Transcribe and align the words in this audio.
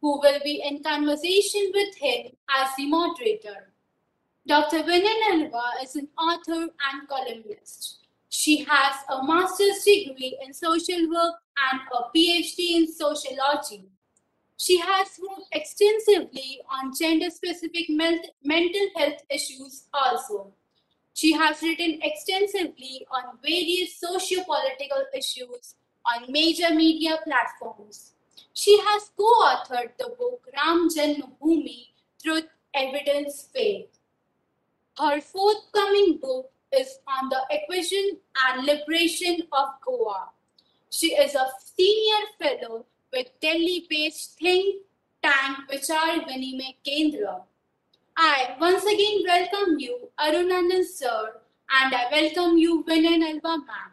who 0.00 0.18
will 0.20 0.40
be 0.44 0.62
in 0.64 0.82
conversation 0.82 1.70
with 1.74 1.96
him 1.96 2.32
as 2.56 2.68
the 2.76 2.86
moderator. 2.86 3.72
Dr. 4.46 4.82
Vinay 4.82 5.50
is 5.82 5.96
an 5.96 6.08
author 6.18 6.62
and 6.62 7.08
columnist. 7.08 7.98
She 8.28 8.64
has 8.64 8.96
a 9.10 9.24
master's 9.26 9.82
degree 9.84 10.38
in 10.44 10.52
social 10.54 11.08
work 11.10 11.34
and 11.70 11.80
a 11.92 12.16
PhD 12.16 12.76
in 12.76 12.92
sociology. 12.92 13.84
She 14.56 14.78
has 14.78 15.08
worked 15.20 15.48
extensively 15.52 16.60
on 16.70 16.92
gender 16.98 17.30
specific 17.30 17.88
mental 17.88 18.88
health 18.96 19.22
issues 19.30 19.84
also. 19.94 20.52
She 21.14 21.32
has 21.32 21.62
written 21.62 22.00
extensively 22.02 23.06
on 23.10 23.38
various 23.42 23.96
socio 23.96 24.42
political 24.44 25.04
issues 25.14 25.74
on 26.06 26.30
major 26.30 26.74
media 26.74 27.18
platforms. 27.24 28.12
She 28.52 28.78
has 28.78 29.10
co 29.16 29.24
authored 29.44 29.96
the 29.98 30.14
book 30.18 30.46
Ram 30.56 30.88
Janmabhoomi 30.88 31.86
Truth, 32.22 32.48
Evidence, 32.74 33.48
Faith. 33.54 33.98
Her 34.98 35.20
forthcoming 35.20 36.18
book 36.18 36.50
is 36.72 36.98
on 37.06 37.28
the 37.28 37.40
acquisition 37.52 38.18
and 38.46 38.66
liberation 38.66 39.42
of 39.52 39.68
Goa. 39.84 40.30
She 40.90 41.14
is 41.14 41.34
a 41.34 41.46
senior 41.76 42.26
fellow 42.40 42.86
with 43.12 43.28
Delhi-based 43.40 44.38
think 44.38 44.82
tank 45.22 45.58
Vichar 45.70 46.26
Vinimay 46.26 46.76
Kendra. 46.86 47.42
I 48.16 48.56
once 48.60 48.84
again 48.84 49.22
welcome 49.26 49.78
you, 49.78 50.10
Arunandan 50.18 50.84
sir, 50.84 51.40
and 51.70 51.94
I 51.94 52.06
welcome 52.10 52.58
you, 52.58 52.84
Vinay 52.84 53.18
Nalva 53.18 53.58
ma'am. 53.58 53.92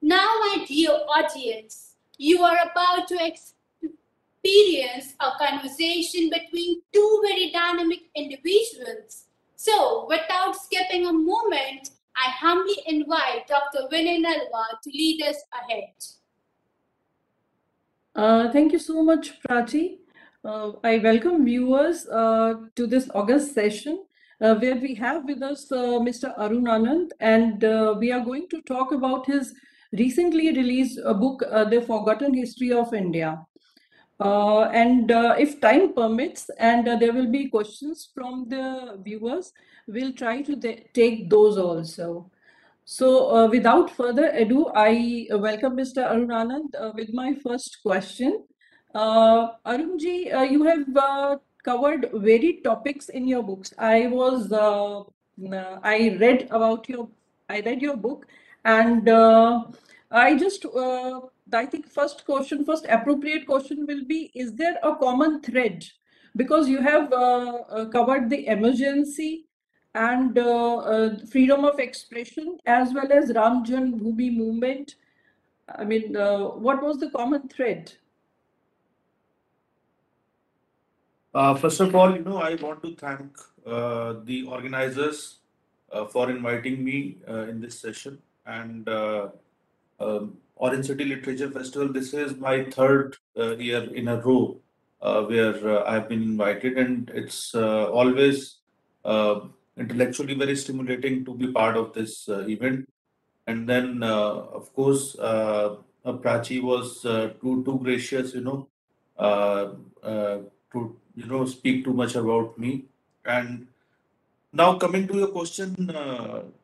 Now, 0.00 0.28
my 0.40 0.64
dear 0.66 0.90
audience, 0.90 1.94
you 2.18 2.42
are 2.42 2.58
about 2.70 3.08
to 3.08 3.18
experience 3.24 5.14
a 5.20 5.30
conversation 5.38 6.30
between 6.30 6.82
two 6.92 7.20
very 7.24 7.50
dynamic 7.50 8.00
individuals 8.16 9.26
so, 9.62 10.06
without 10.08 10.56
skipping 10.56 11.06
a 11.06 11.12
moment, 11.12 11.90
I 12.16 12.30
humbly 12.30 12.76
invite 12.86 13.46
Dr. 13.48 13.88
Vinay 13.90 14.22
Nalva 14.22 14.64
to 14.82 14.90
lead 14.90 15.22
us 15.22 15.36
ahead. 15.52 15.94
Uh, 18.14 18.50
thank 18.52 18.72
you 18.72 18.78
so 18.78 19.02
much, 19.02 19.40
Prachi. 19.42 19.98
Uh, 20.44 20.72
I 20.84 20.98
welcome 20.98 21.44
viewers 21.44 22.06
uh, 22.08 22.54
to 22.76 22.86
this 22.86 23.08
August 23.14 23.54
session 23.54 24.04
uh, 24.40 24.56
where 24.56 24.76
we 24.76 24.94
have 24.96 25.24
with 25.24 25.42
us 25.42 25.70
uh, 25.70 26.00
Mr. 26.06 26.36
Arun 26.36 26.64
Anand 26.64 27.10
and 27.20 27.64
uh, 27.64 27.94
we 27.98 28.10
are 28.12 28.24
going 28.24 28.48
to 28.50 28.60
talk 28.62 28.92
about 28.92 29.24
his 29.26 29.54
recently 29.92 30.50
released 30.52 30.98
book, 31.20 31.40
The 31.40 31.84
Forgotten 31.86 32.34
History 32.34 32.72
of 32.72 32.92
India. 32.92 33.46
Uh, 34.22 34.68
and 34.70 35.10
uh, 35.10 35.34
if 35.36 35.60
time 35.60 35.92
permits 35.92 36.48
and 36.58 36.86
uh, 36.86 36.94
there 36.94 37.12
will 37.12 37.26
be 37.26 37.48
questions 37.48 38.08
from 38.14 38.48
the 38.48 38.96
viewers, 39.02 39.52
we'll 39.88 40.12
try 40.12 40.40
to 40.40 40.54
take 40.94 41.28
those 41.28 41.58
also. 41.58 42.30
So 42.84 43.34
uh, 43.34 43.48
without 43.48 43.90
further 43.90 44.28
ado, 44.28 44.70
I 44.76 45.26
welcome 45.30 45.76
Mr. 45.76 46.08
Arun 46.08 46.28
Anand 46.28 46.74
uh, 46.78 46.92
with 46.94 47.12
my 47.12 47.34
first 47.34 47.78
question. 47.82 48.44
Uh, 48.94 49.48
Arunji, 49.66 50.16
you 50.52 50.62
have 50.64 51.40
covered 51.64 52.10
varied 52.14 52.62
topics 52.62 53.08
in 53.08 53.26
your 53.26 53.42
books. 53.42 53.74
I 53.76 54.06
was, 54.06 54.52
I 54.52 56.16
read 56.20 56.46
about 56.52 56.88
your, 56.88 57.08
I 57.48 57.60
read 57.60 57.82
your 57.82 57.96
book 57.96 58.26
and 58.64 59.08
I 60.12 60.36
just 60.36 60.66
I 61.52 61.66
think 61.66 61.88
first 61.88 62.24
question, 62.26 62.64
first 62.64 62.86
appropriate 62.88 63.46
question 63.46 63.86
will 63.86 64.04
be, 64.04 64.30
is 64.34 64.54
there 64.54 64.78
a 64.82 64.94
common 64.96 65.40
thread? 65.40 65.84
Because 66.36 66.68
you 66.68 66.80
have 66.80 67.12
uh, 67.12 67.16
uh, 67.16 67.84
covered 67.86 68.28
the 68.30 68.46
emergency 68.46 69.46
and 69.94 70.38
uh, 70.38 70.76
uh 70.76 71.16
freedom 71.30 71.66
of 71.66 71.78
expression 71.78 72.56
as 72.64 72.94
well 72.94 73.12
as 73.12 73.30
Ram 73.34 73.62
Janmabhoomi 73.64 74.34
movement. 74.36 74.94
I 75.68 75.84
mean, 75.84 76.16
uh, 76.16 76.44
what 76.66 76.82
was 76.82 76.98
the 76.98 77.10
common 77.10 77.48
thread? 77.48 77.92
Uh, 81.34 81.54
first 81.54 81.80
of 81.80 81.94
all, 81.94 82.14
you 82.14 82.22
know, 82.22 82.38
I 82.38 82.54
want 82.56 82.82
to 82.82 82.94
thank 82.96 83.36
the 83.64 84.44
organizers 84.48 85.38
for 86.10 86.30
inviting 86.30 86.84
me 86.84 87.18
in 87.26 87.60
this 87.60 87.78
session. 87.78 88.18
And 88.44 88.88
um, 90.02 90.38
Orange 90.56 90.86
City 90.86 91.04
Literature 91.04 91.50
Festival. 91.50 91.92
This 91.92 92.14
is 92.14 92.36
my 92.36 92.64
third 92.64 93.16
uh, 93.36 93.56
year 93.56 93.82
in 93.94 94.08
a 94.08 94.20
row 94.20 94.60
uh, 95.00 95.22
where 95.22 95.56
uh, 95.68 95.84
I've 95.84 96.08
been 96.08 96.22
invited, 96.22 96.78
and 96.78 97.10
it's 97.14 97.54
uh, 97.54 97.90
always 97.90 98.58
uh, 99.04 99.40
intellectually 99.76 100.34
very 100.34 100.56
stimulating 100.56 101.24
to 101.24 101.34
be 101.34 101.48
part 101.52 101.76
of 101.76 101.92
this 101.92 102.28
event. 102.28 102.88
And 103.46 103.68
then, 103.68 104.02
of 104.04 104.72
course, 104.74 105.16
Prachi 105.16 106.62
was 106.62 107.02
too 107.02 107.64
too 107.64 107.80
gracious, 107.82 108.34
you 108.34 108.42
know, 108.42 108.68
to 109.18 110.96
you 111.16 111.26
know 111.26 111.44
speak 111.46 111.84
too 111.84 111.92
much 111.92 112.14
about 112.14 112.56
me. 112.56 112.84
And 113.24 113.66
now 114.52 114.78
coming 114.78 115.08
to 115.08 115.16
your 115.16 115.28
question, 115.28 115.74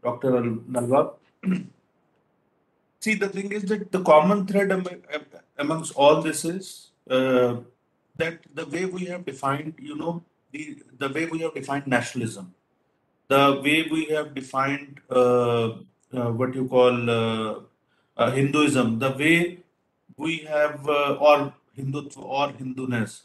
Dr. 0.03 0.31
Nalva. 0.77 1.15
See, 3.01 3.15
the 3.15 3.29
thing 3.29 3.53
is 3.53 3.65
that 3.65 3.93
the 3.93 4.03
common 4.03 4.47
thread 4.47 4.73
amongst 5.57 5.95
all 5.95 6.21
this 6.21 6.45
is 6.45 6.91
uh, 7.09 7.57
that 8.17 8.39
the 8.55 8.67
way 8.67 8.87
we 8.87 9.05
have 9.07 9.25
defined, 9.25 9.75
you 9.79 9.97
know, 9.97 10.23
the, 10.53 10.79
the 10.99 11.09
way 11.09 11.27
we 11.27 11.39
have 11.41 11.55
defined 11.55 11.87
nationalism, 11.87 12.53
the 13.29 13.61
way 13.63 13.87
we 13.91 14.07
have 14.07 14.35
defined 14.35 15.01
uh, 15.11 15.75
uh, 16.13 16.31
what 16.33 16.55
you 16.55 16.67
call 16.67 17.11
uh, 17.11 17.61
uh, 18.17 18.31
Hinduism, 18.33 18.99
the 18.99 19.11
way 19.13 19.59
we 20.17 20.39
have, 20.39 20.89
uh, 20.89 21.15
or 21.21 21.55
Hindutva 21.77 22.19
or 22.19 22.51
Hinduness, 22.53 23.23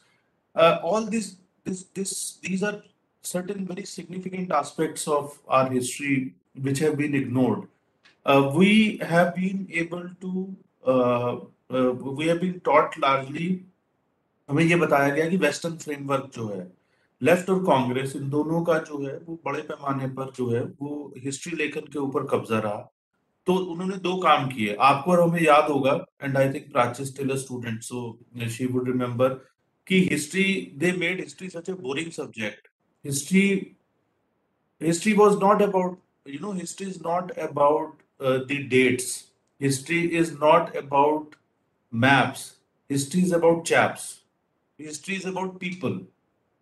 all 0.84 1.06
these, 1.06 1.38
this, 1.64 1.86
this, 1.94 2.38
these 2.44 2.62
are 2.62 2.84
certain 3.22 3.66
very 3.66 3.86
significant 3.86 4.52
aspects 4.52 5.08
of 5.08 5.40
our 5.48 5.70
history 5.70 6.36
which 6.62 6.80
have 6.80 6.98
been 6.98 7.16
ignored. 7.16 7.68
Uh, 8.26 8.52
we 8.56 9.00
have 9.00 9.36
been 9.36 9.68
able 9.70 10.04
to, 10.22 10.56
we 12.18 12.28
have 12.28 12.40
been 12.42 12.60
taught 12.62 12.98
largely, 12.98 13.48
हमें 14.50 14.64
ये 14.64 14.76
बताया 14.76 15.10
गया 15.16 15.28
कि 15.30 15.38
western 15.38 15.76
framework 15.78 16.30
जो 16.36 16.48
है 16.48 16.68
left 17.22 17.50
और 17.50 17.60
कांग्रेस 17.66 18.16
इन 18.16 18.30
दोनों 18.30 18.62
का 18.66 18.78
जो 18.88 18.98
है 19.06 19.18
वो 19.28 19.40
बड़े 19.46 19.62
पैमाने 19.62 20.08
पर 20.16 20.32
जो 20.38 20.50
है 20.50 20.62
वो 20.82 21.14
हिस्ट्री 21.24 21.56
लेखन 21.58 21.88
के 21.94 22.00
ऊपर 22.00 22.26
कब्जा 22.32 22.60
रहा। 22.60 22.90
तो 23.48 23.56
उन्होंने 23.72 23.98
दो 23.98 24.16
काम 24.24 24.48
किए। 24.50 24.76
आपको 24.90 25.12
और 25.12 25.22
हमें 25.22 25.42
याद 25.42 25.70
होगा 25.70 25.94
and 26.24 26.38
I 26.38 26.50
think 26.54 26.72
Prachi 26.74 27.06
still 27.06 27.36
student 27.38 27.82
so 27.84 28.06
she 28.52 28.66
would 28.66 28.88
remember 28.90 29.34
कि 29.88 30.00
history 30.12 30.46
they 30.84 30.92
made 31.00 31.20
history 31.22 31.50
such 31.50 31.70
a 31.70 31.74
boring 31.88 32.12
subject 32.12 32.68
history 33.06 33.44
history 34.82 35.14
was 35.14 35.38
not 35.44 35.62
about 35.62 36.00
you 36.30 36.40
know 36.42 36.52
history 36.60 36.88
is 36.88 37.00
not 37.08 37.32
about 37.48 38.02
the 38.24 38.68
dates 38.70 39.08
history 39.62 40.00
is 40.18 40.34
not 40.34 40.76
about 40.78 41.36
maps 41.94 42.52
history 42.90 43.22
is 43.22 43.34
about 43.36 43.66
chaps 43.68 44.12
history 44.80 45.16
is 45.16 45.28
about 45.28 45.60
people 45.60 46.00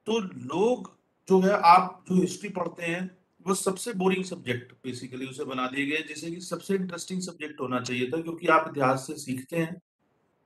तो 0.07 0.19
लोग 0.19 0.89
जो 1.27 1.39
है, 1.39 1.51
आप 1.53 2.03
जो 2.09 2.15
history 2.15 2.49
पढ़ते 2.49 2.85
हैं, 2.85 3.09
वो 3.45 3.53
सबसे 3.53 3.93
बोरिंग 3.93 4.23
सब्जेक्ट 4.25 4.71
बेसिकली 4.83 5.25
उसे 5.25 5.43
बना 5.45 5.67
दिया 5.67 5.85
गया 5.85 5.99
जैसे 6.07 6.31
कि 6.31 6.41
सबसे 6.41 6.75
इंटरेस्टिंग 6.75 7.21
सब्जेक्ट 7.21 7.61
होना 7.61 7.79
चाहिए 7.81 8.07
था, 8.07 8.21
क्योंकि 8.21 8.47
आप 8.47 8.65
इतिहास 8.69 9.05
से 9.07 9.15
सीखते 9.17 9.57
हैं। 9.57 9.81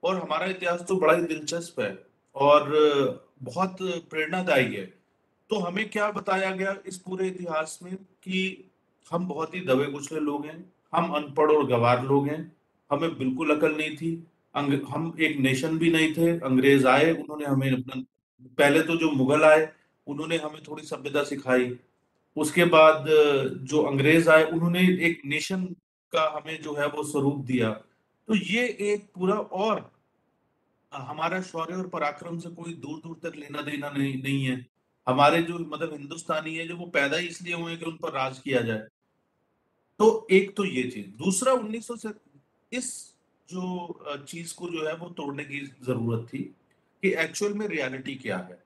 और 0.04 0.20
हमारा 0.22 0.46
इतिहास 0.46 0.86
तो 0.88 0.96
बड़ा 0.96 1.14
ही 1.14 1.22
दिलचस्प 1.24 1.80
है 1.80 1.98
और 2.36 2.70
बहुत 3.44 3.78
प्रेरणादायी 4.10 4.74
है। 4.74 4.86
तो 5.50 5.60
हमें 5.60 5.90
क्या 5.90 6.12
बताया 6.12 6.52
गया 6.52 6.76
इस 6.86 6.98
पूरे 6.98 7.28
इतिहास 7.28 7.80
में 7.84 7.96
कि 7.96 8.72
हम 9.12 9.28
बहुत 9.28 9.56
ही 9.56 9.62
दबे 9.62 9.86
कुचले 9.92 10.20
लोग 10.20 10.46
हैं 10.46 10.60
हम 10.96 11.12
अनपढ़ 11.12 11.52
और 11.52 11.66
गवार 11.68 12.04
लोग 12.06 12.28
हैं। 12.28 12.56
हमें 12.92 13.18
बिल्कुल 13.18 13.56
अकल 13.56 13.76
नहीं 13.78 13.96
थी। 13.98 14.28
हम 14.56 15.16
एक 15.20 15.38
नेशन 15.38 15.78
भी 15.78 15.92
नहीं 15.92 16.14
थे। 16.14 16.30
अंग्रेज़ 16.40 16.88
आए, 16.88 17.12
उन्होंने 17.12 17.46
हमें 17.46 17.72
अपना, 17.72 18.04
पहले 18.58 18.82
तो 18.82 18.96
जो 18.96 19.12
मुगल 19.12 19.44
आए, 19.44 19.70
उन्होंने 20.08 20.38
हमें 20.38 20.62
थोड़ी 20.64 20.84
सभ्यता 20.84 21.24
सिखाई। 21.24 21.76
उसके 22.38 22.66
बाद, 22.66 23.06
जो 23.62 23.82
अंग्रेज़ 23.84 24.30
आए, 24.30 24.44
उन्होंने 24.44 24.82
एक 24.82 25.22
नेशन 25.26 25.66
का 26.12 26.24
हमें 26.38 26.62
जो 26.62 26.76
है 26.76 26.88
वो 26.88 27.04
स्वरूप 27.04 27.36
दिया। 27.36 27.70
तो 28.28 28.36
ये 28.36 28.68
एक 28.82 29.06
पूरा 29.16 29.36
और, 29.36 29.92
हमारा 30.94 31.42
शौर्य 31.42 31.76
और 31.76 31.88
पराक्रम 31.88 32.38
से 32.40 32.50
कोई 32.50 32.74
दूर 32.74 33.00
दूर 33.00 33.30
तक 33.30 33.36
लेना 33.36 33.62
देना 33.62 33.90
नहीं 33.90 34.24
नहीं 34.24 34.46
है। 34.46 34.66
हमारे 35.08 35.42
जो 35.42 35.60
मतलब 35.60 35.94
हिंदुस्तानी 35.94 36.56
है, 36.56 36.68
जो 36.68 36.76
वो 36.76 36.86
पैदा 36.86 37.18
ही 37.18 37.28
इसलिए 37.28 37.56
हुए 37.56 37.76
कि 37.78 37.86
उन 37.86 37.98
पर 38.02 38.10
राज 38.10 38.40
किया 38.40 38.62
जाए। 38.62 38.84
तो 40.00 40.28
एक 40.32 40.56
तो 40.56 40.66
ये 40.66 40.84
चीज़। 40.84 41.08
दूसरा 41.08 41.54
उन्नीस 41.54 41.88
से 41.92 42.10
इस 42.78 43.16
जो 43.50 44.00
चीज़ 44.28 44.56
को 44.56 44.70
जो 44.70 44.88
है 44.88 44.96
वो 44.96 45.10
तोड़ने 45.10 45.44
की 45.44 45.60
ज़रूरत 45.84 46.28
थी 46.34 46.40
कि 47.02 47.14
एक्चुअल 47.14 47.54
में 47.54 47.68
रियलिटी 47.68 48.16
क्या 48.16 48.38
है। 48.38 48.66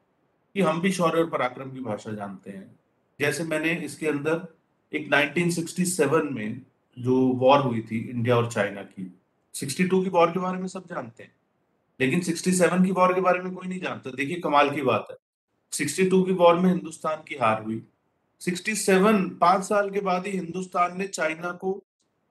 कि 0.54 0.62
हम 0.62 0.82
भी 0.82 0.92
शौर्य 0.92 1.20
और 1.20 1.30
पराक्रम 1.30 1.72
की 1.72 1.80
भाषा 1.80 2.12
जानते 2.12 2.52
हैं। 2.52 2.80
जैसे 3.20 3.44
मैंने 3.44 3.74
इसके 3.74 4.08
अंदर 4.08 4.48
एक 4.94 5.10
1967 5.14 6.32
में 6.32 6.62
जो 7.00 7.20
वॉर 7.20 7.60
हुई 7.60 7.82
थी 7.82 8.10
इंडिया 8.10 8.38
और 8.38 8.52
चाइना 8.52 8.84
की 8.84 9.20
62 9.54 10.04
की 10.04 10.10
वॉर 10.10 10.32
के 10.32 10.40
बारे 10.40 10.58
में 10.60 10.68
सब 10.68 10.88
जानते 10.88 11.24
हैं। 11.24 11.36
लेकिन 12.02 12.22
67 12.22 12.86
की 12.86 12.92
वॉर 12.92 13.14
के 13.14 13.22
बारे 13.22 13.40
में 13.40 13.56
कोई 13.56 13.68
नहीं 13.68 13.80
जानता। 13.80 14.12
देखिए 14.12 14.40
कमाल 14.40 14.76
की 14.76 14.82
बात 14.82 15.08
है। 15.12 15.18
62 15.74 16.26
की 16.26 16.32
वॉर 16.32 16.60
में 16.60 16.70
हिंदुस्तान 16.70 17.16
की 17.16 17.36
हार 17.36 17.64
हुई। 17.64 17.84
67 18.42 19.30
पाँच 19.40 19.64
साल 19.64 19.90
के 19.90 20.00
बाद 20.02 20.28
ही 20.28 20.32
हिंदुस्तान 20.32 20.98
ने 20.98 21.08
चाइना 21.10 21.52
को 21.54 21.72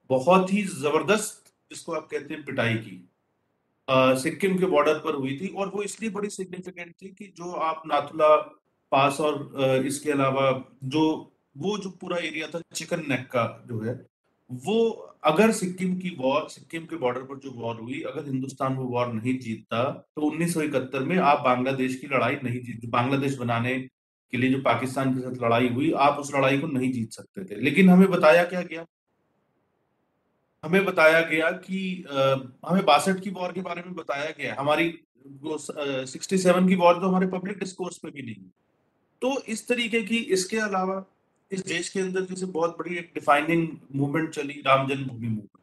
बहुत 0.09 0.53
ही 0.53 0.63
ज़बरदस्त, 0.63 1.43
जिसको 1.71 1.93
आप 1.93 2.07
कहते 2.11 2.33
हैं, 2.33 2.43
पिटाई 2.45 2.73
की। 2.75 3.05
सिक्किम 4.21 4.57
के 4.57 4.65
बॉर्डर 4.67 4.97
पर 4.99 5.15
हुई 5.15 5.37
थी 5.37 5.47
और 5.49 5.69
वो 5.69 5.83
इसलिए 5.83 6.09
बड़ी 6.11 6.29
सिग्निफिकेंट 6.29 6.93
थी 7.01 7.07
कि 7.09 7.33
जो 7.37 7.51
आप 7.67 7.83
नाथुला 7.87 8.35
पास 8.91 9.19
और 9.21 9.83
इसके 9.85 10.11
अलावा 10.11 10.51
जो, 10.85 11.31
वो 11.57 11.77
जो 11.77 11.89
पूरा 11.91 12.17
एरिया 12.19 12.47
था, 12.47 12.61
चिकन 12.73 13.03
नेक 13.09 13.27
का 13.31 13.45
जो 13.67 13.79
है, 13.81 13.93
वो 14.49 14.89
अगर 15.23 15.51
सिक्किम 15.51 15.95
की 15.95 16.15
वॉर, 16.19 16.47
सिक्किम 16.49 16.85
के 16.85 16.95
बॉर्डर 16.97 17.21
पर 17.21 17.39
जो 17.39 17.51
वॉर 17.51 17.75
हुई, 17.77 18.01
अगर 18.03 18.25
हिंदुस्तान 18.27 18.75
वो 18.75 18.85
वॉर 18.87 19.11
नहीं 19.13 19.37
जीतता 19.39 19.83
तो 20.15 20.21
उन्नीस 20.21 20.53
सौ 20.53 20.61
इकहत्तर 20.61 21.03
में 21.03 21.17
आप 21.19 21.39
बांग्लादेश 21.45 21.95
की 21.95 22.07
लड़ाई 22.07 22.37
नहीं 22.43 22.61
जीत, 22.61 22.85
बांग्लादेश 22.87 23.37
बनाने 23.37 23.77
के 24.31 24.37
लिए 24.37 24.51
जो 24.51 24.61
पाकिस्तान 24.61 25.13
के 25.13 25.21
साथ 25.21 25.43
लड़ाई 25.43 25.67
हुई 25.69 25.91
आप 25.99 26.19
उस 26.19 26.33
लड़ाई 26.35 26.57
को 26.59 26.67
नहीं 26.67 26.91
जीत 26.93 27.11
सकते 27.11 27.43
थे। 27.45 27.59
लेकिन 27.61 27.89
हमें 27.89 28.09
बताया 28.11 28.43
क्या 28.45 28.61
गया? 28.63 28.85
हमें 30.63 30.85
बताया 30.85 31.21
गया 31.21 31.51
कि 31.51 32.05
आ, 32.11 32.35
हमें 32.69 32.85
बासठ 32.85 33.19
की 33.19 33.29
वॉर 33.29 33.51
के 33.53 33.61
बारे 33.61 33.81
में 33.81 33.93
बताया 33.95 34.29
गया। 34.39 34.55
हमारी 34.59 34.93
सिक्सटी 36.07 36.37
सेवन 36.37 36.67
की 36.67 36.75
वॉर 36.75 36.95
तो 36.95 37.07
हमारे 37.07 37.27
पब्लिक 37.27 37.59
डिस्कोर्स 37.59 37.97
पे 37.97 38.11
भी 38.11 38.21
नहीं। 38.21 38.49
तो 39.21 39.41
इस 39.43 39.67
तरीके 39.67 40.01
की 40.01 40.17
इसके 40.35 40.57
अलावा 40.59 41.03
इस 41.51 41.65
देश 41.65 41.89
के 41.89 41.99
अंदर 41.99 42.25
जैसे 42.25 42.45
बहुत 42.47 42.75
बड़ी 42.79 42.97
एक 42.97 43.11
डिफाइनिंग 43.13 43.67
मूवमेंट 43.95 44.29
चली 44.29 44.61
राम 44.65 44.87
जन्मभूमि 44.87 45.27
मूवमेंट 45.27 45.57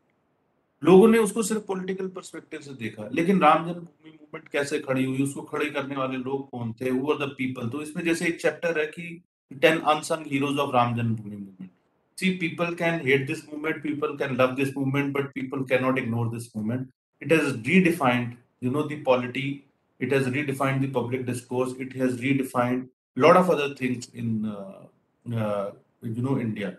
लोगों 0.82 1.08
ने 1.08 1.19
उसको 1.19 1.43
सिर्फ़ 1.43 1.62
पॉलिटिकल 1.67 2.08
परस्पेक्टिव 2.17 2.61
से 2.61 2.73
देखा। 2.81 3.08
लेकिन 3.12 3.40
राम 3.40 3.64
जन्मभूमि 3.64 4.11
मूवमेंट 4.11 4.49
कैसे 4.49 4.78
खड़ी 4.78 5.05
हुई 5.05 5.23
उसको 5.23 5.43
खड़े 5.43 5.70
करने 5.70 5.96
वाले 5.96 6.17
लोग 6.19 6.49
कौन 6.50 6.73
थे? 6.81 6.90
हु 6.90 7.12
आर 7.12 7.19
द 7.26 7.31
पीपल 7.38 7.69
तो 7.69 7.82
इसमें 7.82 8.02
जैसे 8.05 8.26
एक 8.28 8.40
चैप्टर 8.40 8.79
है 8.81 8.86
कि 8.86 9.22
ten 9.62 9.79
unsung 9.94 10.27
heroes 10.32 10.58
of 10.58 10.74
Ram 10.77 10.96
Janmabhoomi 10.96 11.36
movement 11.36 11.70
see 12.19 12.31
people 12.39 12.74
can 12.74 13.01
hate 13.06 13.27
this 13.27 13.44
movement 13.48 13.82
people 13.82 14.17
can 14.17 14.36
love 14.36 14.55
this 14.56 14.77
movement 14.77 15.12
but 15.17 15.32
people 15.34 15.65
can 15.70 15.82
not 15.84 15.98
ignore 15.98 16.34
this 16.34 16.56
movement 16.56 16.89
it 17.22 17.32
has 17.32 17.55
redefined 17.69 18.34
the 18.62 18.96
polity. 19.05 19.65
It 20.01 20.12
has 20.12 20.27
redefined 20.27 20.82
the 20.82 20.89
public 20.89 21.24
discourse. 21.27 21.74
It 21.79 21.93
has 21.94 22.17
redefined 22.20 22.89
lot 23.17 23.36
of 23.36 23.51
other 23.51 23.74
things 23.74 24.08
in 24.12 24.44
uh, 24.44 24.84
uh, 25.27 25.70
you 26.03 26.22
know 26.22 26.39
India. 26.39 26.77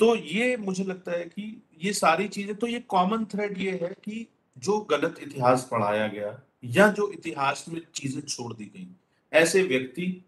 तो 0.00 0.14
ये 0.16 0.56
मुझे 0.56 0.84
लगता 0.84 1.12
है 1.12 1.24
कि 1.24 1.62
ये 1.84 1.92
सारी 1.92 2.28
चीज़ें 2.28 2.54
तो 2.54 2.66
ये 2.66 2.80
कॉमन 2.88 3.24
थ्रेड 3.24 3.58
ये 3.58 3.70
है 3.82 3.88
कि 4.04 4.26
जो 4.56 4.78
गलत 4.90 5.18
इतिहास 5.22 5.68
पढ़ाया 5.70 6.06
गया 6.08 6.38
या 6.64 6.88
जो 6.88 7.10
इतिहास 7.12 7.64
में 7.68 7.80
चीज़ें 7.94 8.20
छोड़ 8.20 8.52
दी 8.52 8.64
गई, 8.64 8.88
ऐसे 9.32 9.62
व्यक्ति 9.62 10.24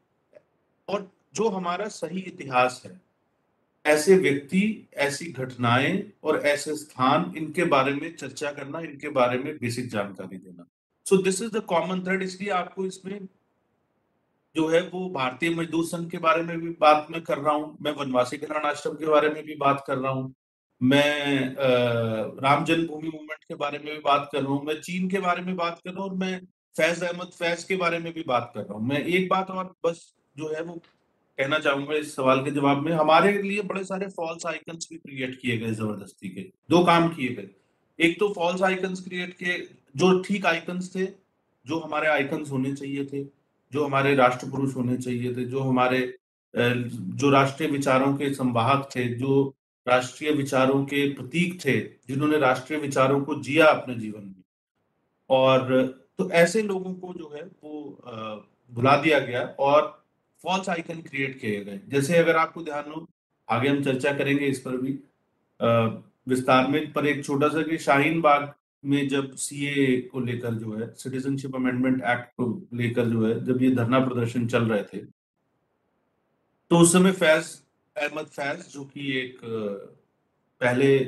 और 0.88 1.10
जो 1.34 1.48
हमारा 1.48 1.88
सही 1.88 2.20
इतिहास 2.20 2.82
है, 2.86 3.00
ऐसे 3.84 4.16
व्यक्ति, 4.16 4.88
ऐसी 4.94 5.24
घटनाएँ 5.32 6.02
और 6.24 6.38
ऐसे 6.46 6.74
स्थान, 6.76 7.32
इनके 7.36 7.64
बारे 7.64 7.92
में 7.94 8.14
चर्चा 8.16 8.50
करना, 8.52 8.80
इनके 8.80 9.08
बारे 9.08 9.38
में 9.38 9.56
बेसिक 9.58 9.88
जानकारी 9.88 10.36
देना। 10.36 10.66
So 11.06 11.16
this 11.16 11.42
is 11.42 11.50
the 11.50 11.62
common 11.64 12.04
thread 12.04 12.22
इसलिए 12.22 12.50
आपको 12.50 12.86
इसमें 12.86 13.20
जो 14.54 14.66
है 14.68 14.80
वो 14.88 15.08
भारतीय 15.10 15.50
मजदूर 15.50 15.84
संघ 15.86 16.10
के 16.10 16.18
बारे 16.18 16.42
में 16.42 16.58
भी 16.60 16.70
बात 16.80 17.06
मैं 17.10 17.20
कर 17.22 17.38
रहा 17.38 17.54
हूँ, 17.54 17.76
मैं 17.82 17.92
वनवासी 17.94 18.36
कल्याण 18.38 18.64
आश्रम 18.66 18.94
के 18.94 19.06
बारे 19.06 19.28
में 19.30 19.42
भी 19.44 19.54
बात 19.56 19.84
कर 19.86 19.96
रहा 19.98 20.12
हूँ, 20.12 20.34
मैं 20.80 21.54
राम 22.42 22.64
जन्मभूमि 22.64 23.08
मूवमेंट 23.08 23.44
के 23.44 23.54
बारे 23.56 23.78
में 23.78 23.92
भी 23.94 24.00
बात 24.00 24.28
कर 24.32 24.40
रहा 24.40 24.50
हूँ, 24.50 24.64
मैं 24.64 24.80
चीन 24.80 25.08
के 25.10 25.18
बारे 25.20 25.42
में 25.42 25.54
बात 25.56 25.80
कर 25.84 25.90
रहा 25.90 26.02
हूँ 26.02 26.10
और 26.10 26.16
मैं 26.16 26.40
फैज 26.76 27.02
अहमद 27.04 27.30
फैज 27.38 27.64
के 27.64 27.76
बारे 27.76 27.98
में 27.98 28.12
भी 28.12 28.24
बात 28.26 28.50
कर 28.54 28.60
रहा 28.60 28.74
हूँ। 28.74 28.86
मैं 28.88 28.98
एक 28.98 29.28
बात 29.28 29.50
और 29.50 29.74
बस 29.86 30.02
जो 30.36 30.52
है 30.54 30.62
वो 30.62 30.74
कहना 31.38 31.58
चाहूँगा 31.58 31.94
इस 31.94 32.14
सवाल 32.14 32.42
के 32.44 32.50
जवाब 32.50 32.82
में, 32.84 32.92
हमारे 32.92 33.32
लिए 33.42 33.62
बड़े 33.62 33.84
सारे 33.84 34.06
फॉल्स 34.10 34.46
आइकन्स 34.46 34.88
भी 34.90 34.96
क्रिएट 34.98 35.38
किए 35.40 35.56
गए 35.58 35.72
ज़बरदस्ती 35.72 36.28
के, 36.28 36.40
दो 36.70 36.84
काम 36.84 37.08
किए 37.08 37.34
गए। 37.34 37.48
एक 37.98 38.18
तो 38.20 38.32
फॉल्स 38.34 38.62
आइकन्स 38.62 39.00
क्रिएट 39.00 39.32
किए, 39.34 39.58
जो 39.96 40.20
ठीक 40.22 40.46
आइकन्स 40.46 40.94
थे, 40.94 41.04
जो 41.66 41.78
हमारे 41.78 42.08
आइकन्स 42.08 42.50
होने 42.50 42.74
चाहिए 42.74 43.04
थे 43.04 43.22
जो 43.72 43.84
हमारे 43.84 44.14
राष्ट्र 44.14 44.46
पुरुष 44.50 44.74
होने 44.76 44.96
चाहिए 44.96 45.34
थे, 45.36 45.44
जो 45.44 45.60
हमारे 45.60 46.00
जो 46.54 47.30
राष्ट्रीय 47.30 47.70
विचारों 47.70 48.16
के 48.16 48.32
संवाहक 48.34 48.88
थे, 48.96 49.04
जो 49.14 49.54
राष्ट्रीय 49.86 50.30
विचारों 50.32 50.84
के 50.84 51.06
प्रतीक 51.14 51.58
थे, 51.64 51.80
जिन्होंने 52.08 52.38
राष्ट्रीय 52.38 52.80
विचारों 52.80 53.20
को 53.20 53.34
जिया 53.34 53.66
अपने 53.66 53.94
जीवन 53.94 54.24
में। 54.24 54.42
और 55.30 55.86
तो 56.18 56.30
ऐसे 56.30 56.62
लोगों 56.62 56.94
को 56.94 57.12
जो 57.14 57.30
है, 57.34 57.42
वो 57.42 58.02
भुला 58.70 58.96
दिया 58.96 59.18
गया 59.18 59.42
और 59.58 59.82
फॉल्स 60.44 60.68
आइकन 60.68 61.00
क्रिएट 61.02 61.40
किए 61.40 61.64
गए। 61.64 61.80
जैसे 61.88 62.16
अगर 62.18 62.36
आपको 62.36 62.62
ध्यान 62.62 62.90
हो, 62.90 63.06
आगे 63.48 63.68
हम 63.68 63.82
चर्चा 63.84 64.12
करेंगे 64.12 64.46
इस 64.46 64.60
पर 64.60 64.76
भी। 64.76 64.98
विस्तार 66.28 66.66
में, 66.66 66.92
पर 66.92 67.06
एक 67.06 67.24
छोटा 67.24 67.48
सा 67.48 67.62
कि 67.62 67.78
शाहीन 67.78 68.20
बाग 68.20 68.52
में 68.84 69.08
जब 69.08 69.30
सीए 69.36 70.00
को 70.02 70.20
लेकर 70.20 70.54
जो 70.54 70.76
है 70.76 70.92
सिटीजनशिप 70.94 71.54
अमेंडमेंट 71.56 72.02
एक्ट 72.04 72.30
को 72.32 72.46
लेकर 72.74 73.08
जो 73.08 73.26
है, 73.26 73.44
जब 73.44 73.62
ये 73.62 73.70
धरना 73.74 73.98
प्रदर्शन 74.00 74.46
चल 74.46 74.64
रहे 74.64 74.82
थे 74.84 74.98
तो 76.70 76.78
उस 76.78 76.92
समय 76.92 77.12
फैज, 77.12 77.44
अहमद 77.96 78.26
फैज, 78.26 78.66
जो 78.72 78.84
कि 78.84 79.16
एक, 79.18 79.38
पहले 80.60 80.98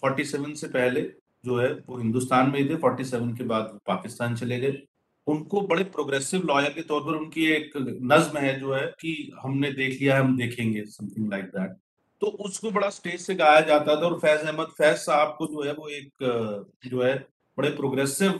फोर्टी 0.00 0.24
सेवन 0.24 0.54
से 0.54 0.68
पहले 0.68 1.00
जो 1.44 1.58
है, 1.58 1.72
वो 1.88 1.98
हिंदुस्तान 1.98 2.50
में 2.50 2.58
ही 2.58 2.68
थे। 2.68 2.76
फोर्टी 2.76 3.04
सेवन 3.04 3.34
के 3.36 3.44
बाद 3.44 3.70
वो 3.72 3.78
पाकिस्तान 3.86 4.34
चले 4.36 4.58
गए। 4.60 4.82
उनको 5.26 5.60
बड़े 5.62 5.84
प्रोग्रेसिव 5.86 6.42
लॉयर 6.46 6.72
के 6.72 6.82
तौर 6.82 7.00
पर 7.02 7.16
उनकी 7.16 7.46
एक 7.46 7.72
नज्म 8.12 8.38
है 8.38 8.58
जो 8.60 8.74
है 8.74 8.86
कि 9.00 9.32
हमने 9.42 9.70
देख 9.72 10.00
लिया, 10.00 10.18
हम 10.20 10.36
देखेंगे 10.38 10.84
समथिंग 10.86 11.30
लाइक 11.30 11.44
दैट 11.46 11.76
तो 12.20 12.26
उसको 12.26 12.70
बड़ा 12.70 12.88
स्टेज 12.90 13.20
से 13.20 13.34
गाया 13.34 13.60
जाता 13.60 13.96
था 13.96 14.06
और 14.06 14.18
फैज 14.18 14.40
अहमद, 14.40 14.66
फैज 14.68 14.96
साहब 14.98 15.34
को 15.38 15.46
जो 15.46 15.62
है 15.64 15.72
वो 15.74 15.88
एक 15.88 16.70
जो 16.86 17.02
है 17.02 17.14
बड़े 17.58 17.70
प्रोग्रेसिव 17.70 18.32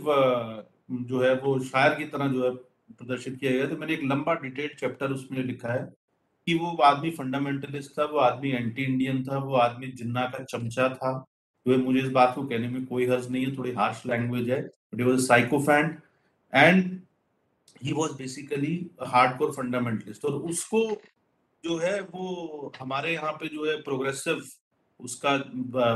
जो 1.02 1.22
है 1.22 1.34
वो 1.40 1.58
शायर 1.60 1.94
की 1.94 2.04
तरह 2.06 2.28
जो 2.28 2.44
है 2.44 2.50
प्रदर्शित 2.50 3.36
किया 3.40 3.52
गया 3.52 3.66
तो 3.66 3.76
मैंने 3.76 3.94
एक 3.94 4.02
लंबा 4.04 4.34
डिटेल 4.34 4.74
चैप्टर 4.80 5.12
उसमें 5.12 5.42
लिखा 5.44 5.72
है 5.72 5.84
कि 6.46 6.54
वो 6.54 6.76
आदमी 6.84 7.10
फंडामेंटलिस्ट 7.10 7.98
था, 7.98 8.04
वो 8.04 8.18
आदमी 8.18 8.50
एंटी 8.50 8.82
इंडियन 8.84 9.22
था, 9.24 9.38
वो 9.38 9.54
आदमी 9.56 9.86
जिन्ना 9.88 10.24
का 10.26 10.42
चमचा 10.44 10.88
था। 10.90 11.12
जो 11.66 11.72
है 11.72 11.78
मुझे 11.78 12.00
इस 12.00 12.10
बात 12.10 12.34
को 12.34 12.42
कहने 12.44 12.68
में 12.68 12.84
कोई 12.86 13.06
हर्ज 13.06 13.30
नहीं 13.30 13.46
है, 13.46 13.56
थोड़ी 13.56 13.72
हार्श 13.74 14.02
लैंग्वेज 14.06 14.50
है 14.50 14.60
but 14.62 15.00
was 15.02 15.26
sycophant 15.26 15.98
and 16.52 17.00
he 17.82 17.92
was 17.92 18.12
basically 18.18 18.74
hardcore 19.04 19.52
fundamentalist 19.52 20.24
और 20.24 20.32
उसको 20.50 20.82
जो 21.64 21.76
है 21.78 22.00
वो 22.02 22.72
हमारे 22.80 23.12
यहाँ 23.12 23.32
पे 23.32 23.48
जो 23.48 23.64
है 23.66 23.76
प्रोग्रेसिव 23.82 24.42
उसका 25.00 25.34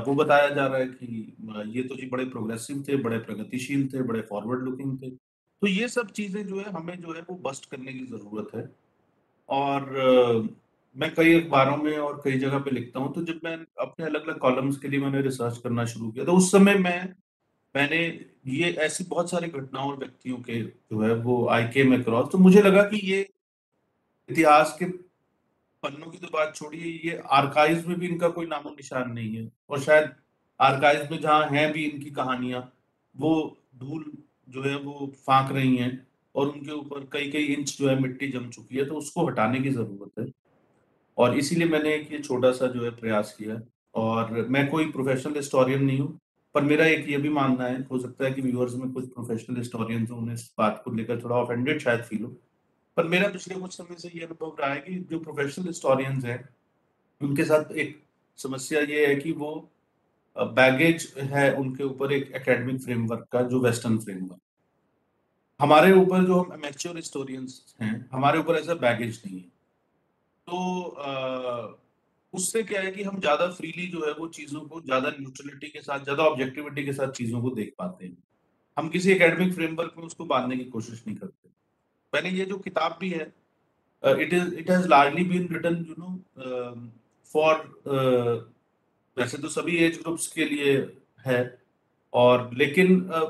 वो 0.07 0.15
बताया 0.15 0.49
जा 0.49 0.67
रहा 0.67 0.79
है 0.79 0.87
कि 0.87 1.37
ये 1.69 1.83
तो 1.83 1.97
जी 1.97 2.07
बड़े 2.07 2.25
प्रोग्रेसिव 2.27 2.85
थे, 2.89 2.97
बड़े 2.97 3.19
प्रगतिशील 3.19 3.87
थे, 3.89 4.03
बड़े 4.03 4.21
फॉरवर्ड 4.31 4.63
लुकिंग 4.65 4.97
थे। 5.03 5.11
तो 5.11 5.67
ये 5.67 5.89
सब 5.89 6.11
चीज़ें 6.11 6.47
जो 6.47 6.59
है, 6.59 6.71
हमें 6.71 6.99
जो 7.01 7.13
है 7.15 7.21
वो 7.31 7.37
बस्ट 7.45 7.71
करने 7.71 7.93
की 7.93 8.05
ज़रूरत 8.07 8.55
है। 8.55 8.69
और 9.49 9.91
मैं 10.97 11.13
कई 11.15 11.41
अखबारों 11.41 11.77
में 11.77 11.97
और 11.99 12.21
कई 12.25 12.39
जगह 12.39 12.59
पे 12.59 12.71
लिखता 12.71 13.01
हूँ 13.01 13.13
तो 13.15 13.23
जब 13.25 13.41
मैं 13.45 13.57
अपने 13.81 14.07
अलग 14.07 14.27
अलग 14.27 14.39
कॉलम्स 14.39 14.79
के 14.79 14.89
लिए 14.89 15.01
मैंने 15.01 15.21
रिसर्च 15.23 15.59
करना 15.59 15.85
शुरू 15.87 16.11
किया 16.11 16.25
तो 16.25 16.33
उस 16.37 16.51
समय 16.53 16.75
मैं, 16.77 17.15
मैंने 17.75 17.99
ये 18.55 18.71
ऐसी 18.87 19.05
बहुत 19.05 19.31
सारी 19.31 19.49
घटनाओं 19.49 19.91
और 19.91 19.97
व्यक्तियों 19.99 20.37
के 20.39 20.63
जो 20.63 21.01
है 21.03 21.15
वो 21.23 21.47
आई 21.49 21.69
केम 21.69 21.95
अक्रॉस 21.95 22.33
तो 22.33 22.39
मुझे 22.39 22.63
लगा 22.63 22.83
कि 22.85 23.01
ये 23.11 23.21
इतिहास 24.29 24.77
के 24.79 24.87
पन्नों 25.83 26.11
की 26.11 26.19
तो 26.19 26.29
बात 26.33 26.55
छोड़िए, 26.57 26.85
ये 27.05 27.21
आर्काइव 27.33 27.85
में 27.89 27.99
भी 27.99 28.07
इनका 28.09 28.29
कोई 28.29 28.47
नामो 28.47 28.71
निशान 28.71 29.11
नहीं 29.13 29.35
है। 29.37 29.51
और 29.71 29.81
शायद 29.81 30.11
आर्काइव 30.61 31.09
में 31.11 31.21
जहाँ 31.21 31.49
हैं 31.49 31.73
भी 31.73 31.85
इनकी 31.85 32.11
कहानियाँ, 32.11 32.61
वो 33.15 33.57
धूल 33.79 34.05
जो 34.49 34.63
है, 34.63 34.77
वो 34.77 35.13
फांक 35.27 35.53
रही 35.53 35.77
हैं 35.77 36.07
और 36.35 36.49
उनके 36.49 36.73
ऊपर 36.73 37.09
कई 37.13 37.31
कई 37.31 37.45
इंच 37.55 37.77
जो 37.79 37.89
है, 37.89 37.99
मिट्टी 38.01 38.29
जम 38.29 38.49
चुकी 38.51 38.77
है 38.77 38.85
तो 38.85 38.95
उसको 38.95 39.27
हटाने 39.27 39.61
की 39.61 39.71
ज़रूरत 39.71 40.19
है। 40.19 40.27
और 41.19 41.37
इसीलिए 41.39 41.69
मैंने 41.69 41.95
एक 41.95 42.13
ये 42.13 42.19
छोटा 42.21 42.51
सा 42.53 42.67
जो 42.67 42.85
है, 42.85 42.91
प्रयास 42.93 43.35
किया 43.39 43.61
और 43.95 44.47
मैं 44.49 44.69
कोई 44.71 44.91
प्रोफेशनल 44.93 45.35
हिस्टोरियन 45.37 45.85
नहीं 45.85 45.99
हूँ, 46.01 46.19
पर 46.55 46.63
मेरा 46.65 46.87
एक 46.87 47.09
ये 47.09 47.17
भी 47.19 47.29
मानना 47.31 47.65
है, 47.65 47.83
हो 47.83 47.99
सकता 47.99 48.25
है 48.25 48.33
कि 48.33 48.43
व्यूअर्स 48.43 48.75
में 48.75 48.91
कुछ 48.93 49.09
प्रोफेशनल 49.15 49.57
हिस्टोरियन 49.57 50.07
हो, 50.07 50.17
उन्हें 50.17 50.35
इस 50.35 50.53
बात 50.59 50.81
को 50.85 50.91
लेकर 50.93 51.23
थोड़ा 51.25 51.37
ऑफेंडेड 51.37 51.81
शायद 51.81 52.03
फील 52.03 52.23
हो। 52.23 52.37
पर 53.01 53.09
मेरा 53.09 53.29
पिछले 53.29 53.55
कुछ 53.55 53.73
समय 53.73 53.97
से 53.99 54.09
ये 54.15 54.25
अनुभव 54.25 54.57
रहा 54.61 54.73
है 54.73 54.81
कि 54.81 54.95
जो 55.11 55.19
प्रोफेशनल 55.21 55.67
हिस्टोरियंस 55.67 56.25
हैं, 56.25 56.49
उनके 57.21 57.45
साथ 57.45 57.73
एक 57.75 58.03
समस्या 58.39 58.81
ये 58.81 59.07
है 59.07 59.15
कि 59.17 59.33
वो 59.33 59.53
बैगेज 60.37 61.13
है 61.31 61.53
उनके 61.55 61.85
ऊपर 61.85 62.13
एक 62.13 62.33
एकेडमिक 62.37 62.81
फ्रेमवर्क 62.83 63.27
का, 63.33 63.43
जो 63.43 63.61
वेस्टर्न 63.61 63.99
फ्रेमवर्क 63.99 64.41
हमारे 65.61 65.93
ऊपर 65.93 66.25
जो 66.25 66.41
हम 66.41 66.51
अमेच्योर 66.53 66.97
हिस्टोरियंस 66.97 67.75
हैं, 67.83 68.09
हमारे 68.13 68.39
ऊपर 68.39 68.57
ऐसा 68.57 68.75
बैगेज 68.77 69.21
नहीं 69.27 69.39
है। 69.39 69.49
तो 70.49 71.79
उससे 72.35 72.63
क्या 72.63 72.81
है 72.81 72.91
कि 72.93 73.03
हम 73.03 73.21
ज़्यादा 73.21 73.51
फ्रीली 73.53 73.87
जो 73.87 74.07
है 74.07 74.13
वो 74.13 74.27
चीज़ों 74.29 74.61
को, 74.61 74.81
ज़्यादा 74.81 75.11
न्यूट्रलिटी 75.11 75.69
के 75.69 75.81
साथ, 75.81 76.05
ज़्यादा 76.05 76.25
ऑब्जेक्टिविटी 76.25 76.85
के 76.85 76.93
साथ 76.93 77.13
चीज़ों 77.13 77.43
को 77.43 77.51
देख 77.51 77.75
पाते 77.79 78.07
हैं। 78.07 78.17
हम 78.77 78.89
किसी 78.89 79.13
एकेडमिक 79.13 79.55
फ्रेमवर्क 79.55 79.95
में 79.99 80.05
उसको 80.05 80.25
बांधने 80.27 80.57
की 80.57 80.65
कोशिश 80.71 81.03
नहीं 81.07 81.17
करते। 81.17 81.49
मैंने 82.13 82.31
ये 82.31 82.45
जो 82.45 82.59
किताब 82.59 82.97
भी 83.01 83.11
है 83.11 83.33
it 84.03 84.33
is 84.33 84.55
it 84.55 84.71
has 84.71 84.89
largely 84.89 85.25
been 85.25 85.49
written 85.53 85.85
you 85.89 85.95
know 85.99 86.91
for 87.35 87.57
वैसे 89.17 89.39
तो 89.39 89.49
सभी 89.49 89.77
एज 89.77 90.01
ग्रुप्स 90.03 90.27
के 90.27 90.45
लिए 90.45 90.77
है 91.27 91.43
और 92.13 92.51
लेकिन 92.55 92.99
uh, 93.01 93.29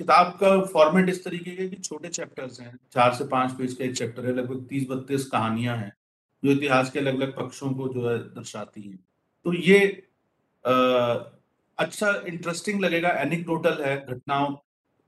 किताब 0.00 0.26
का 0.40 0.50
फॉर्मेट 0.64 1.08
इस 1.08 1.24
तरीके 1.24 1.50
के 1.56 1.68
कि 1.68 1.76
छोटे 1.76 2.08
चैप्टर्स 2.08 2.60
हैं 2.60 2.74
चार 2.92 3.14
से 3.14 3.24
पाँच 3.24 3.52
पेज 3.52 3.74
का 3.74 3.84
एक 3.84 3.96
चैप्टर 3.96 4.26
है 4.26 4.32
लगभग 4.32 4.66
तीस 4.66 4.86
बत्तीस 4.90 5.26
कहानियाँ 5.26 5.76
हैं 5.76 5.92
जो 6.42 6.50
इतिहास 6.50 6.90
के 6.90 6.98
अलग 6.98 7.14
अलग 7.14 7.34
पक्षों 7.36 7.70
को 7.70 7.88
जो 7.88 8.08
है 8.08 8.18
दर्शाती 8.18 8.82
हैं। 8.82 8.98
तो 9.46 9.52
ये 9.52 9.80
आ, 10.64 10.72
अच्छा 11.78 12.12
इंटरेस्टिंग 12.26 12.80
लगेगा 12.80 13.08
एनिक्डोटल 13.20 13.82
है 13.82 13.96
घटनाओं 14.06 14.54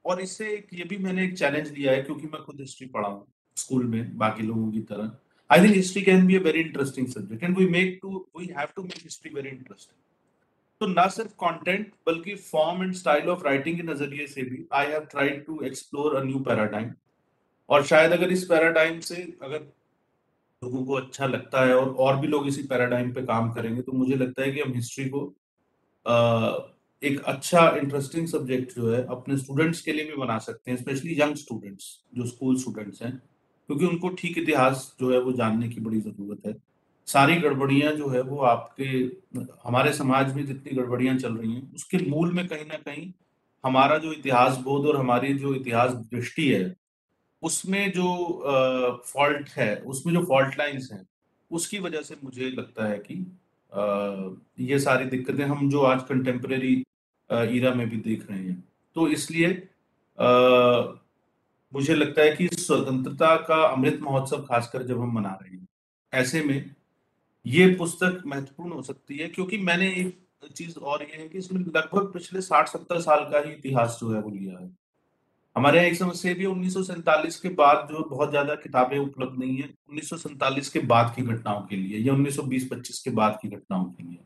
और 0.04 0.20
इससे 0.20 0.48
एक, 0.52 0.66
ये 0.74 0.84
भी 0.84 0.96
मैंने 0.98 1.24
एक 1.24 1.36
चैलेंज 1.38 1.70
लिया 1.70 1.92
है 1.92 2.02
क्योंकि 2.02 2.26
मैं 2.26 2.42
खुद 2.44 2.60
हिस्ट्री 2.60 2.86
पढ़ा 2.88 3.08
हूँ 3.08 3.26
स्कूल 3.56 3.84
में, 3.86 4.16
बाकी 4.18 4.42
लोगों 4.42 4.70
की 4.72 4.80
तरह। 4.82 5.10
I 5.50 5.62
think 5.62 5.74
history 5.74 6.02
can 6.02 6.26
be 6.26 6.36
a 6.36 6.40
very 6.42 6.60
interesting 6.60 7.06
subject 7.08 7.44
and 7.44 7.58
we 7.58 7.66
make 7.70 7.98
to 8.02 8.26
we 8.38 8.46
have 8.58 8.68
to 8.76 8.82
make 8.82 9.02
history 9.02 9.34
very 9.34 9.48
interesting 9.48 10.00
तो 10.80 10.86
ना 10.86 11.06
सिर्फ़ 11.08 11.32
कंटेंट 11.40 11.92
बल्कि 12.06 12.34
form 12.34 12.82
and 12.82 12.94
style 12.94 13.28
of 13.30 13.44
writing 13.44 13.76
के 13.76 13.82
नज़रिए 13.82 14.26
से 14.26 14.42
भी 14.42 14.64
I 14.72 14.86
have 14.86 15.04
tried 15.10 15.44
to 15.46 15.60
explore 15.64 16.16
a 16.16 16.22
new 16.24 16.38
paradigm 16.48 16.90
और 17.68 17.84
शायद 17.86 18.12
अगर 18.12 18.32
इस 18.32 18.44
पैराडाइम 18.44 18.98
से 19.00 19.22
अगर 19.42 19.58
लोगों 20.62 20.84
को 20.84 20.94
अच्छा 20.94 21.26
लगता 21.26 21.64
है 21.66 21.76
और 21.76 21.94
और 21.98 22.16
भी 22.16 22.26
लोग 22.26 22.46
इसी 22.48 22.62
पैराडाइम 22.62 23.12
पे 23.12 23.22
काम 23.26 23.50
करेंगे 23.52 23.82
तो 23.82 23.92
मुझे 23.92 24.16
लगता 24.16 24.42
है 24.42 24.50
कि 24.52 24.60
हम 24.60 24.72
हिस्ट्री 24.74 25.08
को 25.08 25.20
एक 27.02 27.20
अच्छा 27.22 27.68
इंटरेस्टिंग 27.76 28.26
सब्जेक्ट 28.28 28.74
जो 28.76 28.92
है 28.92 29.04
अपने 29.04 29.36
स्टूडेंट्स 29.36 29.80
के 29.80 29.92
लिए 29.92 30.04
भी 30.04 30.16
बना 30.16 30.38
सकते 30.38 30.70
हैं 30.70 30.78
स्पेशली 30.78 31.20
यंग 31.20 31.34
स्टूडेंट्स 31.34 31.84
जो 32.14 32.26
स्कूल 32.26 32.56
स्टूडेंट्स 32.58 33.02
हैं 33.02 33.12
क्योंकि 33.68 33.86
उनको 33.86 34.08
ठीक 34.08 34.38
इतिहास 34.38 34.94
जो 35.00 35.12
है 35.12 35.18
वो 35.20 35.32
जानने 35.32 35.68
की 35.68 35.80
बड़ी 35.80 36.00
ज़रूरत 36.00 36.46
है। 36.46 36.54
सारी 37.06 37.36
गड़बड़ियाँ 37.36 37.92
जो 37.92 38.08
है 38.08 38.20
वो 38.20 38.38
आपके 38.38 38.84
हमारे 39.64 39.92
समाज 39.92 40.34
में 40.36 40.44
जितनी 40.46 40.76
गड़बड़ियाँ 40.76 41.16
चल 41.18 41.34
रही 41.34 41.52
हैं 41.52 41.74
उसके 41.74 41.98
मूल 42.10 42.32
में 42.32 42.46
कहीं 42.48 42.64
ना 42.64 42.76
कहीं 42.76 43.12
हमारा 43.64 43.98
जो 43.98 44.12
इतिहास 44.12 44.56
बोध 44.56 44.86
और 44.86 44.96
हमारी 44.96 45.34
जो 45.34 45.54
इतिहास 45.54 45.92
दृष्टि 45.92 46.48
है 46.48 46.76
उसमें 47.42 47.92
जो 47.92 49.02
फॉल्ट 49.06 49.48
है 49.48 49.76
उसमें 49.76 50.12
जो 50.14 50.24
फॉल्ट 50.24 50.58
लाइंस 50.58 50.88
हैं 50.92 51.06
उसकी 51.50 51.78
वजह 51.78 52.02
से 52.02 52.16
मुझे 52.24 52.50
लगता 52.50 52.86
है 52.86 52.98
कि 52.98 53.14
आ, 53.72 53.84
ये 54.60 54.78
सारी 54.78 55.04
दिक्कतें 55.04 55.44
हम 55.44 55.70
जो 55.70 55.80
आज 55.82 56.02
कंटेम्प्रेरी 56.02 56.84
ईरा 57.32 57.74
में 57.74 57.88
भी 57.90 57.96
देख 57.98 58.30
रहे 58.30 58.38
हैं। 58.38 58.62
तो 58.96 59.08
इसलिए 59.10 59.48
मुझे 61.72 61.94
लगता 61.94 62.22
है 62.22 62.30
कि 62.32 62.48
स्वतंत्रता 62.48 63.34
का 63.42 63.62
अमृत 63.64 63.98
महोत्सव 64.02 64.42
खासकर 64.42 64.82
जब 64.82 65.00
हम 65.00 65.14
मना 65.14 65.38
रहे 65.42 65.50
हैं, 65.50 65.66
ऐसे 66.12 66.42
में 66.42 66.74
ये 67.46 67.66
पुस्तक 67.76 68.22
महत्वपूर्ण 68.26 68.72
हो 68.72 68.82
सकती 68.82 69.16
है, 69.16 69.28
क्योंकि 69.28 69.58
मैंने 69.60 69.88
एक 69.90 70.18
चीज़ 70.48 70.78
और 70.78 71.02
ये 71.02 71.16
है 71.16 71.28
कि 71.28 71.38
इसमें 71.38 71.60
लगभग 71.60 72.12
पिछले 72.12 72.40
साठ 72.42 72.68
सत्तर 72.68 73.00
साल 73.00 73.24
का 73.32 73.38
ही 73.38 73.52
इतिहास 73.52 73.98
जो 74.00 74.12
है 74.12 74.20
वो 74.20 74.30
लिया 74.30 74.58
है। 74.58 74.70
हमारे 75.56 75.78
यहाँ 75.78 75.88
एक 75.88 75.96
समस्या 75.96 76.32
भी 76.34 76.46
उन्नीस 76.46 76.74
सौ 76.74 76.82
सैंतालीस 76.82 77.38
के 77.40 77.48
बाद 77.54 77.88
जो 77.90 78.04
बहुत 78.10 78.30
ज़्यादा 78.30 78.54
किताबें 78.56 78.98
उपलब्ध 78.98 79.38
नहीं 79.38 79.56
है, 79.56 79.68
उन्नीस 79.88 80.08
सौ 80.10 80.16
सैंतालीस 80.18 80.68
के 80.68 80.80
बाद 80.86 81.12
की 81.16 81.22
घटनाओं 81.22 81.60
के 81.62 81.76
लिए 81.76 81.98
या 81.98 82.12
1920-25 82.14 82.98
के 82.98 83.10
बाद 83.12 83.38
की 83.42 83.48
घटनाओं 83.48 83.84
के 83.84 84.02
लिए। 84.04 84.18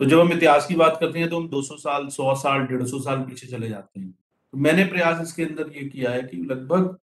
तो 0.00 0.04
जब 0.04 0.20
हम 0.20 0.32
इतिहास 0.32 0.66
की 0.66 0.74
बात 0.74 0.96
करते 1.00 1.18
हैं 1.18 1.28
तो 1.28 1.40
हम 1.40 1.48
200 1.48 1.76
साल 1.76 2.08
100 2.08 2.34
साल 2.34 2.66
150 2.66 2.98
साल 2.98 3.20
पीछे 3.20 3.46
चले 3.46 3.68
जाते 3.68 4.00
हैं। 4.00 4.10
तो 4.10 4.58
मैंने 4.58 4.84
प्रयास 4.84 5.20
इसके 5.22 5.42
अंदर 5.42 5.70
ये 5.76 5.88
किया 5.88 6.10
है 6.10 6.22
कि 6.22 6.36
लगभग 6.36 6.96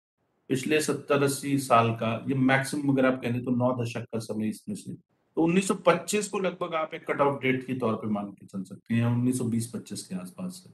पिछले 0.49 0.79
सत्तर, 0.81 1.23
अस्सी 1.23 1.57
साल 1.57 1.91
का, 1.91 2.25
ये 2.29 2.35
मैक्सिमम 2.35 2.89
अगर 2.89 3.05
आप 3.05 3.21
कहें 3.21 3.43
तो 3.43 3.51
नौ 3.51 3.71
दशक 3.83 4.05
का 4.13 4.19
समय 4.19 4.49
इसमें 4.49 4.75
से। 4.75 4.93
तो 4.93 5.41
1925 5.41 6.27
को 6.27 6.39
लगभग 6.39 6.73
आप 6.75 6.93
एक 6.93 7.05
कट 7.11 7.21
ऑफ़ 7.21 7.39
डेट 7.41 7.65
के 7.67 7.73
तौर 7.73 7.95
पे 7.95 8.07
मान 8.07 8.31
के 8.31 8.45
चल 8.45 8.63
सकते 8.63 8.93
हैं 8.93 9.05
1920-25 9.05 10.01
के 10.01 10.15
आसपास 10.15 10.53
से। 10.53 10.69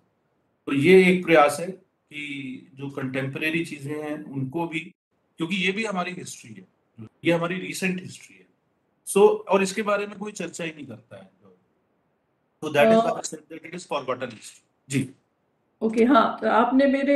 तो 0.67 0.73
ये 0.73 1.11
एक 1.11 1.25
प्रयास 1.25 1.57
है 1.59 1.67
कि 1.67 2.71
जो 2.75 2.89
कंटेम्प्रेरी 2.89 3.65
चीज़ें 3.65 3.93
हैं, 4.03 4.23
उनको 4.23 4.67
भी, 4.67 4.79
क्योंकि 5.39 5.55
ये 5.55 5.71
भी 5.71 5.85
हमारी 5.85 6.11
हिस्ट्री 6.11 6.53
है, 6.53 6.65
ये 7.25 7.31
हमारी 7.31 7.59
रिसेंट 7.59 8.01
हिस्ट्री 8.01 8.35
है। 8.35 8.45
सो 9.05 9.27
और 9.49 9.63
इसके 9.63 9.81
बारे 9.81 10.07
में 10.07 10.17
कोई 10.17 10.31
चर्चा 10.31 10.63
ही 10.63 10.71
नहीं 10.71 10.85
करता 10.85 11.17
है। 11.17 11.29
तो 12.65 12.69
that 12.69 12.87
is 12.87 13.35
that 13.35 13.65
it 13.65 13.75
is 13.75 13.87
forgotten 13.87 14.25
history 14.25 14.99
ji. 14.99 15.09
Okay 15.81 15.99
okay, 15.99 16.13
हाँ 16.13 16.37
तो 16.41 16.49
आपने 16.49 16.85
मेरे 16.87 17.15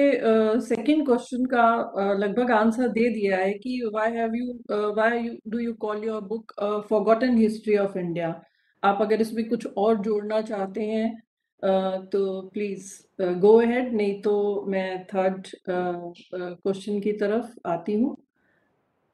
सेकंड 0.62 1.00
uh, 1.00 1.06
क्वेश्चन 1.06 1.46
का 1.46 1.66
uh, 1.94 2.20
लगभग 2.20 2.52
आंसर 2.52 2.88
दे 2.88 3.10
दिया 3.10 3.38
है 3.38 3.54
कि 3.54 3.82
why 3.94 4.12
have 4.12 4.36
you 4.36 4.54
why 4.94 5.20
you 5.20 5.34
do 5.48 5.60
you 5.60 5.74
call 5.74 6.04
your 6.04 6.22
book 6.22 6.52
forgotten 6.90 7.38
history 7.38 7.78
of 7.78 7.98
India 7.98 8.44
आप 8.84 9.02
अगर 9.02 9.22
इसमें 9.22 9.50
कुछ 9.50 9.68
और 9.78 9.98
जोड़ना 9.98 10.42
चाहते 10.42 10.84
हैं 10.84 11.22
uh, 11.64 12.06
तो 12.12 12.42
प्लीज़ 12.54 12.94
गो 13.22 13.58
अहेड 13.62 13.94
नहीं 13.94 14.22
तो 14.22 14.66
मैं 14.68 15.06
थर्ड 15.06 15.48
क्वेश्चन 15.70 17.00
की 17.00 17.14
तरफ़ 17.14 17.46
आती 17.66 17.94
हूँ। 17.94 18.18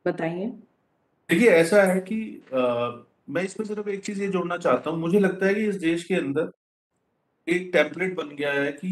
बताइए। 0.07 0.45
देखिए 1.29 1.49
ऐसा 1.49 1.83
है 1.83 1.99
कि 1.99 2.17
मैं 3.27 3.43
इसमें 3.43 3.65
सिर्फ़ 3.67 3.89
एक 3.89 4.03
चीज़ 4.05 4.21
ये 4.21 4.27
जोड़ना 4.27 4.57
चाहता 4.57 4.89
हूँ। 4.89 4.99
मुझे 4.99 5.19
लगता 5.19 5.45
है 5.45 5.53
कि 5.55 5.65
इस 5.67 5.75
देश 5.75 6.03
के 6.03 6.15
अंदर 6.15 6.51
एक 7.47 7.69
टेम्पलेट 7.73 8.15
बन 8.15 8.35
गया 8.35 8.51
है 8.53 8.71
कि 8.73 8.91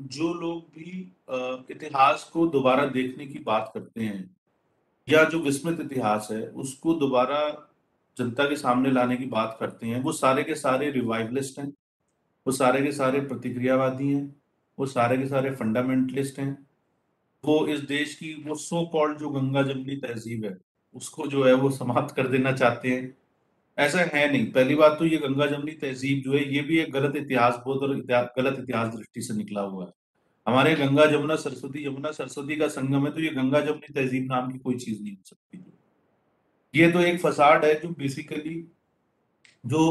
जो 0.00 0.32
लोग 0.34 0.62
भी 0.74 0.90
इतिहास 1.70 2.24
को 2.32 2.46
दोबारा 2.46 2.84
देखने 2.88 3.26
की 3.26 3.38
बात 3.38 3.70
करते 3.74 4.00
हैं 4.00 4.30
या 5.08 5.24
जो 5.24 5.38
विस्मृत 5.40 5.80
इतिहास 5.80 6.28
है, 6.32 6.46
उसको 6.46 6.94
दोबारा 6.94 7.40
जनता 8.16 8.44
के 8.44 8.56
सामने 8.56 8.90
लाने 8.90 9.16
की 9.16 9.26
बात 9.26 9.56
करते 9.60 9.86
हैं, 9.86 10.00
वो 10.02 10.12
सारे 10.12 10.42
के 10.44 10.54
सारे 10.54 10.90
रिवाइवलिस्ट 10.90 11.58
हैं, 11.58 11.68
वो 12.46 12.52
सारे 12.52 12.82
के 12.82 12.92
सारे 12.92 13.20
प्रतिक्रियावादी 13.22 14.12
हैं, 14.12 14.34
वो 14.78 14.86
सारे 14.86 15.18
के 15.18 15.26
सारे 15.26 15.50
फंडामेंटलिस्ट 15.50 16.38
हैं, 16.38 16.66
वो 17.44 17.66
इस 17.66 17.80
देश 17.80 18.14
की 18.14 18.34
वो 18.46 18.54
सो 18.56 18.84
कॉल्ड 18.86 19.18
जो 19.18 19.28
गंगा 19.30 19.62
जमनी 19.62 19.96
तहजीब 19.96 20.44
है 20.44 20.56
उसको 20.96 21.26
जो 21.26 21.44
है 21.44 21.52
वो 21.54 21.70
समाप्त 21.72 22.14
कर 22.16 22.28
देना 22.28 22.52
चाहते 22.54 22.88
हैं। 22.88 23.16
ऐसा 23.78 24.00
है 24.00 24.30
नहीं। 24.32 24.50
पहली 24.52 24.74
बात 24.74 24.96
तो 24.98 25.04
ये 25.06 25.16
गंगा 25.18 25.46
जमनी 25.46 25.72
तहजीब 25.74 26.22
जो 26.22 26.32
है, 26.32 26.42
ये 26.54 26.60
भी 26.62 26.78
एक 26.78 26.92
गलत 26.92 27.16
इतिहास 27.16 27.60
बोध 27.64 27.82
और 27.82 27.94
गलत 28.36 28.56
इतिहास 28.58 28.94
दृष्टि 28.94 29.22
से 29.22 29.34
निकला 29.34 29.60
हुआ 29.62 29.84
है। 29.84 29.92
हमारे 30.46 30.74
गंगा 30.76 31.06
जमुना 31.06 31.36
सरस्वती, 31.36 31.86
यमुना 31.86 32.10
सरस्वती 32.12 32.56
का 32.56 32.68
संगम 32.70 33.06
है 33.06 33.12
तो 33.12 33.20
ये 33.20 33.30
गंगा 33.32 33.60
जमनी 33.60 33.92
तहजीब 33.94 34.26
नाम 34.26 34.50
की 34.52 34.58
कोई 34.58 34.74
चीज़ 34.76 35.02
नहीं 35.02 35.12
हो 35.12 35.22
सकती। 35.24 35.62
ये 36.74 36.90
तो 36.92 37.00
एक 37.00 37.20
फसाड 37.20 37.64
है 37.64 37.74
जो 37.80 37.88
बेसिकली 37.98 38.56
जो 39.64 39.82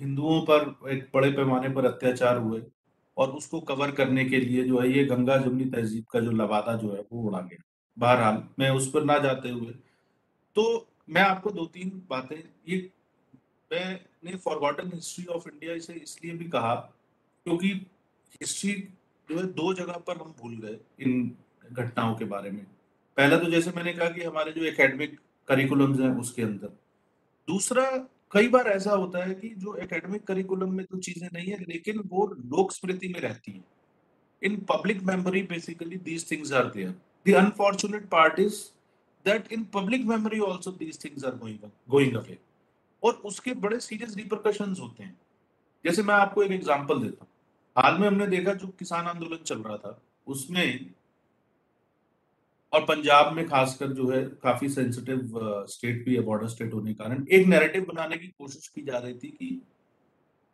हिंदुओं 0.00 0.40
पर 0.42 0.90
एक 0.90 1.08
बड़े 1.14 1.30
पैमाने 1.32 1.68
पर 1.68 1.86
अत्याचार 1.86 2.38
हुए 2.38 2.62
और 3.16 3.30
उसको 3.30 3.60
कवर 3.62 3.90
करने 3.90 4.24
के 4.24 4.36
लिए 4.38 4.64
जो 4.64 4.80
है, 4.80 4.90
ये 4.92 5.04
गंगा 5.06 5.36
जमनी 5.38 5.64
तहजीब 5.66 6.04
का 6.04 6.20
जो 6.20 6.30
लवादा 6.32 6.74
जो 6.76 6.92
है, 6.92 7.04
वो 7.12 7.28
उड़ा 7.28 7.40
गया। 7.40 7.62
बहरहाल, 7.96 8.42
मैं 8.58 8.70
उस 8.70 8.90
पर 8.90 9.04
ना 9.04 9.18
जाते 9.18 9.48
हुए 9.48 9.72
तो 10.60 10.86
मैं 11.08 11.22
आपको 11.22 11.50
दो 11.50 11.64
तीन 11.74 11.90
बातें, 12.10 12.36
ये 12.68 12.76
मैंने 13.70 14.36
फॉरगॉटन 14.38 14.90
हिस्ट्री 14.94 15.24
ऑफ़ 15.26 15.48
इंडिया 15.48 15.74
इसे 15.74 15.92
इसलिए 15.92 16.32
भी 16.36 16.44
कहा 16.48 16.74
क्योंकि 17.46 17.68
हिस्ट्री 18.32 18.72
जो 19.28 19.38
है 19.38 19.44
दो 19.52 19.72
जगह 19.74 20.02
पर 20.06 20.16
हम 20.16 20.34
भूल 20.40 20.56
गए 20.56 20.78
इन 21.00 21.30
घटनाओं 21.72 22.14
के 22.14 22.24
बारे 22.24 22.50
में। 22.50 22.64
पहला 23.16 23.38
तो 23.38 23.50
जैसे 23.50 23.70
मैंने 23.76 23.92
कहा 23.92 24.08
कि 24.08 24.22
हमारे 24.22 24.52
जो 24.52 24.64
एकेडमिक 24.64 25.18
करिकुलम्स 25.48 26.00
हैं 26.00 26.10
उसके 26.16 26.42
अंदर। 26.42 26.72
दूसरा, 27.48 27.84
कई 28.32 28.48
बार 28.48 28.68
ऐसा 28.68 28.92
होता 28.92 29.24
है 29.24 29.34
कि 29.34 29.48
जो 29.56 29.74
एकेडमिक 29.76 30.24
करिकुलम 30.24 30.72
में 30.72 30.84
तो 30.86 30.98
चीज़ें 30.98 31.28
नहीं 31.32 31.46
है, 31.46 31.58
लेकिन 31.60 32.02
वो 32.06 32.26
लोक 32.26 32.72
स्मृति 32.72 33.08
में 33.08 33.20
रहती 33.20 33.52
है। 33.52 33.64
In 34.42 34.60
public 34.68 35.02
memory 35.04 35.42
basically 35.44 35.96
these 36.00 36.30
things 36.30 36.52
are 36.52 36.70
there 36.76 36.94
the 37.26 37.34
unfortunate 37.36 38.08
part 38.08 38.38
is 38.40 38.60
that 39.26 39.52
in 39.52 39.64
public 39.74 40.04
memory 40.06 40.40
also 40.42 40.70
these 40.72 41.04
things 41.04 41.24
are 41.24 41.34
going 41.36 41.70
going 41.90 42.16
away 42.16 42.38
और 43.02 43.14
उसके 43.24 43.54
बड़े 43.56 43.80
सीरियस 43.80 44.16
रिपरकशन 44.16 44.74
होते 44.80 45.02
हैं। 45.02 45.16
जैसे 45.84 46.02
मैं 46.02 46.14
आपको 46.14 46.42
एक 46.42 46.52
एग्जांपल 46.52 47.02
देता 47.02 47.24
हूँ। 47.24 47.28
हाल 47.76 47.98
में 47.98 48.06
हमने 48.06 48.26
देखा 48.28 48.54
जो 48.54 48.68
किसान 48.78 49.06
आंदोलन 49.06 49.42
चल 49.44 49.58
रहा 49.58 49.76
था, 49.76 50.00
उसमें 50.26 50.90
और 52.72 52.84
पंजाब 52.84 53.32
में 53.32 53.46
खासकर 53.48 53.92
जो 53.92 54.10
है 54.10 54.22
काफ़ी 54.42 54.68
सेंसिटिव 54.68 55.64
स्टेट 55.68 56.04
भी 56.04 56.14
है 56.16 56.20
बॉर्डर 56.22 56.48
स्टेट 56.48 56.74
होने 56.74 56.92
के 56.92 57.04
कारण, 57.04 57.26
एक 57.28 57.46
नैरेटिव 57.46 57.84
बनाने 57.84 58.16
की 58.16 58.28
कोशिश 58.28 58.68
की 58.68 58.82
जा 58.82 58.98
रही 58.98 59.14
थी 59.14 59.28
कि 59.30 59.46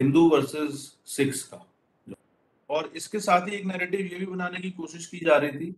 हिंदू 0.01 0.29
वर्सेस 0.29 0.93
सिख्स 1.07 1.43
का। 1.45 1.67
और 2.71 2.93
इसके 2.97 3.21
साथ 3.21 3.49
ही 3.49 3.55
एक 3.57 3.65
नैरेटिव 3.65 4.01
ये 4.03 4.19
भी 4.19 4.27
बनाने 4.27 4.61
की 4.61 4.71
कोशिश 4.71 5.07
की 5.07 5.19
जा 5.19 5.37
रही 5.37 5.59
थी 5.59 5.75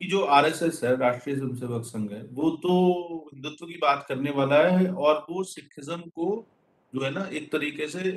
कि 0.00 0.06
जो 0.08 0.22
आरएसएस 0.24 0.80
है, 0.84 0.96
राष्ट्रीय 0.96 1.36
स्वयंसेवक 1.36 1.84
संघ 1.84 2.10
है, 2.12 2.22
वो 2.24 2.50
तो 2.56 3.30
हिंदुत्व 3.32 3.66
की 3.66 3.78
बात 3.82 4.04
करने 4.08 4.30
वाला 4.30 4.62
है 4.68 4.92
और 4.92 5.24
वो 5.30 5.42
सिखिज्म 5.44 6.00
को 6.00 6.46
जो 6.92 7.04
है 7.04 7.10
ना, 7.10 7.24
एक 7.26 7.50
तरीके 7.52 7.88
से 7.88 8.10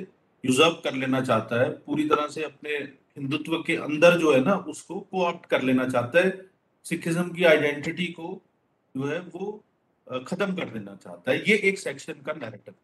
यूजर्व 0.44 0.80
कर 0.84 0.94
लेना 0.94 1.20
चाहता 1.20 1.60
है, 1.60 1.70
पूरी 1.78 2.08
तरह 2.08 2.26
से 2.28 2.44
अपने 2.44 2.70
हिंदुत्व 3.18 3.56
के 3.62 3.76
अंदर 3.78 4.18
जो 4.18 4.32
है 4.32 4.40
ना, 4.44 4.54
उसको 4.54 5.00
को 5.00 5.24
ऑप्ट 5.24 5.46
कर 5.46 5.62
लेना 5.62 5.88
चाहता 5.88 6.18
है, 6.18 6.30
सिखिज्म 6.86 7.30
की 7.30 7.44
आइडेंटिटी 7.44 8.06
को 8.12 8.40
जो 8.94 9.06
है 9.06 9.18
वो 9.20 9.52
खत्म 10.26 10.54
कर 10.54 10.70
देना 10.70 10.94
चाहता 10.94 11.30
है। 11.30 11.38
ये 11.48 11.56
एक 11.64 11.78
सेक्शन 11.78 12.22
का 12.26 12.32
नैरेटिव 12.32 12.74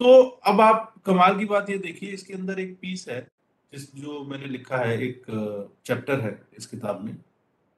तो 0.00 0.20
अब 0.46 0.60
आप 0.60 0.94
कमाल 1.06 1.38
की 1.38 1.44
बात 1.44 1.70
ये 1.70 1.76
देखिए, 1.78 2.10
इसके 2.10 2.34
अंदर 2.34 2.60
एक 2.60 2.76
पीस 2.80 3.06
है। 3.08 3.20
जिस 3.72 3.94
जो 3.96 4.22
मैंने 4.24 4.46
लिखा 4.46 4.76
है, 4.76 5.00
एक 5.02 5.24
चैप्टर 5.86 6.20
है 6.20 6.40
इस 6.58 6.66
किताब 6.66 7.04
में, 7.04 7.16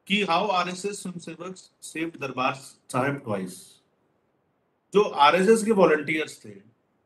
कि 0.07 0.23
हाउ 0.25 0.49
आरएसएस 0.51 1.03
स्वयंसेवक 1.03 1.57
सेव 1.83 2.13
दरबार 2.21 2.55
साहिब 2.55 3.17
ट्वाइस 3.17 3.59
जो 4.93 5.03
आरएसएस 5.03 5.65
के 5.65 5.73
वॉलंटियर्स 5.73 6.45
थे, 6.45 6.55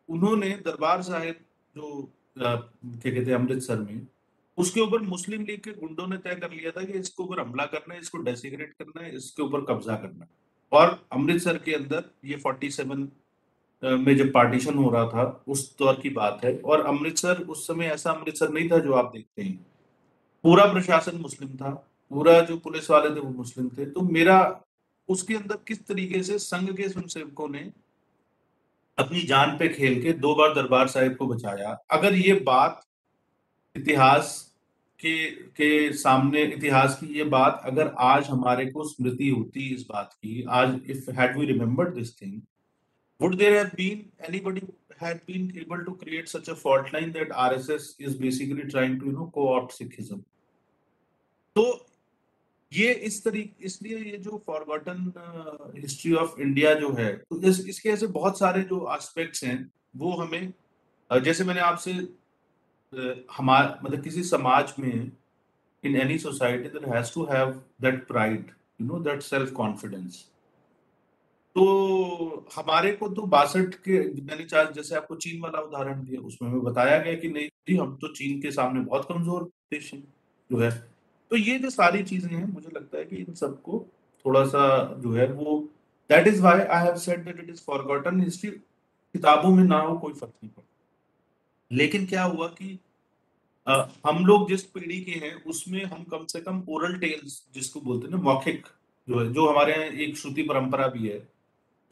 उन्होंने 0.09 0.51
दरबार 0.65 1.03
साहिब 1.03 1.45
जो 1.77 2.13
क्या 2.39 2.55
कहते 2.85 3.21
हैं, 3.21 3.35
अमृतसर 3.35 3.79
में, 3.79 4.07
उसके 4.59 4.81
ऊपर 4.81 5.03
मुस्लिम 5.03 5.45
लीग 5.45 5.61
के 5.61 5.73
गुंडों 5.73 6.07
ने 6.07 6.17
तय 6.19 6.35
कर 6.35 6.51
लिया 6.51 6.71
था 6.71 6.85
कि 6.85 6.99
इसके 6.99 7.23
ऊपर 7.23 7.41
हमला 7.41 7.65
करना 7.67 7.95
है, 7.95 8.01
इसको 8.01 8.19
डेसिग्रेट 8.21 8.73
करना 8.73 9.03
है, 9.03 9.15
इसके 9.17 9.43
ऊपर 9.43 9.65
कब्जा 9.65 9.97
करना 9.97 10.25
है। 10.25 10.31
और 10.73 11.09
अमृतसर 11.13 11.59
के 11.59 11.75
अंदर 11.75 12.05
ये 12.25 12.37
47 12.39 13.09
में 13.83 14.17
जब 14.17 14.33
पार्टीशन 14.33 14.75
हो 14.75 14.91
रहा 14.91 15.07
था, 15.09 15.45
उस 15.49 15.79
दौर 15.79 15.95
की 15.95 16.11
बात 16.11 16.41
है। 16.45 16.59
और 16.59 16.81
अमृतसर, 16.81 17.43
उस 17.43 17.67
समय 17.67 17.87
ऐसा 17.87 18.11
अमृतसर 18.11 18.49
नहीं 18.49 18.71
था 18.71 18.79
जो 18.79 18.93
आप 18.93 19.13
देखते 19.15 19.43
हैं। 19.43 19.67
पूरा 20.43 20.65
प्रशासन 20.73 21.17
मुस्लिम 21.17 21.57
था, 21.57 21.71
पूरा 22.11 22.41
जो 22.41 22.57
पुलिस 22.57 22.91
वाले 22.91 23.17
थे 23.17 23.21
वो 23.21 23.31
मुस्लिम 23.31 23.69
थे। 23.69 23.87
तो 23.87 24.01
मेरा, 24.01 24.61
उसके 25.09 25.35
अंदर 25.35 25.59
किस 25.69 25.87
तरीके 25.87 26.23
से 26.23 26.39
संघ 26.39 26.77
के 26.77 26.89
स्वयंसेवकों 26.89 27.49
ने 27.49 27.73
अपनी 28.99 29.21
जान 29.23 29.57
पे 29.59 29.69
खेल 29.69 30.03
के 30.03 30.13
दो 30.13 30.35
बार 30.35 30.55
दरबार 30.55 30.89
साहिब 30.89 31.17
को 31.17 31.27
बचाया? 31.27 31.79
अगर 31.91 32.15
ये 32.15 32.35
बात 32.35 32.87
इतिहास 33.77 34.55
के 35.01 35.31
के 35.31 35.93
सामने, 35.93 36.43
इतिहास 36.43 36.99
की 37.01 37.07
ये 37.07 37.25
बात 37.25 37.63
अगर 37.65 37.95
आज 37.99 38.27
हमारे 38.27 38.67
को 38.67 38.85
स्मृति 38.85 39.29
होती 39.29 39.75
इस 39.75 39.87
बात 39.89 40.13
की, 40.15 40.43
आज 40.43 40.81
if 40.91 41.11
had 41.11 41.39
we 41.39 41.47
remembered 41.47 41.95
this 41.95 42.23
thing 42.23 42.41
would 43.21 43.39
there 43.39 43.59
have 43.59 43.75
been 43.77 44.11
anybody 44.21 44.63
had 45.01 45.25
been 45.27 45.53
able 45.57 45.85
to 45.85 45.95
create 45.97 46.29
such 46.29 46.49
a 46.49 46.55
fault 46.55 46.93
line 46.93 47.13
that 47.13 47.29
RSS 47.31 47.95
is 47.99 48.15
basically 48.17 48.65
trying 48.65 48.99
to 49.01 49.07
you 49.07 49.13
know 49.13 49.31
co-opt 49.35 49.79
Sikhism? 49.79 50.25
तो 51.57 51.65
ये 52.73 52.93
इस 53.09 53.23
तरीके 53.25 53.65
इसलिए 53.67 53.99
ये 53.99 54.17
जो 54.25 54.43
फॉरगॉटन 54.47 55.13
हिस्ट्री 55.77 56.13
ऑफ़ 56.15 56.41
इंडिया 56.41 56.73
जो 56.75 56.93
है 56.95 57.13
तो 57.17 57.41
इस, 57.43 57.61
इसके 57.69 57.89
ऐसे 57.91 58.07
बहुत 58.07 58.39
सारे 58.39 58.63
जो 58.63 58.81
एस्पेक्ट्स 58.95 59.45
हैं 59.45 59.59
वो 59.97 60.13
हमें 60.17 60.53
जैसे 61.11 61.45
मैंने 61.45 61.61
आपसे 61.61 61.93
हमारे 63.37 63.69
मतलब 63.85 64.03
किसी 64.03 64.23
समाज 64.25 64.75
में 64.79 65.11
in 65.85 65.97
any 65.97 66.19
society 66.19 66.69
there 66.69 66.95
has 66.95 67.13
to 67.15 67.25
have 67.33 67.51
that 67.81 68.07
pride 68.09 68.51
you 68.81 68.87
know 68.87 69.01
that 69.05 69.23
self 69.23 69.53
confidence 69.55 70.25
तो 71.59 72.47
हमारे 72.55 72.91
को 72.93 73.09
तो 73.09 73.23
बासठ 73.29 73.75
के 73.87 73.99
मैंने 74.23 74.45
चाहे 74.45 74.73
जैसे 74.75 74.95
आपको 74.97 75.15
चीन 75.15 75.41
वाला 75.41 75.61
उदाहरण 75.61 76.05
दिया 76.05 76.21
उसमें 76.21 76.49
हमें 76.49 76.63
बताया 76.65 76.99
गया 76.99 77.15
कि 77.15 77.29
नहीं 77.29 77.49
जी 77.69 77.77
हम 77.77 77.97
तो 77.97 78.09
चीन 78.15 78.41
के 78.43 78.51
सामने 78.51 78.81
बहुत 78.81 79.07
कमज़ोर 79.09 79.45
देश 79.73 79.93
हैं 79.95 80.01
जो 80.51 80.59
है। 80.59 80.71
तो 81.31 81.37
ये 81.37 81.59
जो 81.59 81.71
सारी 81.71 82.03
चीज़ें 82.03 82.31
हैं 82.31 82.45
मुझे 82.45 82.69
लगता 82.77 82.99
है 82.99 83.05
कि 83.05 83.17
इन 83.17 83.35
सबको 83.35 83.85
थोड़ा 84.25 84.45
सा 84.45 84.67
जो 85.03 85.13
है 85.13 85.27
वो 85.33 85.59
that 86.11 86.27
is 86.29 86.43
why 86.43 86.61
I 86.61 86.85
have 86.85 86.97
said 86.97 87.25
that 87.25 87.41
it 87.41 87.51
is 87.51 87.63
forgotten 87.63 88.21
history 88.21 88.51
किताबों 88.51 89.51
में 89.55 89.65
ना 89.65 89.79
हो 89.79 89.97
कोई 89.99 90.13
फ़र्क 90.13 90.33
नहीं 90.43 90.51
पड़ता। 90.51 91.77
लेकिन 91.77 92.07
क्या 92.07 92.23
हुआ 92.25 92.49
कि 92.49 92.79
आ, 93.67 93.85
हम 94.07 94.25
लोग 94.27 94.49
जिस 94.49 94.63
पीढ़ी 94.67 95.01
के 95.01 95.19
हैं 95.25 95.35
उसमें 95.45 95.83
हम 95.85 96.05
कम 96.13 96.25
से 96.27 96.41
कम 96.41 96.63
ओरल 96.69 96.95
टेल्स 96.99 97.43
जिसको 97.55 97.81
बोलते 97.81 98.07
हैं 98.07 98.15
ना 98.15 98.23
मौखिक 98.23 98.67
जो 99.09 99.21
है 99.21 99.33
जो 99.33 99.49
हमारे 99.49 99.73
यहाँ 99.73 99.91
एक 100.07 100.17
श्रुति 100.19 100.43
परंपरा 100.43 100.87
भी 100.89 101.09
है 101.09 101.19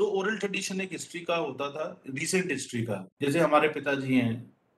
तो 0.01 0.05
ओरल 0.19 0.37
ट्रेडिशन 0.39 0.81
एक 0.81 0.93
हिस्ट्री 0.93 1.21
का 1.21 1.37
होता 1.37 1.71
था 1.71 1.85
रिसेंट 2.11 2.51
हिस्ट्री 2.51 2.83
का। 2.83 3.07
जैसे 3.23 3.41
हमारे 3.41 3.69
पिताजी 3.69 4.15
हैं 4.15 4.35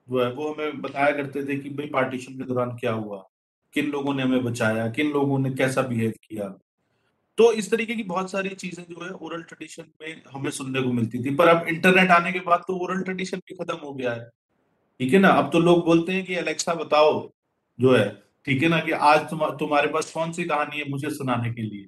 जो 0.09 0.23
है 0.25 0.31
वो 0.33 0.53
हमें 0.53 0.81
बताया 0.81 1.11
करते 1.13 1.45
थे 1.45 1.57
कि 1.57 1.71
भाई 1.71 1.87
पार्टीशन 1.87 2.39
के 2.39 2.45
दौरान 2.45 2.71
क्या 2.71 2.93
हुआ? 2.93 3.19
किन 3.75 3.91
लोगों 3.91 4.15
ने 4.15 4.23
हमें 4.23 4.45
बचाया? 4.45 4.89
किन 4.91 5.11
लोगों 5.11 5.39
ने 5.39 5.51
कैसा 5.51 5.83
बिहेव 5.83 6.13
किया? 6.23 6.49
तो 7.39 7.53
इस 7.53 7.71
तरीके 7.71 7.95
की 7.95 8.03
बहुत 8.03 8.31
सारी 8.31 8.49
चीज़ें 8.49 8.85
जो 8.85 9.05
है 9.05 9.11
ओरल 9.11 9.43
ट्रेडिशन 9.43 9.85
में 10.03 10.23
हमें 10.33 10.51
सुनने 10.51 10.83
को 10.83 10.93
मिलती 10.93 11.25
थी। 11.25 11.35
पर 11.35 11.49
अब 11.49 11.67
इंटरनेट 11.69 12.11
आने 12.11 12.33
के 12.33 12.41
बाद 12.41 12.65
तो 12.69 12.79
ओरल 12.79 13.03
ट्रेडिशन 13.03 13.39
भी 13.39 13.55
खत्म 13.55 13.77
हो 13.77 13.93
गया 13.95 14.13
है। 14.13 14.29
ठीक 15.01 15.13
है 15.13 15.19
ना? 15.19 15.29
अब 15.29 15.51
तो 15.53 15.61
लोग 15.61 15.85
बोलते 15.85 16.13
हैं 16.13 16.25
कि 16.25 16.35
अलेक्सा 16.35 16.75
बताओ 16.75 17.31
जो 17.79 17.97
है, 17.97 18.09
ठीक 18.47 18.63
है 18.63 18.69
ना? 18.69 18.81
कि 18.81 18.93
आज 18.93 19.21
तुम, 19.31 19.47
तुम्हारे 19.57 19.89
पास 19.89 20.11
कौन 20.13 20.33
सी 20.33 20.45
कहानी 20.45 20.79
है 20.79 20.89
मुझे 20.91 21.11
सुनाने 21.11 21.53
के 21.55 21.63
लिए? 21.63 21.87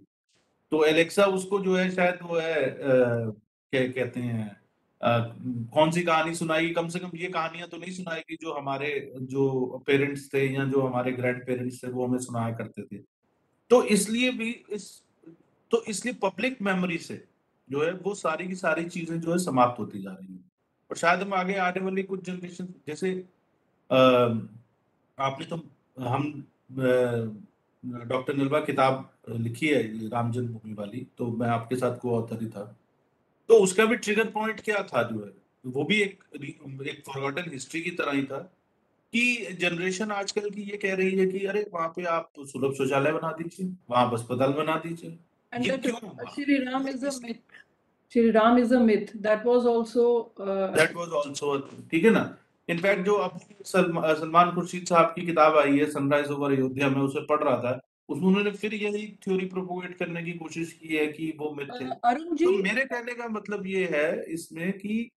तो 0.72 0.84
एलेक्सा 0.84 1.24
उसको 1.28 1.60
जो 1.60 1.76
है 1.76 1.90
शायद 1.90 2.18
वो 2.22 2.38
है 2.38 2.54
क्या 3.72 3.86
कहते 3.88 4.20
हैं 4.20 4.48
आ, 5.00 5.18
कौन 5.74 5.90
सी 5.90 6.02
कहानी 6.02 6.34
सुनाएगी? 6.34 6.70
कम 6.70 6.88
से 6.88 6.98
कम 6.98 7.10
ये 7.16 7.28
कहानियाँ 7.28 7.68
तो 7.68 7.76
नहीं 7.76 7.92
सुनाएगी 7.92 8.36
जो 8.40 8.52
हमारे 8.52 8.90
जो 9.22 9.82
पेरेंट्स 9.86 10.28
थे 10.34 10.46
या 10.46 10.64
जो 10.64 10.80
हमारे 10.82 11.12
ग्रैंड 11.12 11.44
पेरेंट्स 11.46 11.82
थे 11.84 11.88
वो 11.88 12.06
हमें 12.06 12.18
सुनाया 12.18 12.54
करते 12.56 12.82
थे। 12.82 12.98
तो 13.70 13.82
इसलिए 13.88 14.30
भी 14.32 14.50
इस 14.70 14.90
तो 15.70 15.82
इसलिए 15.88 16.14
पब्लिक 16.22 16.60
मेमोरी 16.62 16.98
से 16.98 17.22
जो 17.68 17.84
है 17.84 17.92
वो 17.94 18.14
सारी 18.14 18.46
की 18.48 18.54
सारी 18.54 18.84
चीज़ें 18.86 19.20
जो 19.20 19.32
है 19.32 19.38
समाप्त 19.38 19.78
होती 19.80 20.02
जा 20.02 20.10
रही 20.10 20.32
हैं। 20.32 20.44
और 20.90 20.96
शायद 20.96 21.20
हम 21.20 21.34
आगे 21.34 21.54
आने 21.60 21.80
वाली 21.80 22.02
कुछ 22.02 22.24
जनरेशन 22.24 22.74
जैसे 22.86 23.12
आ, 23.90 23.98
आपने 25.18 25.46
तो 25.46 25.56
हम 26.04 26.32
डॉक्टर 27.84 28.34
निर्भा 28.36 28.60
किताब 28.60 29.10
लिखी 29.30 29.68
है 29.68 29.82
राम 30.08 30.32
जन्मभूमि 30.32 30.74
वाली 30.74 31.06
तो 31.18 31.26
मैं 31.32 31.48
आपके 31.48 31.76
साथ 31.76 31.98
को 31.98 32.16
ऑथर 32.16 32.42
ही 32.42 32.48
था। 32.48 32.64
तो 33.48 33.54
उसका 33.62 33.84
भी 33.84 33.96
ट्रिगर 33.96 34.30
पॉइंट 34.30 34.60
क्या 34.60 34.82
था 34.92 35.02
जो 35.02 35.24
है? 35.24 35.32
वो 35.66 35.84
भी 35.84 36.00
एक 36.02 36.24
एक 36.34 37.02
फॉरगॉटन 37.06 37.50
हिस्ट्री 37.52 37.80
की 37.80 37.90
तरह 37.90 38.12
ही 38.12 38.22
था 38.24 38.38
कि 39.12 39.56
जनरेशन 39.60 40.10
आजकल 40.12 40.50
की 40.50 40.62
ये 40.62 40.76
कह 40.76 40.94
रही 40.94 41.18
है 41.18 41.26
कि 41.26 41.44
अरे 41.46 41.66
वहाँ 41.74 41.88
पे 41.96 42.04
आप 42.18 42.30
सुलभ 42.40 42.74
शौचालय 42.74 43.12
बना 43.12 43.32
दीजिए 43.38 43.72
वहाँ 43.90 44.12
अस्पताल 44.12 44.52
बना 44.52 44.76
दीजिए। 44.86 45.18
Is 45.52 45.68
a 45.68 47.12
myth. 47.20 47.40
Shri 48.12 48.30
Ram 48.30 48.58
is 48.58 48.72
a 48.72 48.80
myth. 48.80 49.10
That 49.22 49.44
was 49.44 49.66
also 49.66 50.04
uh, 50.38 50.68
that 50.76 50.94
was 50.96 51.12
also 51.16 51.58
ठीक 51.90 52.04
है 52.04 52.10
ना? 52.10 52.22
इनफैक्ट 52.70 53.02
जो 53.02 53.14
अब 53.14 53.40
सलमान 53.64 54.50
खुर्शीद 54.54 54.86
साहब 54.86 55.06
की 55.06 55.26
किताब 55.26 55.56
आई 55.58 55.78
है 55.78 55.90
सनराइज 55.90 56.30
ओवर 56.30 56.52
अयोध्या 56.52 56.88
में 56.88 57.00
उसे 57.02 57.20
पढ़ 57.20 57.42
रहा 57.42 57.56
था 57.56 57.80
उसमें 58.08 58.28
उन्होंने 58.28 58.50
फिर 58.50 58.74
यही 58.74 59.06
थ्योरी 59.24 59.46
प्रोपोगेट 59.46 59.96
करने 59.98 60.22
की 60.22 60.32
कोशिश 60.32 60.72
की 60.72 60.96
है 60.96 61.06
कि 61.06 61.32
वो 61.38 61.50
मिथ 61.50 61.66
थे। 61.66 61.86
uh, 61.86 61.96
Arun 62.06 62.38
तो 62.38 62.62
मेरे 62.62 62.84
कहने 62.84 63.14
का 63.14 63.28
मतलब 63.28 63.66
ये 63.66 63.88
है 63.92 64.24
इसमें 64.24 64.72
कि 64.72 65.10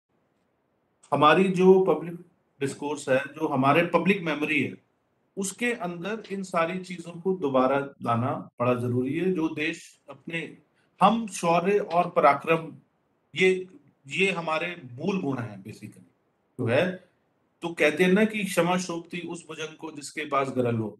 हमारी 1.12 1.44
जो 1.44 1.80
पब्लिक 1.80 2.14
डिस्कोर्स 2.60 3.08
है 3.08 3.18
जो 3.18 3.48
हमारे 3.48 3.86
पब्लिक 3.86 4.22
मेमोरी 4.22 4.62
है 4.62 4.74
उसके 5.36 5.72
अंदर 5.72 6.22
इन 6.32 6.42
सारी 6.42 6.78
चीज़ों 6.78 7.20
को 7.20 7.34
दोबारा 7.34 7.78
लाना 8.02 8.50
बड़ा 8.60 8.74
ज़रूरी 8.74 9.18
है 9.18 9.32
जो 9.32 9.48
देश 9.48 10.00
अपने 10.10 10.56
हम 11.02 11.26
शौर्य 11.26 11.78
और 11.78 12.10
पराक्रम 12.10 12.72
ये 13.34 13.66
ये 14.08 14.30
हमारे 14.30 14.76
मूल 14.92 15.20
गुण 15.20 15.38
हैं 15.38 15.62
बेसिकली 15.62 16.04
जो 16.58 16.66
है। 16.66 17.11
तो 17.62 17.68
कहते 17.68 18.04
हैं 18.04 18.12
ना 18.12 18.24
कि 18.24 18.44
क्षमा 18.44 18.76
शोभती 18.76 19.20
उस 19.20 19.46
भुजंग 19.48 19.76
को 19.76 19.90
जिसके 19.90 20.24
पास 20.24 20.48
गरल 20.56 20.76
हो। 20.76 20.98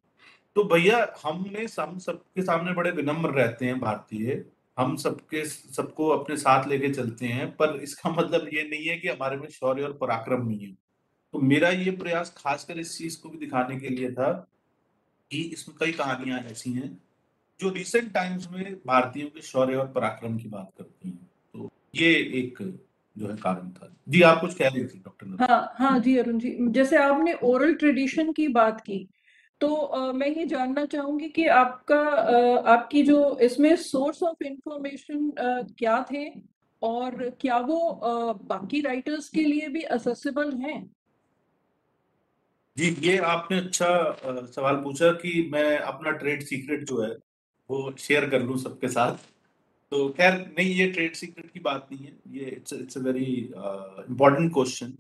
तो 0.57 0.64
भैया, 0.64 1.14
हमने 1.22 1.66
हम 1.81 1.98
सबके 1.98 2.42
सामने 2.42 2.72
बड़े 2.72 2.90
विनम्र 2.90 3.31
रहते 3.31 3.66
हैं 3.66 3.79
भारतीय। 3.81 4.44
हम 4.79 4.96
सबके, 4.96 5.44
सबको 5.44 6.09
अपने 6.09 6.37
साथ 6.37 6.68
लेके 6.68 6.88
चलते 6.88 7.27
हैं, 7.27 7.51
पर 7.57 7.77
इसका 7.83 8.11
मतलब 8.11 8.48
ये 8.55 8.62
नहीं 8.68 8.87
है 8.87 8.96
कि 8.98 9.09
हमारे 9.09 9.37
में 9.37 9.48
शौर्य 9.48 9.83
और 9.83 9.92
पराक्रम 9.92 10.46
नहीं 10.46 10.66
है। 10.66 10.72
तो 11.35 11.38
मेरा 11.38 11.68
ये 11.68 11.90
प्रयास 11.90 12.35
खासकर 12.37 12.79
इस 12.79 12.98
चीज़ 12.98 13.20
को 13.20 13.29
भी 13.29 13.38
दिखाने 13.38 13.79
के 13.81 13.88
लिए 13.88 14.11
था 14.12 14.33
कि 15.31 15.42
इसमें 15.42 15.77
कई 15.81 15.92
कहानियाँ 15.92 16.38
ऐसी 16.40 16.72
हैं 16.72 17.03
जो 17.61 17.68
रिसेंट 17.68 18.12
टाइम्स 18.12 18.51
में 18.51 18.75
भारतीयों 18.87 19.29
के 19.29 19.42
शौर्य 19.42 19.77
और 19.77 19.87
पराक्रम 19.87 20.38
की 20.38 20.48
बात 20.48 20.70
करती 20.79 21.09
हैं। 21.09 21.31
तो 21.55 21.70
ये 21.94 22.12
एक 22.14 22.59
जो 23.18 23.29
है 23.29 23.37
कारण 23.37 23.70
था। 23.70 23.96
जी 24.09 24.22
आप 24.22 24.40
कुछ 24.40 24.55
कह 24.55 24.68
रही 24.68 24.85
थी 24.85 24.98
डॉक्टर 24.98 25.37
हाँ 25.40 25.75
हाँ 25.79 25.98
जी 25.98 26.16
अरुण 26.18 26.38
जी। 26.38 26.57
जैसे 26.70 26.96
आपने 26.96 27.33
ओरल 27.42 27.75
ट्रेडिशन 27.75 28.33
की 28.33 28.48
बात 28.48 28.81
की 28.81 29.09
तो 29.61 29.75
अ, 29.75 30.12
मैं 30.12 30.29
ये 30.29 30.46
जानना 30.46 30.85
चाहूँगी 30.87 31.29
कि 31.29 31.46
आपका 31.46 32.01
अ, 32.01 32.62
आपकी 32.68 33.03
जो 33.03 33.38
इसमें 33.38 33.77
सोर्स 33.77 34.22
ऑफ़ 34.22 34.44
इंफॉर्मेशन 34.44 35.33
क्या 35.79 36.05
थे 36.12 36.31
और 36.83 37.31
क्या 37.40 37.59
वो 37.59 37.79
अ, 37.88 38.33
बाकी 38.33 38.81
राइटर्स 38.81 39.29
के 39.29 39.44
लिए 39.44 39.68
भी 39.68 39.83
असेसिबल 39.83 40.53
हैं? 40.53 40.90
जी 42.77 42.96
ये 43.01 43.18
आपने 43.18 43.59
अच्छा 43.59 43.87
अ, 43.87 44.46
सवाल 44.46 44.77
पूछा 44.77 45.12
कि 45.12 45.48
मैं 45.53 45.79
अपना 45.79 46.11
ट्रेड 46.11 46.42
सीक्रेट 46.42 46.85
जो 46.85 47.03
है 47.03 47.11
वो 47.70 47.94
शेयर 47.98 48.29
कर 48.31 48.42
लूँ 48.42 48.59
सबके 48.59 48.88
साथ। 48.88 49.32
तो 49.92 50.09
खैर 50.09 50.35
नहीं 50.48 50.74
ये 50.74 50.87
ट्रेड 50.92 51.14
सीक्रेट 51.14 51.50
की 51.52 51.61
बात 51.61 51.88
नहीं 51.92 52.05
है। 52.07 52.12
ये 52.35 52.44
it's 52.50 52.72
it's 52.72 52.98
a 52.98 53.00
very 53.00 53.24
important 54.09 54.52
question 54.52 54.92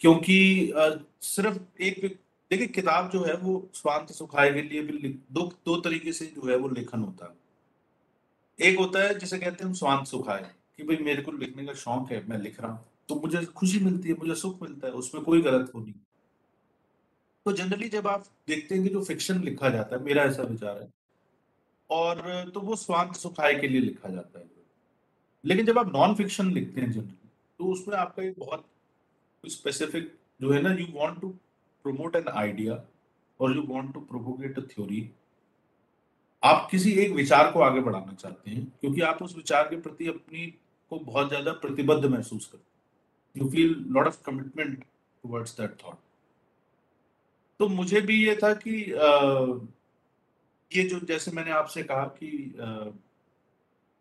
क्योंकि 0.00 0.70
अ, 0.70 0.88
सिर्फ़ 1.22 1.58
एक 1.82 2.04
देखिए 2.50 2.66
किताब 2.68 3.10
जो 3.10 3.22
है 3.24 3.34
वो 3.36 3.54
स्वांत 3.74 4.10
सुखाए 4.12 4.52
के 4.52 4.62
लिए 4.62 4.82
भी 4.82 5.08
दो 5.32 5.42
दो 5.66 5.76
तरीके 5.80 6.12
से 6.12 6.26
जो 6.26 6.48
है 6.48 6.56
वो 6.56 6.68
लेखन 6.68 7.00
होता 7.00 7.26
है। 7.26 7.40
एक 8.58 8.78
होता 8.78 9.02
है 9.02 9.18
जिसे 9.18 9.38
कहते 9.38 9.64
हैं 9.64 9.72
स्वांत 9.74 10.06
सुखाए 10.06 10.42
कि 10.76 10.82
भाई 10.82 10.96
मेरे 11.04 11.22
को 11.22 11.32
लिखने 11.32 11.64
का 11.66 11.74
शौक 11.74 12.10
है 12.12 12.24
मैं 12.28 12.38
लिख 12.38 12.60
रहा 12.60 12.72
हूँ 12.72 12.84
तो 13.08 13.14
मुझे 13.16 13.44
खुशी 13.56 13.78
मिलती 13.80 14.08
है 14.08 14.14
मुझे 14.14 14.34
सुख 14.34 14.62
मिलता 14.62 14.86
है 14.86 14.92
उसमें 14.94 15.22
कोई 15.24 15.42
गलत 15.42 15.70
हो 15.74 15.80
नहीं। 15.80 15.94
तो 17.46 17.52
जनरली 17.52 17.88
जब 17.88 18.06
आप 18.06 18.24
देखते 18.48 18.74
हैं 18.74 18.84
कि 18.84 18.90
जो 18.90 19.04
फिक्शन 19.04 19.42
लिखा 19.42 19.68
जाता 19.70 19.96
है 19.96 20.02
मेरा 20.04 20.22
ऐसा 20.24 20.42
विचार 20.42 20.82
है 20.82 20.88
और 21.92 22.50
तो 22.54 22.60
वो 22.60 22.76
स्वांत 22.76 23.14
सुखाए 23.16 23.54
के 23.54 23.68
लिए 23.68 23.80
लिखा 23.80 24.08
जाता 24.08 24.38
है। 24.38 24.50
लेकिन 25.44 25.66
जब 25.66 25.78
आप 25.78 25.92
नॉन 25.94 26.14
फिक्शन 26.14 26.50
लिखते 26.52 26.80
हैं 26.80 26.90
जनरली 26.92 27.28
तो 27.60 27.72
उसमें 27.72 27.96
आपका 27.96 28.22
एक 28.22 28.34
बहुत 28.38 28.64
स्पेसिफिक 29.44 30.12
जो 30.40 30.52
है 30.52 30.60
ना 30.62 30.72
you 30.72 30.86
want 30.94 31.20
to 31.20 31.28
promote 31.84 32.16
an 32.16 32.28
idea 32.28 32.82
और 33.40 33.56
you 33.56 33.62
want 33.68 33.92
to 33.94 34.00
propagate 34.00 34.58
a 34.58 34.62
theory 34.70 35.08
आप 36.42 36.68
किसी 36.70 36.92
एक 37.00 37.12
विचार 37.12 37.50
को 37.52 37.60
आगे 37.60 37.80
बढ़ाना 37.80 38.12
चाहते 38.12 38.50
हैं 38.50 38.64
क्योंकि 38.80 39.00
आप 39.00 39.22
उस 39.22 39.36
विचार 39.36 39.68
के 39.68 39.76
प्रति 39.80 40.06
अपनी 40.08 40.46
को 40.92 40.98
बहुत 41.00 41.28
ज़्यादा 41.28 41.52
प्रतिबद्ध 41.62 42.04
महसूस 42.04 42.46
करते 42.46 42.64
हैं। 42.64 43.42
You 43.42 43.50
feel 43.50 43.74
lot 43.88 44.06
of 44.06 44.22
commitment 44.22 44.78
towards 44.78 45.56
that 45.60 45.76
thought 45.84 45.98
तो 47.60 47.68
मुझे 47.68 48.00
भी 48.00 48.16
ये 48.24 48.34
था 48.42 48.52
कि 48.54 48.82
अ, 48.92 49.08
ये 50.76 50.82
जो 50.84 50.98
जैसे 51.06 51.30
मैंने 51.30 51.50
आपसे 51.52 51.82
कहा 51.84 52.04
कि 52.16 52.28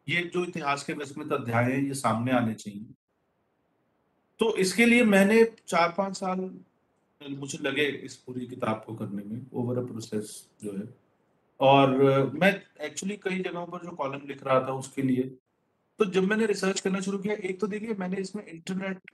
ये 0.08 0.22
जो 0.26 0.44
इतिहास 0.46 0.84
के 0.84 0.94
विस्मृत 0.94 1.34
अध्याय 1.34 1.72
हैं, 1.72 1.82
ये 1.82 1.94
सामने 1.96 2.32
आने 2.32 2.54
चाहिए। 2.56 2.86
तो 4.40 4.56
इसके 4.58 4.86
लिए 4.86 5.04
मैंने 5.06 5.44
चार 5.68 5.94
पाँच 5.98 6.18
साल 6.18 6.40
मुझे 7.22 7.58
लगे 7.62 7.86
इस 8.06 8.16
पूरी 8.18 8.46
किताब 8.48 8.84
को 8.86 8.94
करने 8.96 9.24
में 9.24 9.46
ओवर 9.54 9.78
अ 9.78 9.86
प्रोसेस 9.88 10.32
जो 10.64 10.72
है। 10.72 10.88
और 11.60 11.90
मैं 12.36 12.52
एक्चुअली 12.82 13.16
कई 13.24 13.40
जगहों 13.40 13.66
पर 13.68 13.86
जो 13.86 13.92
कॉलम 13.96 14.28
लिख 14.28 14.44
रहा 14.44 14.60
था 14.62 14.74
उसके 14.76 15.02
लिए 15.02 15.24
तो 16.00 16.06
जब 16.08 16.24
मैंने 16.24 16.46
रिसर्च 16.46 16.80
करना 16.80 17.00
शुरू 17.02 17.18
किया, 17.20 17.34
एक 17.36 17.60
तो 17.60 17.68
देखिए 17.68 17.94
मैंने 17.96 18.18
इसमें 18.18 18.46
इंटरनेट 18.46 19.12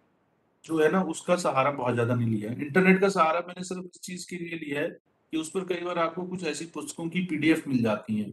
जो 0.65 0.79
है 0.79 0.91
ना, 0.91 1.01
उसका 1.03 1.35
सहारा 1.37 1.71
बहुत 1.71 1.93
ज़्यादा 1.93 2.15
नहीं 2.15 2.29
लिया 2.29 2.51
है। 2.51 2.65
इंटरनेट 2.65 2.99
का 3.01 3.09
सहारा 3.09 3.39
मैंने 3.47 3.63
सिर्फ़ 3.63 3.85
इस 3.85 4.01
चीज़ 4.01 4.25
के 4.29 4.37
लिए 4.37 4.59
लिया 4.59 4.81
है 4.81 4.89
कि 5.33 5.37
उस 5.37 5.49
पर 5.49 5.63
कई 5.65 5.83
बार 5.85 5.99
आपको 5.99 6.23
कुछ 6.23 6.43
ऐसी 6.43 6.65
पुस्तकों 6.65 7.07
की 7.09 7.21
पीडीएफ 7.25 7.67
मिल 7.67 7.81
जाती 7.83 8.15
हैं 8.15 8.31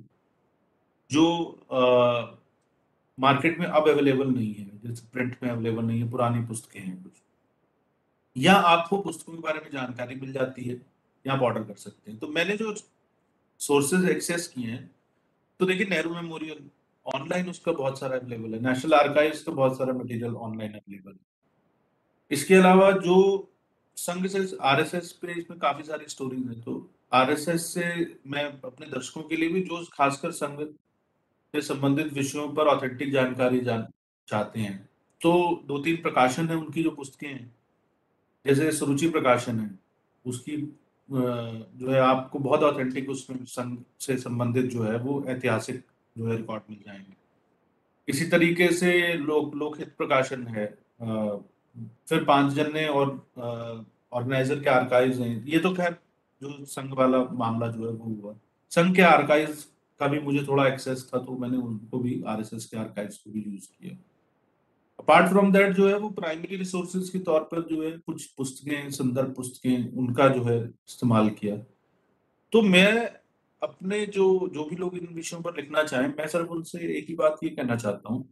जो 1.11 1.27
आ, 1.73 2.37
मार्केट 3.19 3.59
में 3.61 3.67
अब 3.67 3.89
अवेलेबल 3.89 4.29
नहीं 4.29 4.55
है 4.55 4.71
जैसे 4.85 5.07
प्रिंट 5.13 5.37
में 5.43 5.51
अवेलेबल 5.51 5.85
नहीं 5.85 6.01
है 6.01 6.11
पुरानी 6.11 6.45
पुस्तकें 6.47 6.81
हैं 6.81 7.03
कुछ। 7.03 7.13
या 8.37 8.55
आपको 8.55 8.99
पुस्तकों 9.01 9.33
के 9.33 9.41
बारे 9.41 9.61
में 9.61 9.71
जानकारी 9.73 10.15
मिल 10.15 10.33
जाती 10.33 10.65
है 10.65 10.75
या 11.25 11.33
आप 11.33 11.43
ऑर्डर 11.43 11.63
कर 11.63 11.75
सकते 11.75 12.11
हैं। 12.11 12.21
तो 12.21 12.29
मैंने 12.29 12.57
जो 12.57 12.75
सोर्सेज 13.61 14.09
एक्सेस 14.11 14.47
किए 14.49 14.71
हैं 14.71 14.91
तो 15.61 15.67
देखिए 15.67 15.87
नेहरू 15.87 16.15
मेमोरियल 16.15 16.71
ऑनलाइन 17.07 17.49
उसका 17.51 17.73
बहुत 17.73 17.99
सारा 18.01 18.17
अवेलेबल 18.17 18.55
है। 18.55 18.61
नेशनल 18.63 18.95
आर्काइव्स 18.95 19.43
का 19.43 19.53
बहुत 19.53 19.77
सारा 19.79 19.93
मटेरियल 19.93 20.35
ऑनलाइन 20.37 20.73
अवेलेबल 20.73 21.11
है। 21.11 21.19
इसके 22.31 22.55
अलावा 22.55 22.91
जो 22.91 23.17
संघ 23.97 24.27
से 24.27 24.57
आरएसएस 24.63 25.13
पे 25.13 25.33
इसमें 25.33 25.59
काफ़ी 25.59 25.85
सारी 25.85 26.05
स्टोरीज 26.09 26.47
हैं 26.47 26.61
तो 26.61 26.91
आरएसएस 27.13 27.67
से 27.75 27.85
मैं 28.27 28.45
अपने 28.65 28.87
दर्शकों 28.87 29.23
के 29.23 29.37
लिए 29.37 29.49
भी 29.49 29.61
जो 29.61 29.85
खासकर 29.93 30.31
संघ 30.31 30.61
से 31.55 31.61
संबंधित 31.61 32.13
विषयों 32.13 32.49
पर 32.49 32.67
ऑथेंटिक 32.67 33.13
जानकारी 33.13 33.61
जान 33.61 33.87
चाहते 34.29 34.61
हैं 34.61 34.79
तो 35.21 35.33
दो 35.67 35.79
तीन 35.79 35.97
प्रकाशन 35.97 36.49
है 36.49 36.57
उनकी 36.57 36.83
जो 36.83 36.91
पुस्तकें 36.91 37.29
हैं, 37.29 37.55
जैसे 38.45 38.71
सुरुचि 38.73 39.09
प्रकाशन 39.11 39.61
है, 39.61 39.71
उसकी 40.25 40.57
जो 41.09 41.91
है 41.91 42.01
आपको 42.01 42.39
बहुत 42.39 42.63
ऑथेंटिक 42.63 43.11
उसमें 43.11 43.45
संघ 43.45 43.79
से 44.01 44.17
संबंधित 44.19 44.65
जो 44.65 44.83
है 44.83 44.97
वो 44.99 45.25
ऐतिहासिक 45.29 45.83
जो 46.19 46.27
है 46.27 46.37
रिकॉर्ड 46.37 46.63
मिल 46.71 46.79
जाएँगे। 46.87 47.17
इसी 48.09 48.27
तरीके 48.27 48.69
से 48.73 49.15
लोक, 49.15 49.55
लोकहित 49.55 49.95
प्रकाशन 49.99 50.47
है 50.47 50.67
फिर 52.09 52.25
पाँच 52.25 52.53
जन्य 52.53 52.87
और 52.87 53.09
ऑर्गेनाइजर 54.13 54.61
के 54.61 54.71
आर्काइव्स 54.71 55.19
हैं। 55.19 55.45
ये 55.47 55.59
तो 55.59 55.73
खैर 55.75 55.97
जो 56.43 56.65
संघ 56.67 56.93
वाला 56.95 57.23
मामला 57.35 57.69
जो 57.69 57.87
है 57.87 57.93
वो 57.93 58.15
हुआ। 58.15 58.35
संघ 58.73 58.95
के 58.97 59.03
आर्काइव्स 59.03 59.65
का 60.01 60.07
भी 60.07 60.21
मुझे 60.21 60.45
थोड़ा 60.49 60.67
एक्सेस 60.69 61.09
था 61.15 61.19
तो 61.19 61.37
मैंने 61.39 61.57
उनको 61.57 61.99
भी 61.99 62.23
आरएसएस 62.27 62.65
के 62.67 62.77
आर्काइव्स 62.77 63.17
को 63.17 63.31
भी 63.31 63.41
यूज़ 63.43 63.67
किया। 63.69 63.97
अपार्ट 64.99 65.29
फ्रॉम 65.29 65.53
दैट 65.53 65.73
जो 65.73 65.89
है 65.89 65.99
वो 65.99 66.09
प्राइमरी 66.11 66.57
रिसोर्सेज 66.57 67.09
के 67.11 67.19
तौर 67.21 67.41
पर 67.43 67.63
जो 67.69 67.83
है 67.83 67.91
कुछ 67.99 68.25
पुस्तकें 68.29 68.91
संदर्भ 68.91 69.35
पुस्तकें 69.35 69.93
उनका 69.93 70.29
जो 70.29 70.43
है 70.45 70.59
इस्तेमाल 70.61 71.29
किया। 71.31 71.57
तो 72.53 72.63
मैं 72.63 73.11
अपने 73.63 74.05
जो 74.07 74.27
जो 74.55 74.65
भी 74.65 74.77
लोग 74.77 74.97
इन 74.97 75.09
विषयों 75.15 75.41
पर 75.43 75.57
लिखना 75.57 75.83
चाहें, 75.83 76.09
मैं 76.09 76.27
सिर्फ़ 76.27 76.49
उनसे 76.49 76.79
एक 76.99 77.09
ही 77.09 77.15
बात 77.15 77.39
ये 77.45 77.51
कहना 77.51 77.77
चाहता 77.77 78.13
हूँ 78.13 78.23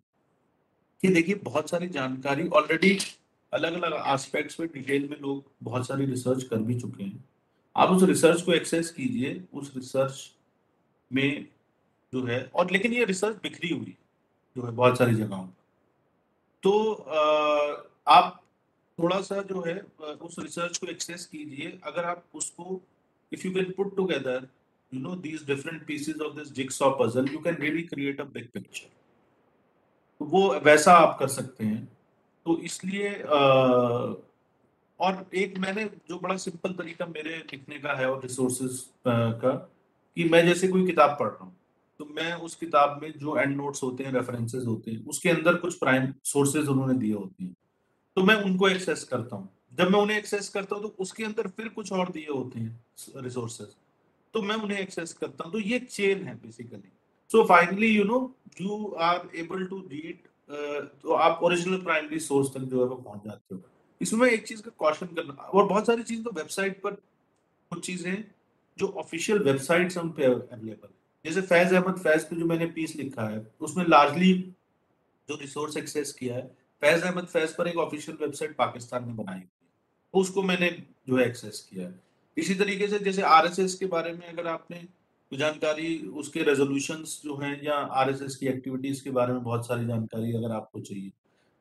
कि 1.03 1.09
देखिए, 1.09 1.35
बहुत 1.35 1.71
सारी 1.71 1.89
जानकारी 1.89 2.49
ऑलरेडी 2.49 2.99
अलग 3.53 3.83
अलग 3.83 3.95
एस्पेक्ट्स 4.15 4.59
में 4.61 4.69
डिटेल 4.75 5.09
में 5.09 5.17
लोग 5.21 5.45
बहुत 5.63 5.87
सारी 5.87 6.05
रिसर्च 6.07 6.43
कर 6.43 6.59
भी 6.59 6.81
चुके 6.81 7.05
हैं। 7.05 7.25
आप 7.77 7.91
उस 7.91 8.03
रिसर्च 8.03 8.43
को 8.43 8.53
एक्सेस 8.53 8.91
कीजिए 8.91 9.43
उस 9.55 9.73
रिसर्च 9.77 10.31
में 11.11 11.47
जो 12.13 12.25
है 12.25 12.43
और 12.55 12.71
लेकिन 12.71 12.93
ये 12.93 13.05
रिसर्च 13.05 13.37
बिखरी 13.43 13.69
हुई 13.69 13.97
जो 14.57 14.67
है 14.67 14.73
बहुत 14.73 14.99
सारी 14.99 15.15
जगहों 15.15 15.45
पर। 15.45 15.61
तो 16.63 16.93
अ, 16.93 17.91
आप 18.07 18.43
थोड़ा 18.99 19.21
सा 19.21 19.43
जो 19.43 19.61
है 19.61 19.79
उस 20.23 20.37
रिसर्च 20.39 20.79
को 20.79 20.87
एक्सेस 20.87 21.27
कीजिए। 21.27 21.79
अगर 21.85 22.05
आप 22.05 22.25
उसको 22.35 22.81
if 23.33 23.47
you 23.47 23.53
can 23.55 23.73
put 23.77 23.97
together 23.97 24.49
you 24.93 25.01
know 25.01 25.15
these 25.17 25.47
different 25.47 25.87
pieces 25.87 26.21
of 26.21 26.35
this 26.37 26.53
jigsaw 26.53 26.91
puzzle 27.01 27.29
you 27.33 27.39
can 27.39 27.57
really 27.57 27.83
create 27.83 28.21
a 28.21 28.25
big 28.25 28.49
picture 28.49 28.91
वो 30.21 30.49
वैसा 30.61 30.93
आप 30.95 31.17
कर 31.19 31.29
सकते 31.29 31.65
हैं। 31.65 31.89
तो 32.47 32.57
इसलिए 32.61 33.11
और 35.01 35.25
एक 35.35 35.59
मैंने 35.59 35.85
जो 36.09 36.19
बड़ा 36.19 36.37
सिंपल 36.37 36.73
तरीका 36.75 37.07
मेरे 37.07 37.37
लिखने 37.53 37.79
का 37.79 37.93
है 37.99 38.11
और 38.11 38.23
रिसोर्सेज 38.23 38.85
का 39.07 39.55
कि 40.17 40.25
मैं 40.29 40.45
जैसे 40.47 40.69
कोई 40.69 40.87
किताब 40.87 41.17
पढ़ 41.21 41.29
रहा 41.29 41.45
हूँ 41.45 41.57
तो 42.01 42.05
मैं 42.17 42.33
उस 42.37 42.55
किताब 42.57 42.99
में 43.03 43.13
जो 43.19 43.37
एंड 43.39 43.57
नोट्स 43.57 43.83
होते 43.83 44.05
हैं 44.05 44.13
रेफरेंसेस 44.13 44.65
होते 44.67 44.91
हैं, 44.91 45.05
उसके 45.07 45.29
अंदर 45.31 45.55
कुछ 45.57 45.79
प्राइम 45.79 46.13
सोर्सेज 46.25 46.69
उन्होंने 46.69 46.95
दिए 46.99 47.15
होते 47.15 47.45
हैं। 47.45 47.55
तो 48.17 48.23
मैं 48.25 48.35
उनको 48.45 48.69
एक्सेस 48.69 49.05
करता 49.05 49.37
हूँ। 49.37 49.49
जब 49.73 49.91
मैं 49.91 50.01
उन्हें 50.01 50.17
एक्सेस 50.19 50.49
करता 50.49 50.77
हूँ 50.77 50.83
तो 50.83 50.95
उसके 51.01 51.25
अंदर 51.25 51.47
फिर 51.49 51.69
कुछ 51.69 51.93
और 51.93 52.11
दिए 52.11 52.27
होते 52.29 52.61
हैं 52.61 53.23
रिसोर्सेज 53.23 53.69
तो 54.35 54.43
मैं 54.43 54.57
उन्हें 54.57 54.79
एक्सेस 54.79 55.13
करता 55.13 55.45
हूँ। 55.45 55.53
तो 55.53 55.59
ये 55.61 55.79
चेन 55.81 56.27
है 56.27 56.35
basically 56.37 56.91
so 57.31 57.45
finally 57.45 57.89
you 57.89 58.05
know 58.05 58.19
you 58.61 58.85
are 59.01 59.29
able 59.37 59.65
to 59.67 59.79
read 59.91 60.29
तो 60.53 61.13
आप 61.15 61.41
ओरिजिनल 61.43 61.83
प्राइमरी 61.83 62.19
सोर्स 62.21 62.49
तक 62.55 62.61
जो 62.61 62.81
है 62.81 62.89
वो 62.89 62.97
पहुँच 62.97 63.25
जाते 63.25 63.55
हो। 63.55 63.61
इसमें 64.01 64.29
एक 64.29 64.47
चीज़ 64.47 64.63
का 64.63 64.71
क्वेश्चन 64.79 65.15
करना, 65.17 65.33
और 65.33 65.67
बहुत 65.67 65.87
सारी 65.87 66.03
चीज़ 66.03 66.23
तो 66.23 66.31
वेबसाइट 66.33 66.81
पर 66.83 66.91
कुछ 67.71 67.85
चीज़ें 67.87 68.25
जो 68.79 68.89
ऑफिशियल 68.99 69.39
वेबसाइट्स 69.43 69.97
उन 69.99 70.11
पे 70.11 70.25
अवेलेबल 70.25 70.89
है। 70.89 70.95
जैसे 71.25 71.41
फैज 71.43 71.73
अहमद, 71.75 71.99
फैज 71.99 72.25
पे 72.25 72.37
जो 72.37 72.47
मैंने 72.47 72.67
पीस 72.69 72.97
लिखा 72.97 73.29
है, 73.29 73.47
उसमें 73.61 73.85
लार्जली 73.87 74.33
जो 75.29 75.37
रिसोर्स 75.41 75.77
एक्सेस 75.77 76.13
किया 76.13 76.35
है, 76.35 76.43
फैज 76.83 77.03
अहमद, 77.03 77.27
फैज 77.27 77.55
पर 77.57 77.69
एक 77.69 77.77
ऑफिशियल 77.79 78.17
वेबसाइट 78.21 78.57
पाकिस्तान 78.57 79.07
ने 79.07 79.13
बनाई 79.15 79.43
उसको 80.15 80.43
मैंने 80.43 80.71
जो 81.09 81.17
है 81.17 81.27
एक्सेस 81.27 81.61
किया 81.71 81.87
है। 81.87 82.01
इसी 82.37 82.55
तरीके 82.55 82.89
से 82.89 82.99
जैसे 82.99 83.23
आरएसएस 83.23 83.75
के 83.75 83.87
बारे 83.87 84.13
में 84.13 84.27
अगर 84.29 84.47
आपने 84.47 84.77
जानकारी, 85.33 85.97
उसके 85.99 86.43
रेजोल्यूशन 86.43 87.03
जो 87.25 87.37
हैं 87.37 87.61
या 87.63 87.75
आरएसएस 87.75 88.37
की 88.37 88.47
एक्टिविटीज़ 88.47 89.03
के 89.05 89.11
बारे 89.11 89.33
में 89.33 89.43
बहुत 89.43 89.67
सारी 89.67 89.87
जानकारी 89.87 90.33
अगर 90.35 90.53
आपको 90.53 90.81
चाहिए 90.81 91.11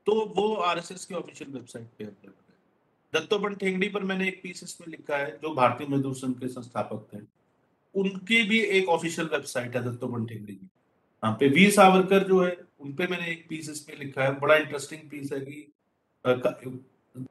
तो 0.07 0.13
वो 0.37 0.53
आरएसएस 0.63 1.05
की 1.05 1.15
ऑफिशियल 1.15 1.51
वेबसाइट 1.51 1.87
पे 1.97 2.03
अवेलेबल 2.03 2.33
है। 2.33 2.55
दत्तोपन 3.13 3.55
ठेंगड़ी 3.55 3.89
पर 3.89 4.03
मैंने 4.03 4.27
एक 4.27 4.39
पीस 4.43 4.63
इसमें 4.63 4.87
लिखा 4.87 5.17
है, 5.17 5.31
जो 5.33 5.53
भारतीय 5.55 5.87
मजदूर 5.87 6.15
संघ 6.15 6.35
के 6.39 6.47
संस्थापक 6.47 7.07
थे। 7.13 7.19
उनकी 7.95 8.41
भी 8.43 8.59
एक 8.59 8.89
ऑफिशियल 8.89 9.27
वेबसाइट 9.27 9.75
है 9.75 9.83
दत्तोपन 9.83 10.25
ठेंगड़ी 10.25 10.53
की। 10.53 10.69
वहाँ 11.23 11.35
पे 11.39 11.47
वीर 11.49 11.71
सावरकर 11.71 12.27
जो 12.27 12.41
है 12.43 12.57
उनपे 12.81 13.07
मैंने 13.07 13.27
एक 13.31 13.45
पीस 13.49 13.69
इसमें 13.69 13.97
लिखा 13.97 14.23
है। 14.23 14.39
बड़ा 14.39 14.55
इंटरेस्टिंग 14.55 15.09
पीस 15.11 15.31
है 15.33 15.39
कि 15.41 15.67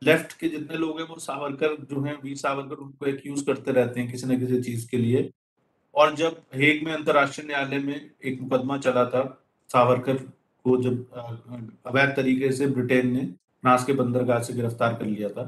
लेफ़्ट 0.05 0.33
के 0.39 0.49
जितने 0.49 0.77
लोग 0.77 1.01
हैं, 1.01 1.07
वो 1.09 1.19
सावरकर 1.19 1.77
जो 1.85 2.01
है 2.03 2.15
वीर 2.17 2.37
सावरकर 2.37 2.77
उनको 2.77 3.07
एक्यूज 3.07 3.43
करते 3.43 3.73
रहते 3.73 4.01
हैं 4.01 4.11
किसी 4.11 4.27
न 4.27 4.39
किसी 4.41 4.63
चीज़ 4.63 4.89
के 4.91 4.97
लिए। 4.97 5.31
और 5.95 6.15
जब 6.17 6.43
हेग 6.55 6.85
में 6.85 6.93
अंतरराष्ट्रीय 6.93 7.47
न्यायालय 7.47 7.79
में 7.79 8.11
एक 8.25 8.41
मुकदमा 8.41 8.79
चला 8.79 9.05
था, 9.05 9.23
सावरकर 9.71 10.17
को 10.65 10.77
जब 10.83 11.77
अवैध 11.87 12.15
तरीके 12.17 12.53
से 12.53 12.67
ब्रिटेन 12.69 13.13
ने 13.13 13.25
फ्रांस 13.65 13.85
के 13.85 13.93
बंदरगाह 13.93 14.43
से 14.43 14.53
गिरफ़्तार 14.55 14.95
कर 14.95 15.07
लिया 15.07 15.29
था 15.29 15.45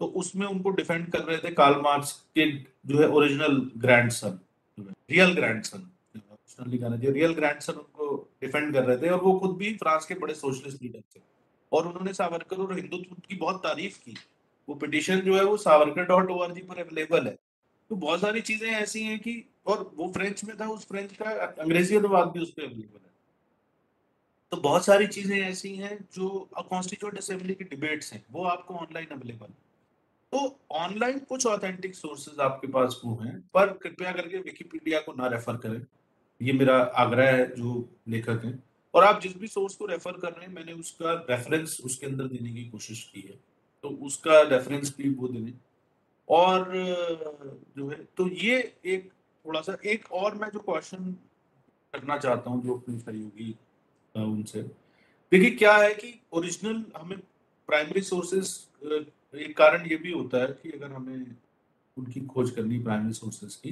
तो 0.00 0.06
उसमें 0.20 0.46
उनको 0.46 0.70
डिफेंड 0.70 1.10
कर 1.10 1.20
रहे 1.20 1.36
थे 1.38 1.50
कार्ल 1.54 1.80
मार्क्स 1.82 2.12
के 2.36 2.50
जो 2.86 2.98
है 2.98 3.08
original 3.08 3.60
grandson 4.10 4.38
real 4.78 5.34
grandson 5.62 5.90
real 6.60 7.32
grandson 7.60 7.72
उनको 7.72 8.16
डिफेंड 8.42 8.72
कर 8.74 8.84
रहे 8.84 8.96
थे 8.96 9.08
और 9.08 9.20
वो 9.22 9.38
खुद 9.38 9.56
भी 9.56 9.72
फ्रांस 9.76 10.06
के 10.06 10.14
बड़े 10.14 10.34
सोशलिस्ट 10.34 10.82
लीडर 10.82 11.00
थे। 11.16 11.20
और 11.72 11.86
उन्होंने 11.86 12.12
सावरकर 12.12 12.56
और 12.56 12.74
हिंदुत्व 12.74 13.14
की 13.28 13.36
बहुत 13.36 13.56
तारीफ़ 13.62 13.98
की। 13.98 14.14
वो 14.68 14.74
पिटिशन 14.74 15.20
जो 15.20 15.36
है 15.36 15.44
वो 15.44 15.56
सावरकर 15.56 16.04
डॉट 16.04 16.30
ओ 16.30 16.36
पर 16.38 16.80
अवेलेबल 16.80 17.26
है। 17.26 17.36
तो 17.90 17.96
बहुत 17.96 18.20
सारी 18.20 18.40
चीज़ें 18.40 18.68
ऐसी 18.70 19.02
हैं 19.02 19.18
कि 19.18 19.32
और 19.66 19.92
वो 19.96 20.12
फ्रेंच 20.12 20.44
में 20.44 20.56
था, 20.56 20.68
उस 20.68 20.86
फ्रेंच 20.86 21.12
का 21.12 21.30
अंग्रेज़ी 21.46 21.96
अनुवाद 21.96 22.28
भी 22.28 22.40
उस 22.40 22.50
पर 22.50 22.62
अवेलेबल 22.62 23.00
है। 23.04 23.12
तो 24.50 24.56
बहुत 24.56 24.84
सारी 24.84 25.06
चीज़ें 25.06 25.40
ऐसी 25.40 25.74
हैं 25.76 26.08
जो 26.14 26.48
कॉन्स्टिट्यूट 26.56 27.18
असेंबली 27.18 27.54
की 27.54 27.64
डिबेट्स 27.64 28.12
हैं, 28.12 28.24
वो 28.32 28.44
आपको 28.44 28.74
ऑनलाइन 28.74 29.06
अवेलेबल 29.06 29.46
है। 29.46 29.64
तो 30.32 30.60
ऑनलाइन 30.70 31.18
कुछ 31.18 31.46
ऑथेंटिक 31.46 31.94
सोर्सेज 31.94 32.40
आपके 32.40 32.66
पास 32.66 33.00
वो 33.04 33.14
हैं, 33.16 33.50
पर 33.54 33.72
कृपया 33.72 34.12
करके 34.12 34.38
विकीपीडिया 34.38 35.00
को 35.00 35.12
ना 35.12 35.26
रेफर 35.26 35.56
करें। 35.56 35.86
ये 36.42 36.52
मेरा 36.52 36.76
आग्रह 36.82 37.30
है 37.30 37.54
जो 37.56 37.88
लेखक 38.08 38.42
हैं। 38.44 38.62
और 38.94 39.04
आप 39.04 39.20
जिस 39.20 39.36
भी 39.36 39.48
सोर्स 39.48 39.76
को 39.76 39.86
रेफर 39.86 40.12
कर 40.12 40.32
रहे 40.32 40.46
हैं, 40.46 40.54
मैंने 40.54 40.72
उसका 40.72 41.26
रेफरेंस 41.30 41.80
उसके 41.84 42.06
अंदर 42.06 42.24
देने 42.24 42.52
की 42.52 42.64
कोशिश 42.64 43.10
की 43.14 43.20
है। 43.20 43.40
तो 43.82 43.88
उसका 43.88 44.40
रेफरेंस 44.42 44.94
भी 44.96 45.08
वो 45.08 45.28
देने। 45.28 45.52
और, 46.28 46.72
जो 47.76 47.88
है 47.88 48.04
तो 48.16 48.28
ये 48.28 48.76
एक 48.84 49.10
थोड़ा 49.44 49.60
सा 49.60 49.76
एक 49.86 50.12
और 50.12 50.34
मैं 50.34 50.48
जो 50.50 50.58
क्वेश्चन 50.58 51.12
करना 51.94 52.16
चाहता 52.18 52.50
हूँ 52.50 52.62
जो 52.64 52.74
अपने 52.74 52.98
सहयोगी 52.98 53.54
उनसे। 54.14 54.62
देखिए 55.32 55.50
क्या 55.50 55.76
है 55.76 55.94
कि 55.94 56.14
ओरिजिनल 56.32 56.84
हमें 56.96 57.18
प्राइमरी 57.68 58.00
सोर्सेस 58.02 58.68
एक 59.34 59.56
कारण 59.56 59.86
ये 59.86 59.96
भी 59.96 60.12
होता 60.12 60.38
है 60.38 60.46
कि 60.62 60.70
अगर 60.70 60.92
हमें 60.92 61.36
उनकी 61.96 62.20
खोज 62.26 62.50
करनी 62.50 62.78
प्राइमरी 62.78 63.12
सोर्सेस 63.12 63.56
की 63.56 63.70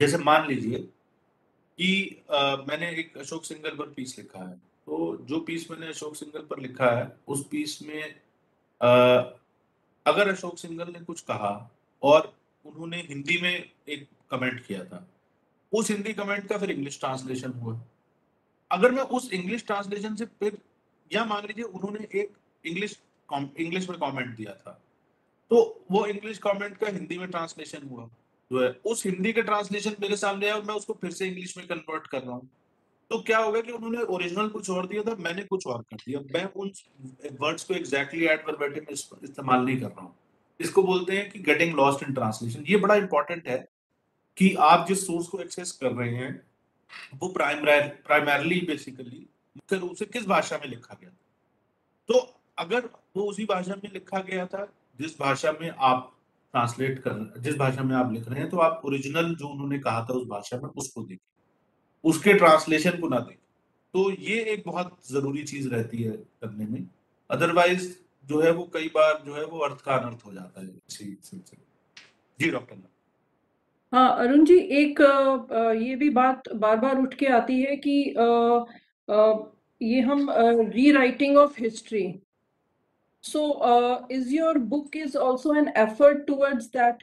जैसे 0.00 0.18
मान 0.18 0.46
लीजिए 0.48 0.78
कि 0.78 2.22
आ, 2.30 2.56
मैंने 2.56 2.90
एक 2.90 3.16
अशोक 3.18 3.44
सिंगल 3.44 3.76
पर 3.76 3.92
पीस 3.92 4.18
लिखा 4.18 4.44
है। 4.48 4.56
तो 4.86 5.16
जो 5.22 5.40
पीस 5.40 5.70
मैंने 5.70 5.86
अशोक 5.88 6.16
सिंगल 6.16 6.46
पर 6.46 6.58
लिखा 6.60 6.90
है 6.90 7.16
उस 7.28 7.46
पीस 7.46 7.80
में 7.82 8.02
आ, 8.80 8.90
अगर 10.06 10.28
अशोक 10.28 10.58
सिंगल 10.58 10.92
ने 10.92 11.00
कुछ 11.00 11.20
कहा 11.20 11.54
और 12.02 12.32
उन्होंने 12.64 12.96
हिंदी 13.08 13.40
में 13.42 13.70
एक 13.88 14.08
कमेंट 14.30 14.64
किया 14.66 14.84
था। 14.84 15.06
उस 15.72 15.90
हिंदी 15.90 16.12
कमेंट 16.12 16.46
का 16.48 16.58
फिर 16.58 16.70
इंग्लिश 16.70 16.98
ट्रांसलेशन 17.00 17.52
हुआ। 17.52 17.80
अगर 18.70 18.92
मैं 18.92 19.02
उस 19.02 19.32
इंग्लिश 19.32 19.64
ट्रांसलेशन 19.66 20.14
से 20.16 20.24
फिर, 20.40 20.58
या 21.10 21.24
मान 21.24 21.46
लीजिए 21.46 21.64
उन्होंने 21.64 22.06
एक 22.14 22.32
इंग्लिश 22.64 22.98
इंग्लिश 23.28 23.88
में 23.90 23.98
कमेंट 24.00 24.36
दिया 24.36 24.52
था 24.56 24.80
तो 25.50 25.58
वो 25.90 26.04
इंग्लिश 26.06 26.38
कमेंट 26.38 26.76
का 26.76 26.88
हिंदी 26.88 27.18
में 27.18 27.28
ट्रांसलेशन 27.30 27.86
हुआ। 27.88 28.08
जो 28.50 28.62
है, 28.62 28.68
उस 28.84 29.04
हिंदी 29.06 29.32
का 29.32 29.42
ट्रांसलेशन 29.42 29.94
मेरे 30.00 30.16
सामने 30.16 30.46
आया 30.46 30.54
और 30.54 30.62
मैं 30.64 30.74
उसको 30.74 30.92
फिर 31.00 31.10
से 31.12 31.26
इंग्लिश 31.26 31.56
में 31.56 31.66
कन्वर्ट 31.66 32.06
कर 32.06 32.22
रहा 32.22 32.34
हूँ। 32.34 32.48
तो 33.10 33.18
क्या 33.22 33.38
होगा 33.38 33.60
कि 33.60 33.72
उन्होंने 33.72 34.02
ओरिजिनल 34.04 34.48
कुछ 34.48 34.70
और 34.70 34.86
दिया 34.86 35.02
था, 35.02 35.14
मैंने 35.16 35.42
कुछ 35.44 35.66
और 35.66 35.82
कर 35.82 35.96
दिया। 35.96 36.20
मैं 36.32 36.44
उन 36.54 36.70
वर्ड्स 37.40 37.64
को 37.64 37.74
एग्जैक्टली 37.74 38.26
एड 38.26 38.44
वर्बेटिम 38.48 38.92
इस्तेमाल 38.92 39.64
नहीं 39.64 39.80
कर 39.80 39.86
रहा 39.86 40.00
हूँ। 40.00 40.14
इसको 40.60 40.82
बोलते 40.82 41.16
हैं 41.16 41.30
कि 41.30 41.38
गेटिंग 41.40 41.74
लॉस्ट 41.76 42.02
इन 42.02 42.14
ट्रांसलेशन 42.14 42.64
ये 42.68 42.76
बड़ा 42.76 42.94
इंपॉर्टेंट 42.94 43.48
है। 43.48 43.58
कि 44.36 44.54
आप 44.54 44.86
जिस 44.88 45.06
सोर्स 45.06 45.26
को 45.26 45.38
एक्सेस 45.38 45.72
कर 45.72 45.92
रहे 45.92 46.14
हैं, 46.14 46.30
वो 47.14 47.28
प्राइमरली 47.28 48.60
बेसिकली 48.60 49.18
मुख्य 49.56 49.76
रूप 49.76 49.94
से 49.96 50.04
किस 50.06 50.26
भाषा 50.26 50.58
में 50.58 50.66
लिखा 50.68 50.96
गया 51.00 51.10
था? 51.10 51.16
तो 52.08 52.18
अगर 52.58 52.86
वो 53.16 53.22
उसी 53.22 53.44
भाषा 53.44 53.74
में 53.74 53.92
लिखा 53.92 54.18
गया 54.20 54.46
था, 54.46 54.64
जिस 55.00 55.18
भाषा 55.18 55.52
में 55.60 55.70
आप 55.70 56.12
ट्रांसलेट 56.52 56.98
कर, 56.98 57.40
जिस 57.40 57.56
भाषा 57.56 57.82
में 57.82 57.94
आप 57.96 58.12
लिख 58.12 58.28
रहे 58.28 58.40
हैं 58.40 58.48
तो 58.50 58.58
आप 58.58 58.82
ओरिजिनल 58.84 59.34
जो 59.34 59.48
उन्होंने 59.48 59.78
कहा 59.78 60.04
था 60.04 60.14
उस 60.14 60.26
भाषा 60.28 60.56
में 60.56 60.68
उसको 60.70 61.02
देखें। 61.02 61.24
उसके 62.04 62.32
ट्रांसलेशन 62.34 63.00
को 63.00 63.08
ना 63.08 63.18
देखें। 63.18 63.42
तो 63.94 64.10
ये 64.12 64.40
एक 64.44 64.62
बहुत 64.66 64.98
ज़रूरी 65.10 65.44
चीज़ 65.44 65.68
रहती 65.68 66.02
है 66.02 66.12
करने 66.12 66.66
में। 66.66 66.86
अदरवाइज़ 67.30 67.94
जो 68.24 68.40
है 68.42 68.50
वो 68.50 68.64
कई 68.74 68.88
बार 68.94 69.22
जो 69.26 69.34
है 69.34 69.44
वो 69.44 69.58
अर्थ 69.58 69.80
का 69.80 69.96
अनर्थ 69.96 70.24
हो 70.26 70.32
जाता 70.32 70.60
है 70.60 70.66
जी 72.40 72.50
डॉक्टर 72.50 72.76
हाँ 73.92 74.08
अरुण 74.18 74.44
जी, 74.44 74.56
एक 74.58 75.00
ये 75.82 75.94
भी 75.96 76.08
बात 76.10 76.48
बार 76.54 76.76
बार 76.76 76.98
उठ 76.98 77.14
के 77.14 77.26
आती 77.32 77.60
है 77.62 77.76
कि 77.76 77.92
ये 79.80 80.00
हम 80.00 80.26
rewriting 80.92 81.36
of 81.36 81.60
history 81.60 82.02
so 83.24 83.40
is 84.12 84.34
your 84.34 84.58
book 84.72 84.96
is 84.96 85.16
is 85.18 85.46
an 85.56 85.68
effort 85.78 86.26
towards 86.30 86.68
that? 86.76 87.02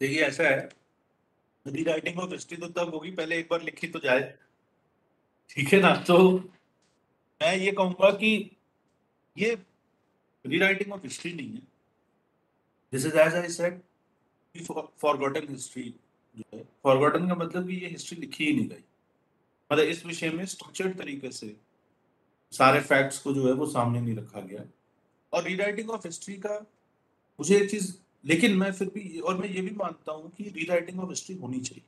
देखिए, 0.00 0.22
ऐसा 0.22 0.44
है। 0.44 0.68
रीराइटिंग 1.66 2.18
ऑफ़ 2.20 2.32
हिस्ट्री 2.32 2.56
तो 2.56 2.68
तब 2.68 2.94
होगी, 2.94 3.10
पहले 3.10 3.38
एक 3.38 3.48
बार 3.50 3.62
लिखी 3.62 3.88
तो 3.88 3.98
जाए। 3.98 4.22
ठीक 5.50 5.72
है 5.72 5.80
ना? 5.80 5.94
तो 6.08 6.18
मैं 7.40 7.54
ये 7.56 7.72
कहूँगा 7.72 8.10
कि 8.10 8.30
ये 9.36 9.54
रीराइटिंग 10.44 10.92
ऑफ़ 10.92 11.02
हिस्ट्री 11.04 11.32
नहीं 11.32 11.52
है। 11.52 11.73
This 12.94 13.06
is 13.06 13.16
as 13.16 13.34
I 13.34 13.48
said 13.48 13.80
forgotten 14.98 15.48
history 15.48 15.94
जो 16.38 16.58
है 16.58 16.64
फॉरगॉटन 16.82 17.28
का 17.28 17.34
मतलब 17.34 17.68
कि 17.68 17.74
ये 17.74 17.88
हिस्ट्री 17.88 18.20
लिखी 18.20 18.44
ही 18.44 18.56
नहीं 18.56 18.68
गई। 18.68 18.84
मतलब 19.72 19.84
इस 19.84 20.06
विषय 20.06 20.30
में 20.30 20.46
स्ट्रक्चर्ड 20.46 20.98
तरीके 20.98 21.30
से 21.30 21.56
सारे 22.52 22.80
फैक्ट्स 22.80 23.18
को 23.18 23.32
जो 23.32 23.46
है 23.46 23.52
वो 23.52 23.66
सामने 23.66 24.00
नहीं 24.00 24.16
रखा 24.16 24.40
गया। 24.40 24.64
और 25.32 25.44
रीराइटिंग 25.44 25.90
ऑफ़ 25.90 26.06
हिस्ट्री 26.06 26.34
का 26.34 26.58
मुझे 27.40 27.58
एक 27.58 27.70
चीज़, 27.70 27.98
लेकिन 28.24 28.56
मैं 28.56 28.72
फिर 28.72 28.88
भी, 28.88 29.20
और 29.20 29.36
मैं 29.36 29.48
ये 29.48 29.60
भी 29.60 29.70
मानता 29.70 30.12
हूँ 30.12 30.30
कि 30.30 30.44
रीराइटिंग 30.44 31.00
ऑफ़ 31.00 31.08
हिस्ट्री 31.08 31.36
होनी 31.36 31.60
चाहिए। 31.60 31.82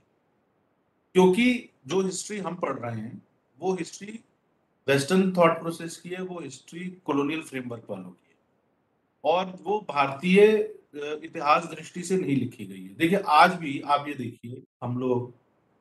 क्योंकि 1.12 1.71
जो 1.87 2.01
हिस्ट्री 2.01 2.38
हम 2.38 2.55
पढ़ 2.55 2.79
रहे 2.79 3.01
हैं, 3.01 3.27
वो 3.59 3.75
हिस्ट्री 3.75 4.21
वेस्टर्न 4.88 5.33
थॉट 5.37 5.51
प्रोसेस 5.51 5.97
की 5.97 6.09
है, 6.09 6.23
वो 6.23 6.40
हिस्ट्री 6.40 6.90
कॉलोनियल 6.90 7.42
फ्रेमवर्क 7.42 7.87
वालों 7.90 8.11
की 8.11 8.29
है। 8.29 8.37
और 9.25 9.59
वो 9.62 9.87
भारतीय 9.88 10.73
इतिहास 10.97 11.65
दृष्टि 11.67 12.03
से 12.03 12.17
नहीं 12.17 12.37
लिखी 12.37 12.67
गई 12.67 12.83
है। 12.83 12.95
देखिए, 12.95 13.19
आज 13.19 13.55
भी 13.55 13.81
आप 13.81 14.09
ये 14.09 14.15
देखिए, 14.15 14.63
हम 14.83 14.99
लोग 14.99 15.35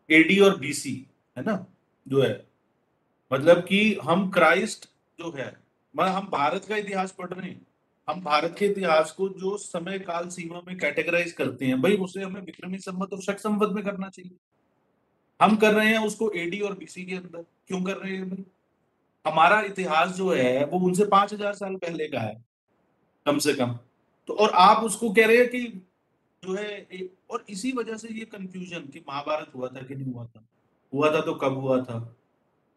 एडी 0.09 0.39
और 0.39 0.57
बीसी 0.59 0.95
है 1.37 1.43
ना, 1.43 1.65
जो 2.05 2.21
है 2.21 2.45
मतलब 3.31 3.63
कि 3.63 3.99
हम 4.03 4.29
क्राइस्ट 4.31 4.85
जो 5.19 5.31
है 5.31 5.47
मतलब 5.95 6.13
हम 6.13 6.27
भारत 6.31 6.65
का 6.65 6.77
इतिहास 6.77 7.11
पढ़ 7.11 7.33
रहे 7.33 7.49
हैं। 7.49 7.65
हम 8.07 8.19
भारत 8.21 8.55
के 8.59 8.65
इतिहास 8.65 9.11
को 9.11 9.27
जो 9.31 9.55
समय 9.57 9.99
काल 9.99 10.27
सीमा 10.29 10.61
में 10.67 10.77
कैटेगराइज 10.77 11.31
करते 11.31 11.65
हैं, 11.65 11.81
भाई, 11.81 11.95
उसे 11.97 12.21
हमें 12.21 12.41
विक्रमी 12.41 12.77
संवत 12.77 13.13
और 13.13 13.21
शक 13.21 13.39
संवत 13.39 13.69
में 13.69 13.83
करना 13.83 14.09
चाहिए। 14.09 14.37
हम 15.39 15.55
कर 15.55 15.73
रहे 15.73 15.87
हैं 15.87 15.99
उसको 15.99 16.29
एडी 16.35 16.59
और 16.59 16.77
बीसी 16.77 17.05
के 17.05 17.15
अंदर। 17.15 17.45
क्यों 17.67 17.81
कर 17.83 17.97
रहे 17.97 18.15
हैं 18.15 18.29
भाई? 18.29 18.45
हमारा 19.25 19.59
इतिहास 19.61 20.09
जो 20.09 20.29
है, 20.31 20.65
वो 20.65 20.79
उनसे 20.79 21.05
पाँच 21.05 21.33
हज़ार 21.33 21.53
साल 21.53 21.75
पहले 21.75 22.07
का 22.07 22.19
है, 22.19 22.35
कम 23.25 23.37
से 23.37 23.53
कम। 23.53 23.77
तो 24.27 24.33
और 24.33 24.49
आप 24.49 24.83
उसको 24.83 25.09
कह 25.09 25.27
रहे 25.27 25.37
हैं 25.37 25.49
कि 25.49 25.61
जो 26.43 26.53
है 26.53 26.87
और 27.29 27.45
इसी 27.49 27.71
वजह 27.71 27.97
से 27.97 28.07
ये 28.13 28.25
कंफ्यूजन 28.25 28.79
कि 28.79 29.03
महाभारत 29.09 29.51
हुआ 29.55 29.67
था 29.67 29.81
कि 29.81 29.95
नहीं 29.95 30.13
हुआ 30.13 30.25
था? 30.25 30.43
हुआ 30.93 31.11
था 31.13 31.21
तो 31.21 31.33
कब 31.33 31.53
हुआ 31.53 31.81
था? 31.81 31.97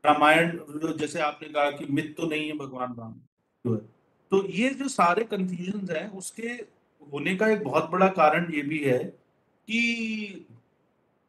रामायण 0.06 0.58
जैसे 0.96 1.20
आपने 1.20 1.48
कहा 1.48 1.70
कि 1.70 1.86
मिथ 1.90 2.14
तो 2.14 2.26
नहीं 2.26 2.48
है 2.48 2.56
भगवान 2.56 2.94
राम, 2.98 3.12
जो 3.66 3.74
है। 3.74 3.80
तो 4.30 4.44
ये 4.46 4.70
जो 4.70 4.88
सारे 4.88 5.24
कंफ्यूजन 5.24 5.94
है, 5.94 6.08
उसके 6.08 6.48
होने 7.12 7.34
का 7.36 7.48
एक 7.48 7.64
बहुत 7.64 7.90
बड़ा 7.90 8.08
कारण 8.08 8.52
ये 8.52 8.62
भी 8.62 8.78
है 8.78 9.04
कि 9.68 10.46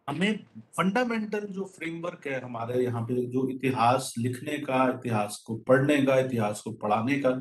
हमें 0.10 0.40
फंडामेंटल 0.58 1.40
जो 1.40 1.66
फ्रेमवर्क 1.66 2.28
है 2.28 2.40
हमारे 2.42 2.84
यहाँ 2.84 3.02
पे, 3.02 3.26
जो 3.26 3.48
इतिहास 3.50 4.14
लिखने 4.18 4.58
का, 4.58 4.84
इतिहास 4.90 5.44
को 5.48 5.56
पढ़ने 5.56 6.02
का, 6.02 6.20
इतिहास 6.20 6.62
को 6.62 6.72
पढ़ाने 6.72 7.20
का 7.20 7.32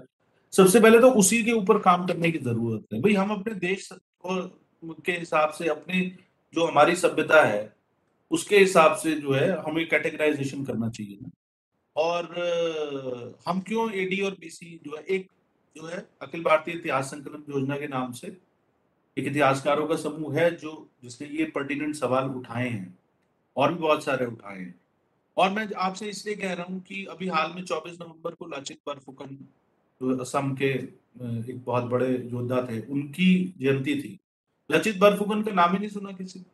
सबसे 0.52 0.80
पहले 0.80 0.98
तो 0.98 1.10
उसी 1.12 1.42
के 1.44 1.52
ऊपर 1.52 1.78
काम 1.78 2.06
करने 2.06 2.30
की 2.30 2.38
ज़रूरत 2.38 2.84
है। 2.92 3.00
भाई, 3.00 3.14
हम 3.14 3.30
अपने 3.30 3.54
देश 3.56 3.88
के 4.26 5.12
हिसाब 5.12 5.50
से 5.50 5.68
अपनी 5.68 6.00
जो 6.54 6.66
हमारी 6.66 6.94
सभ्यता 6.96 7.42
है, 7.44 7.72
उसके 8.30 8.58
हिसाब 8.58 8.96
से 8.96 9.12
जो 9.14 9.32
है, 9.32 9.50
हमें 9.58 9.88
कैटेगराइजेशन 9.88 10.64
करना 10.64 10.88
चाहिए 10.90 11.18
ना। 11.22 11.30
और 11.96 13.38
हम 13.46 13.60
क्यों 13.60 13.90
एडी 13.92 14.20
और 14.20 14.36
बीसी 14.40 14.78
जो 14.84 14.96
है, 14.96 15.02
एक 15.04 15.30
जो 15.76 15.86
है, 15.86 16.06
अखिल 16.22 16.42
भारतीय 16.42 16.74
इतिहास 16.74 17.10
संकलन 17.10 17.44
योजना 17.50 17.76
के 17.76 17.88
नाम 17.88 18.12
से 18.12 18.36
एक 19.16 19.26
इतिहासकारों 19.26 19.86
का 19.86 19.96
समूह 19.96 20.38
है 20.38 20.50
जो, 20.56 20.88
जिसने 21.02 21.28
ये 21.28 21.44
पर्टिनेंट 21.54 21.94
सवाल 21.94 22.28
उठाए 22.30 22.68
हैं, 22.68 22.98
और 23.56 23.72
भी 23.72 23.78
बहुत 23.80 24.04
सारे 24.04 24.26
उठाए 24.26 24.58
हैं। 24.58 24.74
और 25.36 25.50
मैं 25.50 25.68
आपसे 25.78 26.08
इसलिए 26.08 26.34
कह 26.36 26.52
रहा 26.52 26.66
हूँ 26.68 26.80
कि 26.82 27.04
अभी 27.10 27.28
हाल 27.28 27.52
में 27.54 27.62
24 27.64 28.00
नवंबर 28.00 28.34
को 28.34 28.46
लाचित 28.46 28.78
बरफुकन 28.86 29.36
असम 30.00 30.54
के 30.54 30.68
एक 31.50 31.62
बहुत 31.64 31.84
बड़े 31.84 32.08
योद्धा 32.32 32.60
थे, 32.62 32.80
उनकी 32.82 33.54
जयंती 33.58 33.94
थी। 34.02 34.18
लचित 34.70 34.98
बरफुकन 34.98 35.42
का 35.42 35.52
नाम 35.52 35.72
ही 35.72 35.78
नहीं 35.78 35.88
सुना 35.88 36.12
किसी 36.12 36.44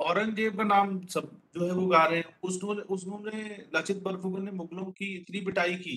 औरंगज़ेब 0.00 0.56
का 0.56 0.64
नाम 0.64 0.98
सब 1.06 1.30
जो 1.54 1.66
है 1.66 1.72
वो 1.72 1.86
गा 1.86 2.04
रहे 2.04 2.18
हैं। 2.18 2.38
उसने 2.42 2.82
उसने 2.94 3.42
लचित 3.76 4.02
बरफुकन 4.02 4.44
ने 4.44 4.50
मुगलों 4.52 4.84
की 4.92 5.14
इतनी 5.16 5.40
पिटाई 5.40 5.74
की 5.76 5.96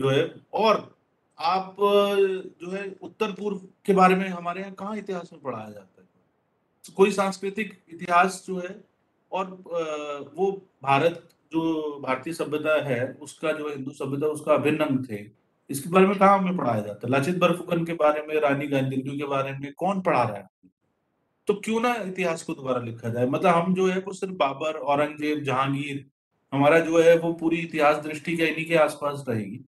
जो 0.00 0.10
है। 0.10 0.24
और 0.54 0.98
आप 1.38 1.76
जो 1.80 2.70
है 2.70 2.84
उत्तर 3.02 3.32
पूर्व 3.32 3.58
के 3.86 3.92
बारे 3.92 4.14
में 4.14 4.28
हमारे 4.28 4.60
यहाँ 4.60 4.74
कहाँ 4.74 4.96
इतिहास 4.96 5.30
में 5.32 5.40
पढ़ाया 5.42 5.70
जाता 5.70 6.02
है? 6.02 6.08
कोई 6.96 7.12
सांस्कृतिक 7.12 7.72
इतिहास 7.88 8.44
जो 8.46 8.58
है 8.58 8.80
और 9.32 9.46
वो 10.36 10.50
भारत 10.82 11.28
जो 11.52 11.98
भारतीय 12.00 12.32
सभ्यता 12.32 12.88
है, 12.88 13.18
उसका 13.20 13.52
जो 13.52 13.68
हिंदू 13.68 13.90
सभ्यता 13.90 14.26
उसका 14.26 14.54
अभिन्न 14.54 14.78
अंग 14.78 15.06
थे। 15.10 15.24
इसके 15.70 15.90
बारे 15.90 16.06
में 16.06 16.18
कहाँ 16.18 16.38
हमें 16.38 16.56
पढ़ाया 16.56 16.80
जाता 16.80 17.06
है? 17.06 17.10
लाचित 17.10 17.38
बरफुकन 17.38 17.84
के 17.84 17.92
बारे 17.92 18.22
में, 18.22 18.40
रानी 18.40 18.66
गांधी 18.66 18.96
के 18.96 19.26
बारे 19.26 19.52
में 19.52 19.72
कौन 19.72 20.00
पढ़ा 20.00 20.22
रहा 20.22 20.36
है? 20.36 20.48
तो 21.46 21.54
क्यों 21.54 21.80
ना 21.80 21.94
इतिहास 21.94 22.42
को 22.42 22.54
दोबारा 22.54 22.80
लिखा 22.80 23.08
जाए? 23.08 23.26
मतलब 23.26 23.54
हम 23.54 23.74
जो 23.74 23.86
है, 23.86 23.98
वो 23.98 24.12
सिर्फ़ 24.12 24.34
बाबर, 24.34 24.72
औरंगज़ेब, 24.72 25.42
जहांगीर, 25.42 26.06
हमारा 26.52 26.78
जो 26.78 26.98
है, 27.02 27.18
वो 27.18 27.32
पूरी 27.32 27.56
इतिहास 27.56 27.96
दृष्टि 27.96 28.36
क्या 28.36 28.46
इन्हीं 28.46 28.66
के 28.66 28.74
आसपास 28.74 29.24
रहेगी? 29.28 29.64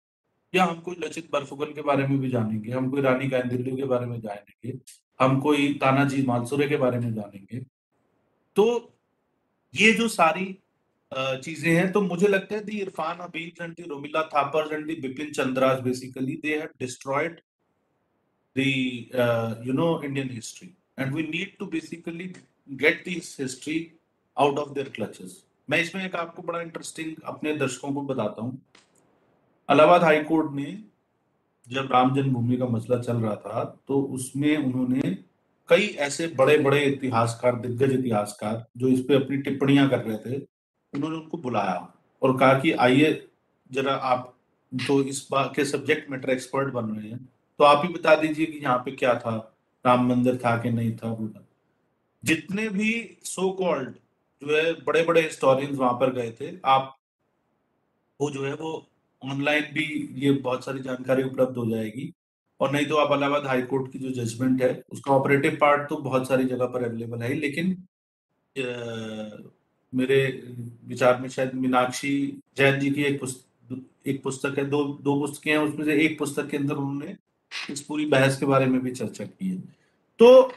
या 0.56 0.66
हम 0.66 0.80
कोई 0.80 0.96
लचित 1.04 1.30
बरफुकन 1.34 1.74
के 1.74 1.82
बारे 1.82 2.08
में 2.08 2.20
भी 2.20 2.30
जानेंगे? 2.30 2.72
हम 2.72 2.90
कोई 2.90 3.02
रानी 3.02 3.28
गांधी 3.28 3.76
के 3.76 3.84
बारे 3.84 4.06
में 4.06 4.22
जानेंगे? 4.22 4.80
हम 5.22 5.40
कोई 5.40 5.74
तानाजी 5.74 6.24
मानसुरे 6.24 6.68
के 6.68 6.78
बारे 6.78 7.00
में 7.00 7.14
जानेंगे? 7.14 7.60
तो 8.56 8.94
ये 9.76 9.94
जो 9.94 10.08
सारी 10.08 10.58
चीज़ें 11.12 11.72
हैं। 11.72 11.92
तो 11.92 12.02
मुझे 12.02 12.28
लगता 12.28 12.56
है 12.56 12.64
the 12.66 12.80
Irfan 12.82 13.22
Habib 13.22 13.62
and 13.62 13.74
the 13.76 13.84
Romila 13.90 14.22
Thapar 14.34 14.74
and 14.74 14.86
the 14.88 14.96
Bipin 15.02 15.32
Chandras 15.32 15.80
basically 15.84 16.36
they 16.44 16.56
have 16.56 16.70
destroyed 16.80 17.40
the 18.56 18.66
you 19.68 19.74
know 19.74 19.90
Indian 20.04 20.30
history 20.32 20.70
and 21.00 21.14
we 21.16 21.24
need 21.24 21.58
to 21.60 21.66
basically 21.68 22.32
get 22.84 23.04
this 23.06 23.36
history 23.40 23.76
out 24.38 24.60
of 24.60 24.74
their 24.74 24.90
clutches 24.96 25.44
मैं 25.70 25.82
इसमें 25.82 26.06
एक 26.06 26.16
आपको 26.16 26.42
बड़ा 26.44 26.62
interesting 26.62 27.16
अपने 27.26 27.56
दर्शकों 27.58 27.92
को 27.94 28.02
बताता 28.04 28.42
हूँ। 28.42 28.62
अलाहाबाद 29.70 30.04
हाई 30.04 30.24
कोर्ट 30.24 30.52
ने 30.54 30.78
जब 31.68 31.90
राम 31.92 32.14
जन्मभूमि 32.16 32.58
का 32.58 32.66
मसला 32.68 32.98
चल 33.00 33.18
रहा 33.18 33.36
था 33.38 33.64
तो 33.88 34.02
उसमें 34.16 34.56
उन्होंने 34.58 35.12
कई 35.70 35.88
ऐसे 36.00 36.28
बड़े 36.30 36.58
बड़े 36.60 36.82
इतिहासकार, 36.86 37.56
दिग्गज 37.58 37.92
इतिहासकार, 37.94 38.66
जो 38.78 38.88
इस 38.88 39.00
पे 39.08 39.16
अपनी 39.16 39.38
टिप्पणियाँ 39.40 39.90
कर 39.90 40.00
रहे 40.00 40.18
थे 40.20 40.40
उन्होंने 40.94 41.16
उनको 41.18 41.38
बुलाया 41.38 41.88
और 42.22 42.38
कहा 42.38 42.60
कि 42.60 42.72
आइए 42.86 43.12
जरा 43.70 43.94
आप 44.12 44.34
तो 44.72 45.02
इस 45.04 45.28
बात 45.32 45.52
के 45.56 45.66
सब्जेक्ट 45.66 46.10
मैटर 46.12 46.30
एक्सपर्ट 46.30 46.74
बन 46.74 46.90
रहे 46.90 47.10
हैं 47.10 47.20
तो 47.60 47.64
आप 47.64 47.86
ही 47.86 47.94
बता 47.94 48.16
दीजिए 48.16 48.46
कि 48.46 48.58
यहाँ 48.58 48.78
पे 48.78 48.92
क्या 48.92 49.14
था, 49.16 49.36
राम 49.86 50.08
मंदिर 50.10 50.38
था 50.46 50.58
कि 50.62 50.70
नहीं 50.72 50.96
था 50.98 51.14
बोला 51.16 51.46
जितने 52.24 52.68
भी 52.70 53.18
सो 53.24 53.52
कॉल्ड 53.54 53.90
जो 54.42 54.56
है 54.56 54.72
बड़े 54.84 55.04
बड़े 55.04 55.22
हिस्टोरियंस 55.22 55.78
वहाँ 55.78 55.94
पर 55.94 56.12
गए 56.14 56.32
थे, 56.32 56.52
आप 56.66 56.96
वो 58.20 58.30
जो 58.32 58.46
है, 58.46 58.54
वो 58.54 58.88
ऑनलाइन 59.22 59.64
भी 59.74 59.86
ये 60.16 60.32
बहुत 60.34 60.66
सारी 60.66 60.80
जानकारी 60.80 61.24
उपलब्ध 61.24 61.58
हो 61.58 61.66
जाएगी। 61.70 62.14
और 62.60 62.72
नहीं 62.72 62.86
तो 62.86 62.96
आप 62.98 63.12
अलाहाबाद 63.12 63.46
हाई 63.48 63.62
कोर्ट 63.64 63.92
की 63.92 64.00
जो 64.00 64.10
जजमेंट 64.14 64.62
है, 64.62 64.84
उसका 64.92 65.12
ऑपरेटिव 65.14 65.58
पार्ट 65.62 65.90
तो 65.90 65.98
बहुत 66.00 66.28
सारी 66.28 66.44
जगह 66.46 66.66
पर 66.68 66.84
अवेलेबल 66.84 67.22
है 67.24 67.34
लेकिन 67.36 67.72
मेरे 69.94 70.20
विचार 70.88 71.20
में 71.22 71.28
शायद 71.30 71.54
मीनाक्षी 71.56 72.16
जैन 72.58 72.80
जी 72.80 72.92
की 72.92 73.04
एक 73.04 73.20
पुस्तक 73.20 73.48
एक 74.08 74.22
पुस्तक 74.24 74.58
है, 74.58 74.66
दो 74.66 74.84
दो 75.04 75.20
पुस्तकें 75.20 75.52
हैं, 75.52 75.58
उसमें 75.60 75.86
से 75.86 75.96
एक 76.06 76.18
पुस्तक 76.20 76.48
के 76.50 76.58
अंदर 76.58 76.76
उन्होंने 76.76 77.16
इस 77.70 77.82
पूरी 77.82 78.06
बहस 78.08 78.38
के 78.40 78.46
बारे 78.46 78.66
में 78.66 78.80
भी 78.82 78.92
चर्चा 78.92 79.26
की 79.26 79.50
है। 79.50 79.58
तो 80.20 80.52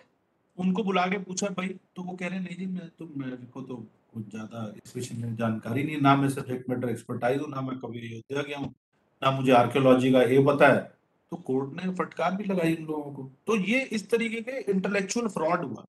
उनको 0.59 0.83
बुला 0.85 1.07
के 1.07 1.19
पूछा, 1.19 1.49
भाई 1.49 1.69
तो 1.97 2.03
वो 2.03 2.13
कह 2.15 2.29
रहे 2.29 2.39
नहीं 2.41 2.57
जी, 2.57 2.67
मैं 2.67 2.89
तो 2.99 3.09
मेरे 3.17 3.37
को 3.53 3.63
तो 3.63 3.77
कुछ 4.15 4.31
ज़्यादा 4.31 4.73
इस 4.77 4.97
विषय 4.97 5.15
में 5.17 5.35
जानकारी 5.37 5.83
नहीं 5.83 6.01
ना 6.01 6.15
मैं 6.17 6.29
सब्जेक्ट 6.31 6.69
मैटर 6.71 6.89
एक्सपर्टाइज 6.91 7.41
हूँ, 7.41 7.49
ना 7.51 7.61
मैं 7.61 7.79
कभी 7.79 8.01
अयोध्या 8.01 8.43
गया 8.43 8.59
हूँ, 8.59 8.75
ना 9.23 9.31
मुझे 9.31 9.53
आर्कियोलॉजी 9.53 10.13
का 10.13 10.23
ये 10.25 10.45
पता 10.47 10.69
है। 10.69 10.81
तो 11.33 11.37
कोर्ट 11.39 11.73
ने 11.77 11.93
फटकार 11.95 12.35
भी 12.37 12.45
लगाई 12.45 12.75
उन 12.75 12.85
लोगों 12.87 13.13
को। 13.13 13.31
तो 13.47 13.57
ये 13.59 13.81
इस 13.93 14.09
तरीके 14.11 14.41
के 14.43 14.61
इंटेलेक्चुअल 14.73 15.29
फ्रॉड 15.29 15.65
हुआ। 15.65 15.85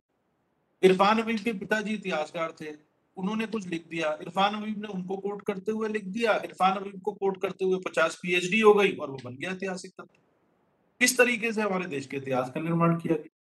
इरफान 0.83 1.19
हबीब 1.19 1.39
के 1.39 1.53
पिताजी 1.55 1.93
इतिहासकार 1.93 2.53
थे। 2.61 2.71
उन्होंने 3.17 3.45
कुछ 3.47 3.67
लिख 3.67 3.87
दिया। 3.89 4.11
इरफान 4.21 4.55
हबीब 4.55 4.81
ने 4.81 4.87
उनको 4.87 5.17
कोट 5.17 5.41
करते 5.41 5.71
हुए 5.71 5.89
लिख 5.89 6.05
दिया। 6.09 6.33
इरफान 6.45 6.73
हबीब 6.73 7.01
को 7.01 7.11
कोर्ट 7.13 7.41
करते 7.41 7.65
हुए 7.65 7.79
पचास 7.85 8.19
पीएचडी 8.21 8.59
हो 8.61 8.73
गई 8.73 8.91
और 8.91 9.09
वो 9.09 9.17
बन 9.23 9.35
गया 9.35 9.51
ऐतिहासिक 9.51 9.91
तथ्य 9.91 11.05
इस 11.05 11.17
तरीके 11.17 11.51
से 11.51 11.61
हमारे 11.61 11.85
देश 11.87 12.05
के 12.05 12.17
इतिहास 12.17 12.51
का 12.51 12.61
निर्माण 12.61 12.95
किया 12.97 13.15
गया? 13.15 13.31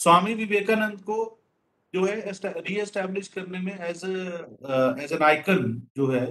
स्वामी 0.00 0.34
विवेकानंद 0.34 1.00
को 1.00 1.16
जो 1.94 2.04
है 2.04 2.32
रीएस्टैब्लिश 2.36 3.28
करने 3.28 3.58
में 3.60 3.72
एज 3.72 4.04
एज 4.04 5.12
एन 5.12 5.22
आइकन 5.22 5.82
जो 5.96 6.06
है 6.08 6.24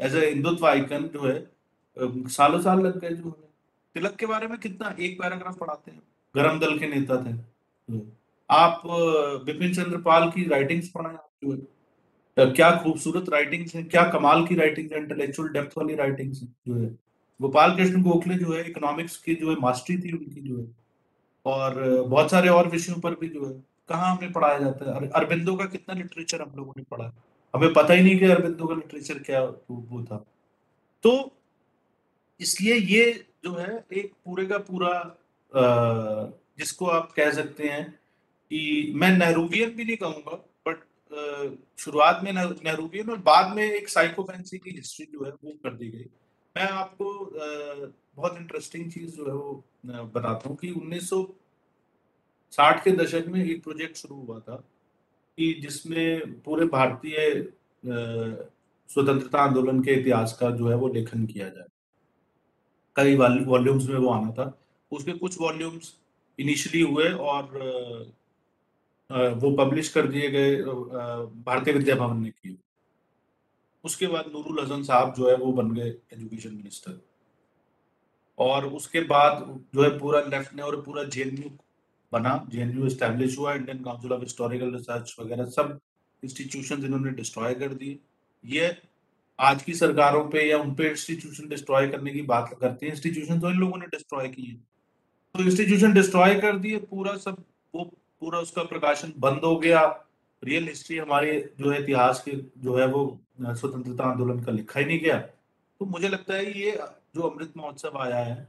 एज 0.00 0.14
ए 0.16 0.28
हिंदुत्व 0.28 0.66
आइकन 0.66 1.08
जो 1.14 1.22
है 1.22 1.34
सालों 2.30 2.60
साल 2.62 2.80
लग 2.80 2.98
गए 3.00 3.10
जो 3.10 3.28
है। 3.28 3.50
तिलक 3.94 4.14
के 4.16 4.26
बारे 4.26 4.46
में 4.46 4.58
कितना 4.58 4.94
एक 4.98 5.18
पैराग्राफ 5.20 5.58
पढ़ाते 5.58 5.90
हैं। 5.90 6.02
गरम 6.34 6.58
दल 6.60 6.78
के 6.78 6.86
नेता 6.88 7.16
थे। 7.24 7.32
आप 8.50 8.82
बिपिन 9.46 9.74
चंद्र 9.74 9.98
पाल 10.02 10.30
की 10.30 10.44
राइटिंग्स 10.48 10.88
पढ़ाए 10.88 11.16
जो 11.44 11.52
है। 11.52 11.58
क्या 12.36 12.70
खूबसूरत 12.82 13.28
राइटिंग्स 13.28 13.74
हैं, 13.74 13.88
क्या 13.88 14.02
कमाल 14.10 14.46
की 14.46 14.54
राइटिंग्स 14.54 14.92
है 14.92 14.98
इंटेलेक्चुअल 14.98 15.48
डेप्थ 15.48 15.78
वाली 15.78 15.94
राइटिंग्स 15.94 16.40
जो 16.40 16.74
है। 16.74 16.86
गोपाल 17.40 17.74
कृष्ण 17.76 18.02
गोखले 18.02 18.34
जो 18.34 18.52
है 18.52 18.64
इकोनॉमिक्स 18.70 19.16
की 19.16 19.34
जो 19.34 19.50
है 19.50 19.56
मास्टरी 19.60 19.96
थी 19.98 20.12
उनकी 20.12 20.40
जो 20.40 20.58
है। 20.58 20.66
और 21.46 22.02
बहुत 22.02 22.30
सारे 22.30 22.48
और 22.48 22.68
विषयों 22.68 23.00
पर 23.00 23.14
भी 23.14 23.28
जो 23.28 23.46
है, 23.46 23.52
कहाँ 23.88 24.14
हमें 24.16 24.32
पढ़ाया 24.32 24.58
जाता 24.58 24.84
है? 24.94 25.08
अरबिंदो 25.10 25.54
का 25.56 25.64
कितना 25.64 25.94
लिटरेचर 25.94 26.42
हम 26.42 26.52
लोगों 26.56 26.72
ने 26.76 26.82
पढ़ा 26.90 27.12
हमें 27.54 27.72
पता 27.72 27.94
ही 27.94 28.02
नहीं 28.02 28.18
कि 28.18 28.26
अरबिंदो 28.26 28.66
का 28.66 28.74
लिटरेचर 28.74 29.18
क्या 29.18 29.42
वो 29.44 30.02
था। 30.04 30.24
तो 31.04 31.12
इसलिए 32.40 32.74
ये 32.74 33.12
जो 33.44 33.54
है, 33.54 33.84
एक 33.92 34.12
पूरे 34.24 34.46
का 34.46 34.58
पूरा 34.60 34.92
जिसको 36.58 36.86
आप 36.86 37.12
कह 37.12 37.30
सकते 37.32 37.68
हैं 37.68 37.84
कि 38.50 38.92
मैं 38.96 39.10
नेहरूवियन 39.18 39.70
भी 39.70 39.84
नहीं 39.84 39.96
कहूँगा 39.96 40.36
शुरुआत 41.78 42.20
में 42.24 42.32
नेहरूवियन 42.32 43.10
और 43.10 43.16
बाद 43.22 43.56
में 43.56 43.64
एक 43.64 43.88
साइकोफेंसी 43.88 44.58
की 44.58 44.70
हिस्ट्री 44.70 45.06
जो 45.12 45.24
है 45.24 45.30
वो 45.34 45.52
कर 45.64 45.74
दी 45.74 45.88
गई। 45.88 46.06
मैं 46.56 46.64
आपको 46.64 47.30
बहुत 48.16 48.36
इंटरेस्टिंग 48.36 48.92
चीज़ 48.92 49.16
जो 49.16 49.26
है 49.26 49.34
वो 49.34 49.64
बताता 49.86 50.48
हूँ 50.48 50.56
कि 50.56 50.70
1960 50.70 52.84
के 52.84 52.92
दशक 52.92 53.24
में 53.28 53.44
एक 53.44 53.62
प्रोजेक्ट 53.62 53.96
शुरू 53.96 54.16
हुआ 54.16 54.40
था 54.40 54.64
कि 55.38 55.52
जिसमें 55.62 56.40
पूरे 56.40 56.66
भारतीय 56.66 57.48
स्वतंत्रता 57.84 59.38
आंदोलन 59.38 59.82
के 59.82 59.92
इतिहास 59.92 60.36
का 60.40 60.50
जो 60.50 60.68
है 60.68 60.76
वो 60.76 60.88
लेखन 60.88 61.26
किया 61.26 61.48
जाए। 61.48 61.66
कई 62.96 63.16
वॉल्यूम्स 63.16 63.88
में 63.88 63.96
वो 63.96 64.08
आना 64.08 64.32
था। 64.32 64.58
उसके 64.92 65.12
कुछ 65.12 65.40
वॉल्यूम्स 65.40 65.96
इनिशियली 66.38 66.90
हुए 66.90 67.10
और 67.10 68.14
वो 69.12 69.50
पब्लिश 69.56 69.88
कर 69.88 70.06
दिए 70.08 70.30
गए 70.30 70.56
भारतीय 71.44 71.74
विद्या 71.74 71.94
भवन 71.96 72.20
ने 72.22 72.30
किए। 72.30 72.56
उसके 73.84 74.06
बाद 74.06 74.26
नूरुल 74.32 74.60
हसन 74.60 74.82
साहब 74.82 75.14
जो 75.14 75.28
है 75.28 75.36
वो 75.36 75.52
बन 75.52 75.70
गए 75.74 75.88
एजुकेशन 76.12 76.50
मिनिस्टर 76.50 77.00
और 78.38 78.66
उसके 78.66 79.00
बाद 79.06 79.44
जो 79.74 79.82
है 79.82 79.98
पूरा 79.98 80.20
लेफ़्ट 80.22 80.54
ने 80.54 80.62
और 80.62 80.80
पूरा 80.82 81.04
जेएनयू 81.06 81.50
बना। 82.12 82.34
जेएनयू 82.50 82.88
स्टैब्लिश 82.88 83.38
हुआ 83.38 83.54
Indian 83.54 83.82
Council 83.84 84.12
of 84.12 84.20
Historical 84.20 84.72
Research 84.74 85.14
वगैरह 85.20 85.44
सब 85.50 85.78
इंस्टीट्यूशन 86.22 86.84
इन्होंने 86.84 87.10
डिस्ट्रॉय 87.12 87.54
कर 87.54 87.74
दिए। 87.74 87.98
ये 88.44 88.76
आज 89.38 89.62
की 89.62 89.74
सरकारों 89.74 90.24
पे 90.30 90.48
या 90.48 90.58
उन 90.58 90.74
पे 90.74 90.88
इंस्टीट्यूशन 90.90 91.48
डिस्ट्रॉय 91.48 91.88
करने 91.88 92.12
की 92.12 92.22
बात 92.24 92.56
करते 92.60 92.86
हैं। 92.86 92.92
इंस्टीट्यूशन 92.92 93.40
तो 93.40 93.50
इन 93.50 93.58
लोगों 93.58 93.78
ने 93.78 93.86
डिस्ट्रॉय 93.88 94.28
किए 94.28 94.54
तो 95.34 95.44
इंस्टीट्यूशन 95.44 95.92
डिस्ट्रॉय 95.92 96.34
कर 96.40 96.56
दिए, 96.58 96.78
पूरा 96.78 97.16
सब 97.18 97.44
वो 97.74 97.84
पूरा 98.22 98.38
उसका 98.38 98.62
प्रकाशन 98.64 99.12
बंद 99.18 99.44
हो 99.44 99.56
गया। 99.58 99.82
रियल 100.42 100.68
हिस्ट्री 100.68 100.98
हमारे 100.98 101.32
जो 101.58 101.70
है 101.70 101.82
इतिहास 101.82 102.22
के 102.28 102.32
जो 102.62 102.76
है 102.76 102.86
वो 102.88 103.02
स्वतंत्रता 103.42 104.04
आंदोलन 104.04 104.42
का 104.44 104.52
लिखा 104.52 104.80
ही 104.80 104.86
नहीं 104.86 104.98
गया। 105.00 105.18
तो 105.18 105.86
मुझे 105.86 106.08
लगता 106.08 106.34
है 106.34 106.58
ये 106.60 106.72
जो 107.14 107.22
अमृत 107.22 107.52
महोत्सव 107.56 107.98
आया 107.98 108.18
है 108.18 108.48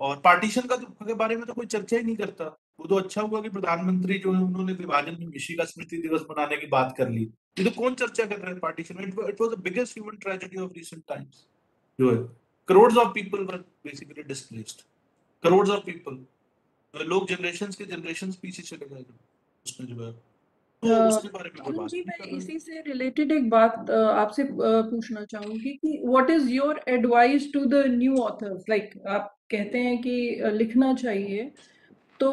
और 0.00 0.16
पार्टीशन 0.24 0.60
का 0.62 0.76
तो, 0.76 0.86
के 1.06 1.14
बारे 1.14 1.36
में 1.36 1.44
तो 1.46 1.54
कोई 1.54 1.66
चर्चा 1.66 1.96
ही 1.96 2.02
नहीं 2.02 2.16
करता। 2.16 2.44
वो 2.80 2.86
तो 2.86 2.94
अच्छा 2.96 3.22
हुआ 3.22 3.40
कि 3.40 3.48
प्रधानमंत्री 3.50 4.18
जो 4.18 4.32
है 4.32 4.40
उन्होंने 4.42 4.72
विभाजन 4.74 5.16
में 5.20 5.56
का 5.58 5.64
स्मृति 5.64 5.98
दिवस 5.98 6.22
मनाने 6.30 6.56
की 6.56 6.66
बात 6.68 6.94
कर 6.98 7.08
ली। 7.08 7.22
ये 7.56 7.64
तो 7.64 7.70
कौन 7.72 7.94
चर्चा 7.94 8.24
कर 8.24 8.38
रहा 8.38 8.50
है 8.50 8.58
partition 8.60 9.02
it 9.02 9.40
was 9.40 9.50
the 9.50 9.58
biggest 9.64 9.98
human 9.98 10.16
tragedy 10.22 10.58
of 10.62 10.72
recent 10.76 11.02
times 11.08 11.46
जो 11.98 12.10
है 12.10 12.16
crore 12.68 12.92
of 12.98 13.12
people 13.14 13.44
were 13.44 13.56
basically 13.84 14.22
displaced 14.24 14.82
crore 15.42 15.68
of 15.68 15.84
people 15.84 16.24
लोग 17.04 17.28
जनरेशन 17.28 17.70
के 17.78 17.84
जनरेशन 17.86 18.32
पीछे 18.42 18.62
चले 18.62 18.86
गए 18.86 19.04
उसमें 19.66 19.88
जो 19.88 20.04
है। 20.04 20.12
तो 20.82 21.86
जी 21.88 22.02
मैं 22.02 22.26
इसी 22.36 22.58
से 22.58 22.80
रिलेटेड 22.86 23.32
एक 23.32 23.48
बात 23.50 23.90
आपसे 23.90 24.44
पूछना 24.52 25.24
चाहूँगी 25.24 25.72
कि 25.74 26.00
what 26.04 26.30
is 26.30 26.48
your 26.50 26.80
advice 26.88 27.52
to 27.52 27.64
the 27.66 27.84
new 27.88 28.16
authors 28.22 28.64
like 28.68 28.90
आप 29.08 29.34
कहते 29.50 29.78
हैं 29.78 30.00
कि 30.02 30.50
लिखना 30.52 30.92
चाहिए। 30.94 31.50
तो 32.20 32.30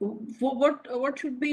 what 0.00 0.88
what 0.92 1.18
should 1.18 1.32
be 1.38 1.52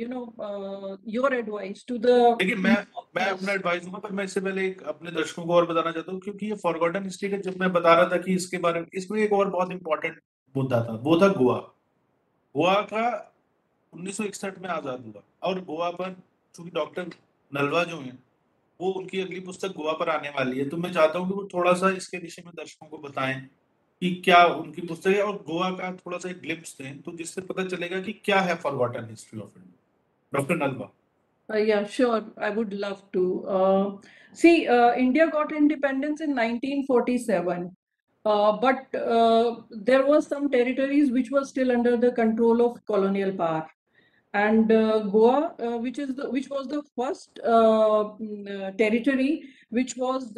you 0.00 0.08
know 0.08 0.98
your 1.08 1.34
advice 1.34 1.84
to 1.88 1.98
the 1.98 2.06
देखिए 2.40 2.54
मैं 2.56 2.76
मैं 3.16 3.26
अपना 3.26 3.52
एडवाइस 3.52 3.82
दूँगा 3.84 3.98
पर 3.98 4.12
मैं 4.12 4.24
इससे 4.24 4.40
पहले 4.40 4.66
एक 4.66 4.82
अपने 4.88 5.10
दर्शकों 5.10 5.44
को 5.44 5.54
और 5.54 5.66
बताना 5.66 5.92
चाहता 5.92 6.12
हूँ 6.12 6.20
क्योंकि 6.20 6.46
ये 6.46 6.54
फॉरगॉटन 6.62 7.04
हिस्ट्री 7.04 7.30
का 7.30 7.36
जब 7.48 7.60
मैं 7.60 7.72
बता 7.72 7.94
रहा 7.94 8.08
था 8.12 8.16
कि 8.22 8.34
इसके 8.34 8.58
बारे 8.58 8.80
में 8.80 8.86
इसमें 8.94 9.20
एक 9.22 9.32
और 9.32 9.50
बहुत 9.50 9.72
इंपॉर्टेंट 9.72 10.20
मुद्दा 10.56 10.82
था 10.84 10.92
वो 11.02 11.20
था 11.20 11.28
गोवा 11.28 11.58
गोवा 12.54 12.74
का 12.92 13.04
1961 13.92 14.58
में 14.62 14.68
आज़ाद 14.68 15.04
हुआ 15.06 15.22
और 15.48 15.60
गोवा 15.64 15.90
पर 15.90 16.16
चूँकि 16.54 16.70
डॉक्टर 16.70 17.10
नलवा 17.52 17.84
जो 17.84 17.98
हैं 18.00 18.18
वो 18.80 18.90
उनकी 18.92 19.20
अगली 19.20 19.40
पुस्तक 19.40 19.74
गोवा 19.76 19.92
पर 19.92 20.08
आने 20.08 20.28
वाली 20.28 20.58
है 20.58 20.68
तो 20.68 20.76
मैं 20.76 20.92
चाहता 20.92 21.18
हूँ 21.18 21.28
कि 21.28 21.34
वो 21.34 21.48
थोड़ा 21.54 21.72
सा 21.74 21.90
इसके 21.96 22.18
विषय 22.18 22.42
में 22.46 22.52
दर्शकों 22.56 22.88
को 22.88 22.98
बताएँ 22.98 23.40
कि 24.02 24.14
क्या 24.24 24.44
उनकी 24.46 24.82
पुस्तक 24.86 25.10
है 25.10 25.22
और 25.22 25.36
गोवा 25.46 25.70
का 25.70 25.92
थोड़ा 25.96 26.18
सा 26.18 26.30
एक 26.30 26.40
ग्लिप्स 26.40 26.76
दें 26.78 27.00
तो 27.02 27.12
जिससे 27.16 27.40
पता 27.40 27.64
चलेगा 27.64 28.00
कि 28.00 28.12
क्या 28.24 28.40
है 28.40 28.54
forgotten 28.56 29.08
history 29.10 29.40
of 29.40 29.58
India 29.58 30.38
doctor 30.38 30.66
Nalwa 30.66 30.90
Uh, 31.48 31.56
yeah, 31.56 31.86
sure. 31.86 32.24
I 32.38 32.50
would 32.50 32.72
love 32.72 33.00
to. 33.12 33.44
Uh, 33.46 33.96
see, 34.32 34.66
uh, 34.66 34.94
India 34.94 35.26
got 35.28 35.52
independence 35.52 36.22
in 36.22 36.30
1947. 36.30 37.76
Uh, 38.24 38.52
but 38.52 38.94
uh, 38.94 39.56
there 39.70 40.06
was 40.06 40.26
some 40.26 40.50
territories 40.50 41.10
which 41.10 41.30
were 41.30 41.44
still 41.44 41.70
under 41.70 41.96
the 41.96 42.10
control 42.12 42.64
of 42.64 42.84
colonial 42.86 43.32
power. 43.32 43.68
And 44.32 44.72
uh, 44.72 45.00
goa 45.00 45.54
uh, 45.62 45.76
which 45.78 45.98
is 45.98 46.14
the, 46.14 46.30
which 46.30 46.48
was 46.48 46.66
the 46.66 46.82
first 46.96 47.38
uh, 47.44 48.14
mm, 48.20 48.76
territory 48.78 49.44
which 49.68 49.96
was 49.96 50.32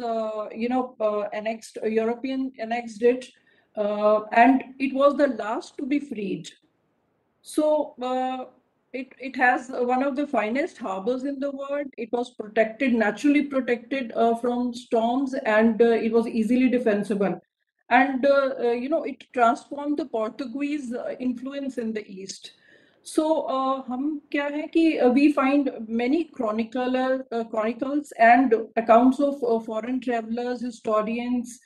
you 0.55 0.69
know 0.69 0.95
annexed 1.33 1.77
european 1.83 2.51
annexed 2.59 3.01
it 3.01 3.29
and 3.75 4.63
it 4.77 4.93
was 4.93 5.17
the 5.17 5.27
last 5.27 5.77
to 5.77 5.85
be 5.85 5.99
freed. 5.99 6.49
So 7.41 7.95
it, 8.93 9.13
it 9.19 9.35
has 9.35 9.69
one 9.69 10.03
of 10.03 10.15
the 10.15 10.27
finest 10.27 10.77
harbors 10.77 11.23
in 11.23 11.39
the 11.39 11.51
world. 11.51 11.87
It 11.97 12.11
was 12.11 12.31
protected, 12.31 12.93
naturally 12.93 13.43
protected 13.43 14.11
from 14.41 14.73
storms, 14.73 15.33
and 15.33 15.79
it 15.81 16.11
was 16.11 16.27
easily 16.27 16.69
defensible 16.69 17.39
and 17.92 18.24
uh, 18.24 18.54
uh, 18.58 18.72
you 18.82 18.88
know 18.88 19.04
it 19.04 19.24
transformed 19.32 19.98
the 19.98 20.06
Portuguese 20.06 20.92
uh, 20.94 21.14
influence 21.20 21.78
in 21.78 21.92
the 21.92 22.04
East. 22.20 22.52
So 23.04 23.24
हम 23.88 24.20
क्या 24.32 24.44
है 24.54 24.66
कि 24.74 25.14
we 25.14 25.32
find 25.32 25.70
many 25.88 26.24
chronicler 26.36 27.24
chronicles 27.50 28.12
and 28.18 28.54
accounts 28.76 29.20
of 29.20 29.40
foreign 29.66 30.00
travelers, 30.00 30.60
historians. 30.60 31.58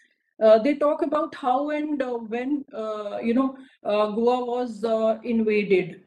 they 0.65 0.75
talk 0.81 1.03
about 1.03 1.35
how 1.35 1.71
and 1.71 2.03
when 2.31 2.65
you 3.29 3.35
know 3.35 3.57
Goa 3.85 4.39
was 4.47 4.83
invaded, 5.25 6.01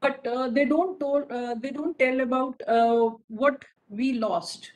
but 0.00 0.24
they 0.54 0.64
don't 0.64 0.98
told, 0.98 1.28
they 1.62 1.70
don't 1.70 1.98
tell 1.98 2.20
about 2.20 2.62
what 3.28 3.64
we 3.90 4.14
lost, 4.14 4.72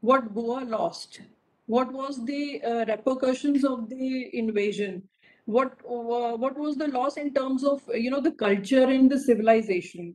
what 0.00 0.34
Goa 0.34 0.64
lost 0.64 1.20
what 1.66 1.92
was 1.92 2.24
the 2.24 2.60
uh, 2.62 2.84
repercussions 2.86 3.64
of 3.64 3.88
the 3.88 4.36
invasion 4.36 5.02
what 5.46 5.72
uh, 5.88 6.36
what 6.36 6.56
was 6.56 6.76
the 6.76 6.88
loss 6.88 7.16
in 7.16 7.32
terms 7.34 7.64
of 7.64 7.80
you 7.94 8.10
know 8.10 8.20
the 8.20 8.32
culture 8.32 8.84
and 8.84 9.10
the 9.10 9.18
civilization 9.18 10.14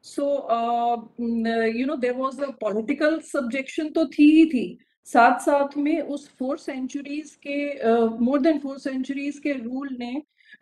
so 0.00 0.24
uh, 0.58 0.96
mm, 1.18 1.46
uh 1.46 1.64
you 1.64 1.86
know 1.86 1.96
there 1.96 2.14
was 2.14 2.38
a 2.38 2.52
political 2.52 3.20
subjection 3.20 3.92
to 3.92 4.06
thi 4.08 4.28
hi 4.34 4.50
thi 4.50 4.66
साथ 5.06 5.38
साथ 5.40 5.76
में 5.76 6.00
उस 6.14 6.28
four 6.38 6.58
centuries 6.58 7.30
के 7.46 7.56
more 8.24 8.40
than 8.40 8.58
four 8.60 8.78
centuries 8.78 9.38
के 9.44 9.52
rule 9.52 9.96
ने 10.00 10.12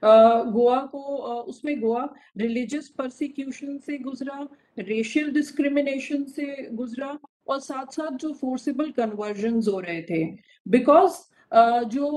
गोवा 0.04 0.78
को 0.92 1.00
उसमें 1.52 1.80
Goa 1.80 2.08
religious 2.38 2.88
persecution 2.98 3.78
से 3.86 3.98
गुजरा 3.98 4.46
रेशियल 4.78 5.32
डिस्क्रिमिनेशन 5.34 6.24
से 6.36 6.46
गुजरा 6.72 7.18
और 7.51 7.59
साथ 7.59 7.93
साथ 7.93 8.17
जो 8.17 8.31
फोर्सिबल 8.41 8.91
कन्वर्जन 8.97 9.61
हो 9.67 9.79
रहे 9.79 10.01
थे। 10.09 10.23
बिकॉज़ 10.67 11.19
uh, 11.51 11.83
जो 11.83 12.07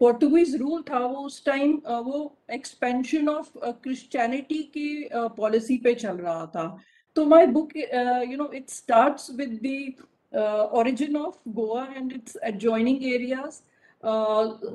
पोर्टुगीज 0.00 0.54
uh, 0.54 0.60
रूल 0.60 0.82
था 0.90 0.98
वो 0.98 1.24
उस 1.26 1.44
टाइम 1.46 1.76
uh, 1.78 2.00
वो 2.04 2.20
एक्सपेंशन 2.52 3.28
ऑफ़ 3.28 3.58
क्रिश्चियनिटी 3.58 4.62
की 4.76 5.08
पॉलिसी 5.12 5.76
पे 5.84 5.94
चल 5.94 6.16
रहा 6.16 6.46
था। 6.56 6.66
तो 7.16 7.24
my 7.26 7.46
book 7.48 7.76
you 7.76 8.36
know 8.36 8.50
it 8.54 8.70
starts 8.70 9.30
with 9.36 9.60
the 9.64 9.68
origin 10.78 11.16
of 11.16 11.36
Goa 11.56 11.86
and 11.96 12.12
its 12.12 12.38
adjoining 12.44 13.04
areas 13.06 13.60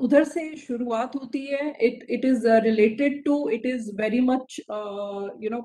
उधर 0.04 0.24
से 0.24 0.44
शुरुआत 0.56 1.16
होती 1.16 1.44
है। 1.46 1.68
It 1.80 2.06
it 2.10 2.24
is 2.24 2.46
related 2.64 3.22
to 3.24 3.48
it 3.50 3.66
is 3.66 3.90
very 3.96 4.20
much 4.20 4.60
you 4.70 5.50
know 5.50 5.60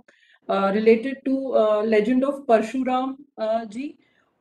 related 0.49 1.21
to 1.25 1.53
legend 1.85 2.23
of 2.23 2.41
Parshuram 2.47 3.15
ji, 3.39 3.93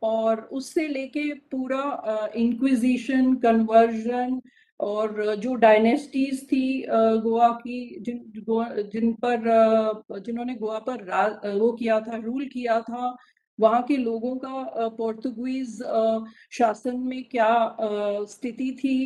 और 0.02 0.40
उससे 0.52 0.86
लेके 0.88 1.32
पूरा 1.52 2.30
inquisition 2.36 3.34
conversion 3.36 4.40
और 4.80 5.34
जो 5.36 5.54
डायनेस्टीज 5.54 6.42
थी 6.46 6.84
गोवा 6.88 7.48
की, 7.48 7.96
जिन 8.00 8.18
गोवा 8.38 8.68
जिन 8.92 9.12
पर 9.24 10.20
जिन्होंने 10.20 10.54
गोवा 10.54 10.78
पर 10.88 11.54
वो 11.58 11.70
किया 11.72 12.00
था 12.00 12.16
रूल 12.16 12.44
किया 12.46 12.80
था, 12.80 13.16
वहाँ 13.58 13.82
के 13.82 13.96
लोगों 13.96 14.34
का 14.36 14.88
पोर्तुगीज 14.98 15.78
शासन 16.58 16.96
में 17.00 17.22
क्या 17.24 17.76
स्थिति 18.30 18.70
थी 18.74 18.96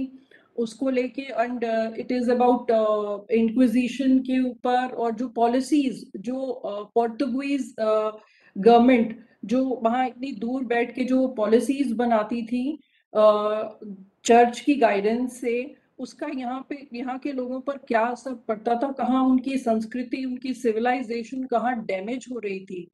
उसको 0.58 0.90
लेके 0.90 1.22
and 1.22 1.64
it 1.98 2.12
is 2.12 2.30
about 2.30 3.30
inquisition 3.32 4.18
के 4.18 4.40
ऊपर 4.50 4.94
और 4.94 5.14
जो 5.14 5.28
पॉलिसीज़ 5.28 6.04
जो 6.18 6.90
पोर्टुगीज 6.94 7.74
uh, 7.80 8.12
गवर्नमेंट 8.56 9.16
uh, 9.16 9.22
जो 9.44 9.64
वहाँ 9.64 10.06
इतनी 10.08 10.32
दूर 10.32 10.64
बैठ 10.64 10.94
के 10.94 11.04
जो 11.04 11.26
पॉलिसीज़ 11.28 11.94
बनाती 11.94 12.42
थी 12.46 12.78
चर्च 13.14 14.58
uh, 14.58 14.60
की 14.60 14.74
गाइडेंस 14.74 15.40
से 15.40 15.74
उसका 15.98 16.26
यहाँ 16.36 16.66
पे 16.70 16.76
यहाँ 16.94 17.18
के 17.18 17.32
लोगों 17.32 17.60
पर 17.60 17.76
क्या 17.88 18.00
असर 18.00 18.34
पड़ता 18.48 18.74
था? 18.74 18.90
कहाँ 18.92 19.24
उनकी 19.24 19.56
संस्कृति 19.58 20.24
उनकी 20.24 20.54
सिविलाइजेशन 20.54 21.44
कहाँ 21.44 21.74
डैमेज 21.84 22.26
हो 22.32 22.38
रही 22.38 22.60
थी? 22.60 22.88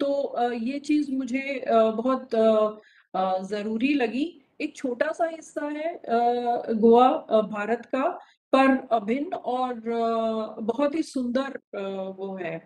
तो 0.00 0.52
ये 0.52 0.78
चीज़ 0.78 1.10
मुझे 1.12 1.64
बहुत 1.68 2.30
ज़रूरी 3.50 3.94
लगी। 3.94 4.39
एक 4.60 4.76
छोटा 4.76 5.12
सा 5.12 5.26
हिस्सा 5.26 5.68
है 5.68 5.92
गोवा 6.76 7.08
भारत 7.52 7.86
का, 7.94 8.08
पर 8.52 8.76
अभिन्न 8.92 9.36
और 9.52 9.74
बहुत 10.62 10.94
ही 10.94 11.02
सुंदर 11.04 11.58
वो 12.18 12.34
है 12.36 12.56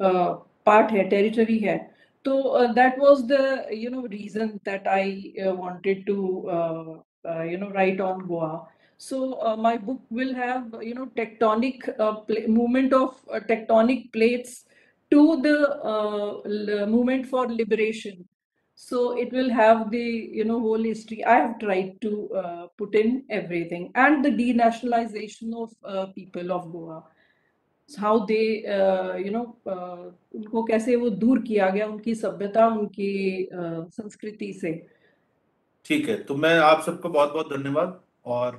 पार्ट 0.00 0.90
है 0.92 1.08
टेरिटरी 1.08 1.58
है। 1.58 1.76
तो 2.24 2.66
that 2.74 2.98
was 2.98 3.22
the 3.30 3.68
you 3.72 3.90
know 3.90 4.04
reason 4.06 4.48
that 4.64 4.88
I 4.88 5.32
wanted 5.38 6.04
to 6.06 6.14
you 7.50 7.58
know 7.58 7.68
write 7.74 8.00
on 8.00 8.20
Goa 8.26 8.52
so 9.00 9.56
my 9.62 9.78
book 9.78 10.00
will 10.12 10.34
have 10.34 10.80
you 10.82 10.94
know 10.94 11.04
tectonic 11.16 11.88
movement 12.50 12.94
of 12.94 13.38
tectonic 13.48 14.10
plates 14.12 14.64
to 15.12 15.34
the 15.36 16.86
movement 16.90 17.26
for 17.26 17.50
liberation 17.50 18.24
so 18.84 19.02
it 19.22 19.32
will 19.36 19.50
have 19.58 19.82
the 19.90 20.06
you 20.38 20.44
know 20.44 20.60
whole 20.66 20.86
history 20.90 21.18
i 21.24 21.36
have 21.40 21.58
tried 21.58 21.90
to 22.04 22.12
uh, 22.40 22.62
put 22.80 22.94
in 23.02 23.10
everything 23.40 23.84
and 24.04 24.24
the 24.24 24.32
denationalization 24.40 25.58
of 25.64 25.70
uh, 25.94 26.06
people 26.20 26.56
of 26.58 26.70
goa 26.76 27.02
how 27.88 28.18
they 28.26 28.44
you 29.24 29.30
know 29.30 29.40
उनको 30.36 30.62
कैसे 30.64 30.94
वो 30.96 31.08
दूर 31.22 31.38
किया 31.42 31.68
गया 31.70 31.86
उनकी 31.86 32.14
सभ्यता 32.14 32.66
उनकी 32.66 33.08
uh, 33.58 33.82
संस्कृति 33.92 34.52
से 34.60 34.72
ठीक 35.86 36.08
है 36.08 36.16
तो 36.24 36.34
मैं 36.44 36.56
आप 36.58 36.82
सबको 36.86 37.08
बहुत 37.08 37.32
बहुत 37.32 37.52
धन्यवाद 37.52 38.00
और 38.36 38.56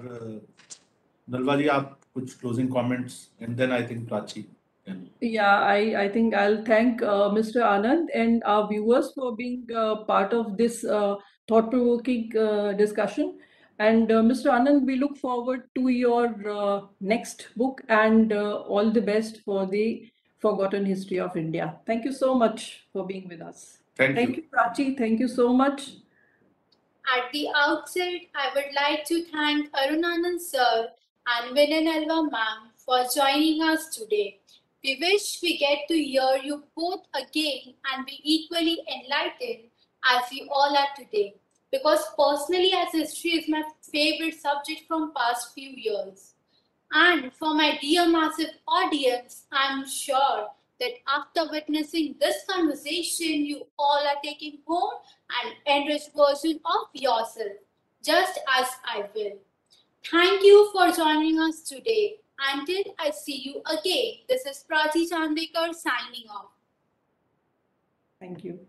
नलवा 1.28 1.56
जी 1.56 1.68
आप 1.78 1.98
कुछ 2.14 2.34
closing 2.40 2.70
comments 2.74 3.18
and 3.42 3.56
then 3.58 3.72
I 3.72 3.84
think 3.90 4.08
Prachi 4.08 4.46
Yeah, 5.22 5.62
I, 5.62 6.04
I 6.04 6.10
think 6.10 6.36
I'll 6.36 6.64
thank 6.64 7.02
uh, 7.02 7.30
Mr. 7.30 7.62
Anand 7.62 8.08
and 8.14 8.44
our 8.46 8.68
viewers 8.68 9.12
for 9.14 9.36
being 9.36 9.68
uh, 9.76 10.04
part 10.04 10.34
of 10.34 10.58
this 10.58 10.84
uh, 10.84 11.16
thought-provoking 11.48 12.38
uh, 12.38 12.74
discussion. 12.74 13.40
And 13.80 14.12
uh, 14.12 14.22
Mr. 14.22 14.52
Anand, 14.52 14.86
we 14.86 14.98
look 14.98 15.18
forward 15.18 15.64
to 15.76 15.90
your 15.90 16.28
uh, 16.50 16.82
next 17.02 17.48
book 17.58 17.82
and 17.90 18.32
uh, 18.32 18.58
all 18.62 18.92
the 18.92 19.02
best 19.02 19.42
for 19.44 19.66
the 19.66 20.08
forgotten 20.38 20.86
history 20.86 21.20
of 21.20 21.36
India. 21.36 21.76
Thank 21.86 22.06
you 22.06 22.14
so 22.14 22.36
much 22.36 22.86
for 22.94 23.06
being 23.06 23.28
with 23.28 23.42
us. 23.42 23.80
Thank, 23.98 24.16
Thank 24.16 24.30
you. 24.30 24.36
you, 24.36 24.44
Prachi. 24.54 24.98
Thank 24.98 25.20
you 25.20 25.28
so 25.28 25.52
much. 25.52 25.94
At 27.18 27.32
the 27.34 27.48
outset, 27.56 28.22
I 28.36 28.50
would 28.56 28.74
like 28.76 29.06
to 29.06 29.24
thank 29.26 29.72
Arunanand 29.72 30.40
sir 30.40 30.90
and 31.28 31.56
Vinan 31.56 31.88
Alva 31.88 32.30
ma'am 32.30 32.72
for 32.78 33.04
joining 33.16 33.62
us 33.62 33.96
today. 33.96 34.40
We 34.86 35.00
wish 35.02 35.40
we 35.42 35.58
get 35.58 35.88
to 35.88 35.96
hear 35.96 36.38
you 36.44 36.64
both 36.78 37.08
again 37.16 37.74
and 37.92 38.06
be 38.06 38.20
equally 38.24 38.78
enlightened 38.88 39.72
as 40.06 40.26
we 40.30 40.48
all 40.54 40.78
are 40.78 40.90
today 40.96 41.34
because 41.72 42.06
personally 42.16 42.72
as 42.72 42.92
history 42.92 43.32
is 43.32 43.50
my 43.50 43.64
favorite 43.92 44.40
subject 44.40 44.84
from 44.88 45.12
past 45.16 45.56
few 45.56 45.72
years. 45.72 46.36
And 46.92 47.34
for 47.34 47.56
my 47.56 47.80
dear 47.82 48.08
massive 48.08 48.52
audience, 48.68 49.46
I'm 49.52 49.88
sure 49.88 50.50
that 50.80 50.92
after 51.08 51.50
witnessing 51.50 52.18
this 52.20 52.44
conversation, 52.48 53.44
you 53.44 53.66
all 53.80 54.06
are 54.08 54.22
taking 54.24 54.60
home 54.68 55.00
an 55.44 55.54
enriched 55.66 56.12
version 56.16 56.60
of 56.64 56.90
yourself, 56.94 57.58
just 58.04 58.40
as 58.56 58.68
I 58.86 59.06
will. 59.16 59.40
Thank 60.12 60.44
you 60.44 60.70
for 60.72 60.92
joining 60.92 61.40
us 61.40 61.62
today. 61.62 62.18
Until 62.40 62.84
I 63.00 63.12
see 63.12 63.38
you 63.38 63.62
again, 63.66 64.26
this 64.28 64.46
is 64.46 64.66
Prachi 64.70 65.10
Chandekar 65.10 65.74
signing 65.74 66.28
off. 66.30 66.52
Thank 68.20 68.44
you. 68.44 68.60